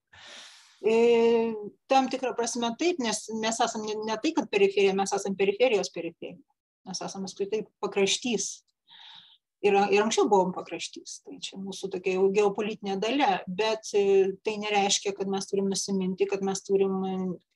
E, 0.84 1.54
tam 1.88 2.10
tikrą 2.12 2.34
prasme 2.36 2.68
taip, 2.80 3.00
nes 3.00 3.24
mes 3.40 3.60
esame 3.66 3.96
ne, 4.04 4.18
tai, 4.20 4.34
kad 4.36 4.50
periferija, 4.52 4.92
mes 4.96 5.14
esame 5.16 5.38
periferijos 5.38 5.88
periferija. 5.94 6.42
Mes 6.84 7.00
esame 7.00 7.30
apskritai 7.30 7.64
pakraštys. 7.80 8.52
Ir, 9.64 9.72
ir 9.96 10.02
anksčiau 10.02 10.26
buvom 10.28 10.50
pakraštys. 10.52 11.22
Tai 11.24 11.38
čia 11.40 11.56
mūsų 11.56 11.88
tokia 11.94 12.18
jau 12.18 12.26
geopolitinė 12.34 12.98
dalė, 13.00 13.30
bet 13.48 13.88
e, 13.96 14.02
tai 14.44 14.58
nereiškia, 14.60 15.14
kad 15.16 15.30
mes 15.32 15.48
turim 15.48 15.70
nusiminti, 15.72 16.28
kad 16.28 16.44
mes 16.44 16.60
turim, 16.66 16.98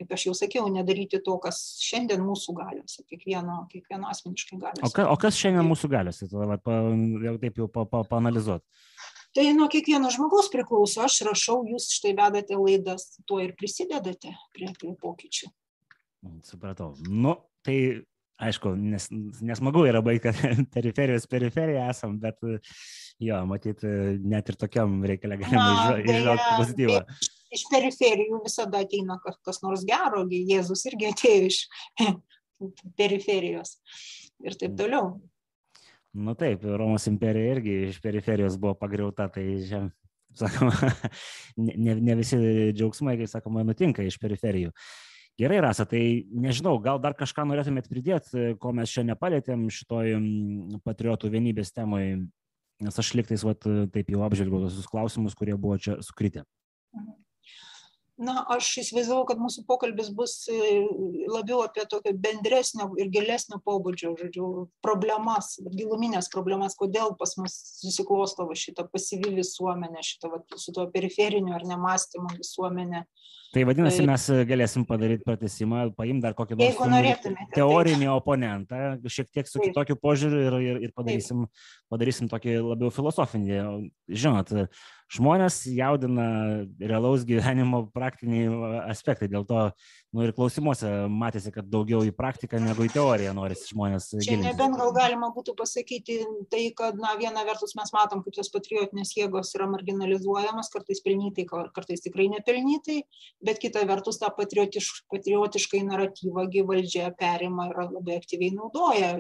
kaip 0.01 0.15
aš 0.17 0.25
jau 0.31 0.37
sakiau, 0.39 0.71
nedaryti 0.73 1.21
to, 1.21 1.37
kas 1.43 1.61
šiandien 1.85 2.25
mūsų 2.25 2.57
galiuose, 2.57 3.05
kiekvieno, 3.13 3.59
kiekvieno 3.75 4.09
asmeniškai 4.09 4.57
galiuose. 4.57 4.89
O, 4.89 4.95
ka, 4.97 5.05
o 5.13 5.21
kas 5.21 5.37
šiandien 5.37 5.69
mūsų 5.69 5.93
galiuose, 5.93 6.31
tada 6.33 6.57
pa, 6.65 6.81
jau 7.29 7.37
taip 7.45 7.61
jau 7.61 7.69
pa, 7.77 7.85
pa, 7.93 8.07
paanalizuot? 8.09 8.65
Tai 9.37 9.49
nuo 9.57 9.69
kiekvieno 9.73 10.11
žmogaus 10.15 10.51
priklauso 10.53 11.05
aš 11.05 11.21
rašau 11.29 11.63
jūs 11.69 11.91
štai 11.99 12.15
vedate 12.19 12.59
laidas 12.59 13.11
tuo 13.29 13.41
ir 13.45 13.55
prisidedate 13.59 14.35
prie, 14.55 14.71
prie 14.79 14.95
pokyčių. 15.01 15.51
Supratau. 16.47 16.95
Nu, 17.09 17.37
tai 17.67 17.79
aišku, 18.39 18.73
nes, 18.79 19.09
nesmagu 19.43 19.85
yra 19.89 20.03
baigti, 20.05 20.31
kad 20.31 20.63
periferijos 20.77 21.27
periferija 21.31 21.89
esam, 21.93 22.19
bet 22.23 22.39
jo, 23.23 23.41
matyt, 23.51 23.83
net 24.23 24.53
ir 24.53 24.59
tokiam 24.61 25.01
reikalė 25.07 25.41
galima 25.43 25.99
išžvelgti 26.03 26.55
pozityvą. 26.61 27.01
Iš 27.55 27.65
periferijų 27.73 28.43
visada 28.45 28.83
ateina 28.85 29.17
kas 29.25 29.63
nors 29.65 29.87
gero, 29.89 30.27
Jėzus 30.29 30.85
irgi 30.91 31.11
atėjo 31.11 31.49
iš 31.49 31.63
periferijos 33.01 33.79
ir 34.45 34.55
taip 34.55 34.73
mm. 34.75 34.79
toliau. 34.79 35.11
Nu 36.17 36.35
taip, 36.39 36.65
Romos 36.65 37.07
imperija 37.11 37.53
irgi 37.57 37.75
iš 37.89 37.99
periferijos 38.01 38.57
buvo 38.61 38.73
pagriauta, 38.79 39.29
tai 39.33 39.45
čia, 39.69 39.83
sakoma, 40.37 40.73
ne, 41.85 41.95
ne 41.95 42.17
visi 42.19 42.39
džiaugsmai, 42.73 43.19
kai 43.21 43.29
sakoma, 43.29 43.65
nutinka 43.67 44.07
iš 44.07 44.17
periferijų. 44.23 44.73
Gerai, 45.39 45.61
Rasa, 45.63 45.85
tai 45.87 46.01
nežinau, 46.35 46.75
gal 46.83 46.99
dar 46.99 47.15
kažką 47.15 47.45
norėtumėt 47.47 47.87
pridėti, 47.93 48.57
ko 48.59 48.73
mes 48.75 48.91
čia 48.91 49.05
nepalėtėm 49.07 49.69
šitoj 49.71 50.17
patriotų 50.89 51.31
vienybės 51.37 51.71
temai, 51.77 52.03
nes 52.83 52.99
aš 53.05 53.13
liktais, 53.15 53.45
vat, 53.47 53.63
taip 53.95 54.11
jau 54.11 54.25
apžvelgiau 54.27 54.65
visus 54.65 54.91
klausimus, 54.91 55.39
kurie 55.39 55.55
buvo 55.55 55.79
čia 55.79 56.01
sukritę. 56.03 56.43
Mhm 56.97 57.28
na 58.19 58.43
aš 58.51 58.69
įsivaizdavau 58.83 59.25
kad 59.29 59.39
mūsų 59.41 59.63
pokalbis 59.69 60.11
bus 60.15 60.35
e, 60.51 60.59
labiau 61.31 61.61
apie 61.63 61.85
tokio 61.91 62.13
bendresnio 62.19 62.89
ir 62.99 63.13
gilesnio 63.15 63.61
pobūdžio 63.65 64.15
žodžiu 64.19 64.49
problemas 64.85 65.55
gilumines 65.71 66.31
problemas 66.33 66.75
kodėl 66.79 67.15
pas 67.21 67.37
mus 67.39 67.55
susiklosto 67.85 68.49
va 68.51 68.59
šita 68.59 68.89
pasyvi 68.91 69.37
visuomenė 69.39 70.03
šita 70.11 70.33
vat 70.35 70.59
su 70.59 70.75
tuo 70.75 70.89
periferiniu 70.95 71.55
ar 71.55 71.67
ne 71.69 71.79
mąstymu 71.79 72.35
visuomenė 72.41 73.05
Tai 73.49 73.63
vadinasi, 73.65 74.03
mes 74.05 74.25
galėsim 74.45 74.85
padaryti 74.85 75.25
pratesimą, 75.25 75.87
paimti 75.97 76.21
dar 76.27 76.35
kokį 76.37 76.59
nors 76.59 76.77
teorinį 77.55 78.05
taip. 78.05 78.13
oponentą, 78.13 78.81
šiek 79.09 79.31
tiek 79.33 79.49
su 79.49 79.57
taip. 79.57 79.71
kitokiu 79.71 79.97
požiūriu 80.03 80.43
ir, 80.43 80.57
ir, 80.67 80.81
ir 80.85 80.93
padarysim, 80.97 81.47
padarysim 81.89 82.29
tokį 82.29 82.59
labiau 82.61 82.93
filosofinį. 82.93 83.63
Žinot, 84.13 84.53
žmonės 85.17 85.63
jaudina 85.73 86.29
realaus 86.77 87.25
gyvenimo 87.29 87.87
praktiniai 87.95 88.53
aspektai, 88.93 89.31
dėl 89.33 89.49
to 89.49 89.65
nu, 90.15 90.25
ir 90.25 90.33
klausimuose 90.37 90.91
matėsi, 91.13 91.51
kad 91.53 91.67
daugiau 91.69 92.01
į 92.07 92.13
praktiką 92.17 92.61
negu 92.63 92.87
į 92.87 92.93
teoriją 92.95 93.35
norisi 93.37 93.69
žmonės. 93.73 94.09
Čia 94.15 94.21
gilinti. 94.23 94.47
nebent 94.47 94.79
gal 94.81 94.93
galima 94.97 95.29
būtų 95.35 95.55
pasakyti 95.59 96.19
tai, 96.53 96.63
kad 96.77 96.97
na, 97.01 97.13
viena 97.21 97.45
vertus 97.49 97.75
mes 97.79 97.93
matom, 97.95 98.23
kaip 98.25 98.37
tos 98.39 98.51
patriotinės 98.55 99.13
jėgos 99.19 99.53
yra 99.59 99.69
marginalizuojamas, 99.73 100.73
kartais 100.73 101.03
pelnytai, 101.05 101.45
kartais 101.49 102.05
tikrai 102.05 102.31
nepelnytai, 102.33 103.03
bet 103.45 103.61
kita 103.63 103.85
vertus 103.89 104.21
tą 104.23 104.33
patriotiš, 104.37 104.91
patriotiškai 105.13 105.85
naratyvą 105.89 106.49
valdžia 106.69 107.13
perima 107.19 107.69
ir 107.69 107.83
labai 107.85 108.17
aktyviai 108.19 108.57
naudoja, 108.57 109.15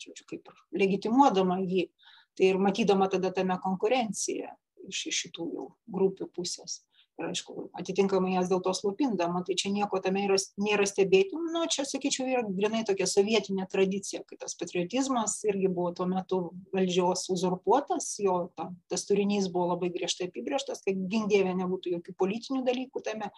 žodžiu, 0.00 0.26
kaip 0.32 0.54
legitimuodama 0.72 1.60
jį. 1.64 1.90
Tai 2.38 2.46
ir 2.46 2.60
matydama 2.62 3.10
tada 3.12 3.32
tame 3.34 3.56
konkurenciją 3.60 4.54
iš 4.88 5.08
šitų 5.12 5.46
jau 5.54 5.66
grupių 5.92 6.30
pusės. 6.32 6.80
Ir 7.20 7.26
aišku, 7.28 7.66
atitinkamai 7.76 8.32
jas 8.32 8.48
dėl 8.48 8.62
to 8.64 8.72
slopindama, 8.72 9.42
tai 9.44 9.52
čia 9.60 9.68
nieko 9.74 9.98
tame 10.00 10.22
yra, 10.24 10.38
nėra 10.56 10.86
stebėti. 10.88 11.36
Nu, 11.52 11.66
čia, 11.68 11.84
sakyčiau, 11.84 12.24
yra 12.32 12.44
grinai 12.46 12.80
tokia 12.88 13.04
sovietinė 13.10 13.66
tradicija, 13.68 14.22
kai 14.24 14.38
tas 14.40 14.56
patriotizmas 14.56 15.34
irgi 15.44 15.68
buvo 15.68 15.90
tuo 15.98 16.06
metu 16.08 16.38
valdžios 16.72 17.26
uzurpuotas, 17.34 18.08
jo 18.24 18.38
ta, 18.56 18.70
tas 18.88 19.04
turinys 19.08 19.50
buvo 19.52 19.68
labai 19.74 19.92
griežtai 19.92 20.30
apibrieštas, 20.30 20.80
kad 20.86 21.04
gindėvė 21.12 21.52
nebūtų 21.60 21.98
jokių 21.98 22.16
politinių 22.24 22.64
dalykų 22.70 23.04
tame, 23.04 23.28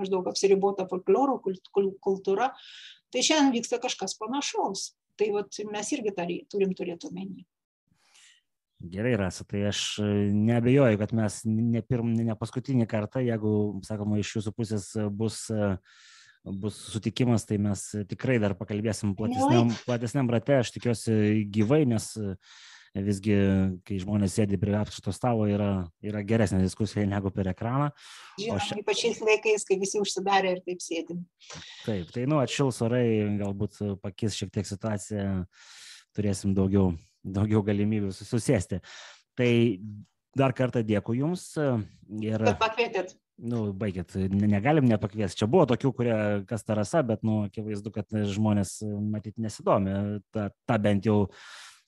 maždaug 0.00 0.26
apsiribota 0.32 0.88
folkloro 0.90 1.38
kultūra. 1.38 2.50
Tai 3.14 3.22
šiandien 3.26 3.54
vyksta 3.60 3.78
kažkas 3.82 4.18
panašaus. 4.18 4.90
Tai 5.20 5.30
vat, 5.36 5.62
mes 5.70 5.94
irgi 5.94 6.16
tą 6.16 6.26
turim 6.50 6.74
turėti 6.74 7.06
omeny. 7.10 7.44
Gerai, 8.80 9.12
Rasa, 9.20 9.44
tai 9.44 9.66
aš 9.68 10.00
nebejoju, 10.00 10.98
kad 11.02 11.12
mes 11.16 11.42
ne, 11.44 11.82
pirm, 11.84 12.14
ne 12.16 12.36
paskutinį 12.38 12.86
kartą, 12.88 13.20
jeigu, 13.20 13.52
sakoma, 13.84 14.16
iš 14.22 14.38
jūsų 14.38 14.54
pusės 14.56 14.86
bus, 15.12 15.42
bus 16.62 16.78
sutikimas, 16.94 17.44
tai 17.44 17.60
mes 17.60 17.84
tikrai 18.08 18.38
dar 18.40 18.56
pakalbėsim 18.56 19.12
platesniam, 19.18 19.74
platesniam 19.84 20.32
rate, 20.32 20.62
aš 20.62 20.72
tikiuosi 20.78 21.44
gyvai, 21.52 21.82
nes 21.92 22.08
uh, 22.16 22.32
visgi, 22.98 23.34
kai 23.86 23.98
žmonės 24.02 24.34
sėdi 24.34 24.58
prie 24.58 24.74
apšito 24.74 25.12
stalo, 25.14 25.46
yra, 25.46 25.86
yra 26.02 26.22
geresnė 26.26 26.62
diskusija 26.64 27.06
negu 27.06 27.30
per 27.34 27.50
ekraną. 27.52 27.90
Žinoma, 28.40 28.64
šia... 28.66 28.78
ypač 28.82 29.02
šiais 29.04 29.20
laikais, 29.22 29.66
kai 29.68 29.78
visi 29.80 30.00
užsidarė 30.02 30.56
ir 30.56 30.62
taip 30.66 30.82
sėdim. 30.82 31.22
Taip, 31.84 32.10
tai 32.14 32.26
nu, 32.30 32.40
atšils 32.42 32.80
orai, 32.86 33.04
galbūt 33.40 33.78
pakis 34.02 34.38
šiek 34.38 34.50
tiek 34.54 34.66
situaciją, 34.66 35.28
turėsim 36.16 36.56
daugiau, 36.56 36.90
daugiau 37.24 37.62
galimybių 37.66 38.12
susėsti. 38.16 38.80
Tai 39.38 39.50
dar 40.36 40.54
kartą 40.56 40.82
dėkui 40.86 41.20
Jums. 41.20 41.52
Ir... 41.56 42.46
Kad 42.46 42.60
pakvietėt. 42.60 43.16
Nu, 43.40 43.70
baigit, 43.72 44.12
negalim 44.28 44.84
nepakviesti. 44.84 45.38
Čia 45.40 45.46
buvo 45.48 45.64
tokių, 45.70 45.90
kurie 45.96 46.16
kas 46.48 46.64
tarasa, 46.66 47.00
bet, 47.06 47.22
nu, 47.24 47.46
akivaizdu, 47.48 47.92
kad 47.94 48.12
žmonės 48.34 48.74
matyt 48.84 49.38
nesidomi. 49.40 50.20
Ta, 50.34 50.50
ta 50.68 50.76
bent 50.82 51.08
jau 51.08 51.22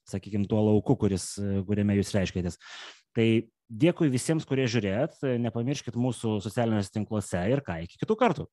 sakykime, 0.09 0.49
tuo 0.49 0.63
lauku, 0.65 0.97
kuris, 1.05 1.35
kuriame 1.69 1.99
jūs 1.99 2.15
reiškėtės. 2.17 2.57
Tai 3.13 3.27
dėkui 3.69 4.09
visiems, 4.13 4.47
kurie 4.49 4.65
žiūrėt, 4.71 5.21
nepamirškit 5.45 5.99
mūsų 6.01 6.39
socialiniuose 6.45 6.93
tinkluose 6.95 7.45
ir 7.53 7.61
ką, 7.67 7.83
iki 7.85 8.01
kitų 8.01 8.17
kartų. 8.25 8.49